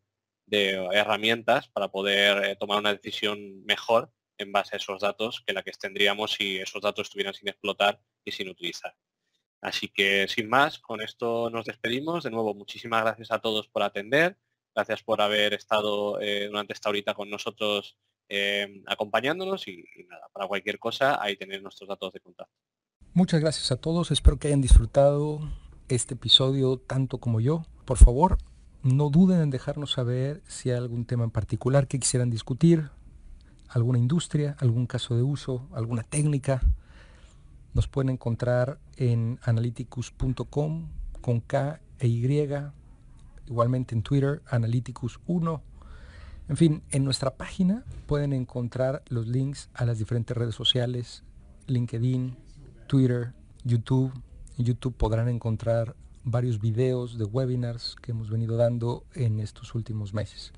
herramientas 0.50 1.68
para 1.70 1.90
poder 1.90 2.44
eh, 2.46 2.56
tomar 2.56 2.80
una 2.80 2.94
decisión 2.94 3.66
mejor 3.66 4.12
en 4.38 4.52
base 4.52 4.76
a 4.76 4.78
esos 4.78 5.02
datos 5.02 5.44
que 5.46 5.54
la 5.54 5.64
que 5.64 5.72
tendríamos 5.72 6.34
si 6.34 6.58
esos 6.58 6.82
datos 6.82 7.08
estuvieran 7.08 7.34
sin 7.34 7.50
explotar 7.50 8.02
y 8.24 8.32
sin 8.32 8.50
utilizar. 8.50 8.96
Así 9.62 9.90
que 9.90 10.28
sin 10.28 10.48
más, 10.48 10.80
con 10.80 11.02
esto 11.02 11.50
nos 11.50 11.66
despedimos. 11.66 12.24
De 12.24 12.30
nuevo, 12.30 12.54
muchísimas 12.54 13.04
gracias 13.04 13.32
a 13.32 13.40
todos 13.40 13.68
por 13.68 13.84
atender. 13.84 14.38
Gracias 14.76 15.04
por 15.04 15.22
haber 15.22 15.54
estado 15.54 16.22
eh, 16.22 16.48
durante 16.48 16.74
esta 16.74 16.90
horita 16.90 17.14
con 17.14 17.30
nosotros 17.30 17.98
eh, 18.30 18.84
acompañándonos 18.86 19.68
y, 19.68 19.84
y, 19.96 20.04
nada, 20.04 20.30
para 20.32 20.48
cualquier 20.48 20.78
cosa 20.78 21.22
ahí 21.22 21.36
tenéis 21.36 21.62
nuestros 21.62 21.90
datos 21.90 22.14
de 22.14 22.20
contacto. 22.20 22.56
Muchas 23.14 23.42
gracias 23.42 23.72
a 23.72 23.78
todos, 23.78 24.12
espero 24.12 24.38
que 24.38 24.48
hayan 24.48 24.62
disfrutado 24.62 25.40
este 25.88 26.14
episodio 26.14 26.78
tanto 26.78 27.18
como 27.18 27.40
yo. 27.40 27.64
Por 27.86 27.98
favor, 27.98 28.38
no 28.84 29.10
duden 29.10 29.42
en 29.42 29.50
dejarnos 29.50 29.92
saber 29.94 30.44
si 30.48 30.70
hay 30.70 30.78
algún 30.78 31.06
tema 31.06 31.24
en 31.24 31.32
particular 31.32 31.88
que 31.88 32.00
quisieran 32.00 32.30
discutir, 32.30 32.92
alguna 33.70 33.98
industria, 33.98 34.56
algún 34.60 34.86
caso 34.86 35.16
de 35.16 35.24
uso, 35.24 35.68
alguna 35.74 36.04
técnica. 36.04 36.62
Nos 37.74 37.88
pueden 37.88 38.10
encontrar 38.10 38.80
en 38.98 39.40
analyticus.com 39.44 40.88
con 41.22 41.40
K 41.42 41.80
e 42.00 42.08
Y, 42.08 42.50
igualmente 43.48 43.96
en 43.96 44.04
Twitter, 44.04 44.42
Analyticus1. 44.50 45.62
En 46.50 46.58
fin, 46.58 46.84
en 46.92 47.04
nuestra 47.04 47.36
página 47.36 47.84
pueden 48.06 48.32
encontrar 48.32 49.04
los 49.08 49.28
links 49.28 49.70
a 49.74 49.86
las 49.86 49.98
diferentes 49.98 50.38
redes 50.38 50.56
sociales, 50.56 51.24
LinkedIn, 51.68 52.38
Twitter, 52.88 53.34
YouTube. 53.64 54.12
En 54.58 54.66
YouTube 54.66 54.96
podrán 54.96 55.30
encontrar 55.30 55.96
varios 56.24 56.60
videos 56.60 57.18
de 57.18 57.26
webinars 57.26 57.96
que 58.02 58.12
hemos 58.12 58.30
venido 58.30 58.58
dando 58.58 59.06
en 59.14 59.40
estos 59.40 59.76
últimos 59.76 60.14
meses. 60.14 60.52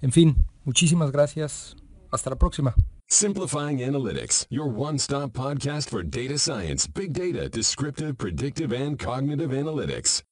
En 0.00 0.12
fin, 0.12 0.44
muchísimas 0.64 1.10
gracias. 1.10 1.76
Hasta 2.10 2.30
la 2.30 2.36
próxima. 2.36 2.74
Simplifying 3.08 3.80
Analytics, 3.80 4.46
your 4.48 4.66
one-stop 4.66 5.32
podcast 5.32 5.90
for 5.90 6.02
data 6.02 6.38
science, 6.38 6.86
big 6.86 7.12
data, 7.12 7.48
descriptive, 7.48 8.16
predictive, 8.16 8.72
and 8.72 8.98
cognitive 8.98 9.50
analytics. 9.50 10.22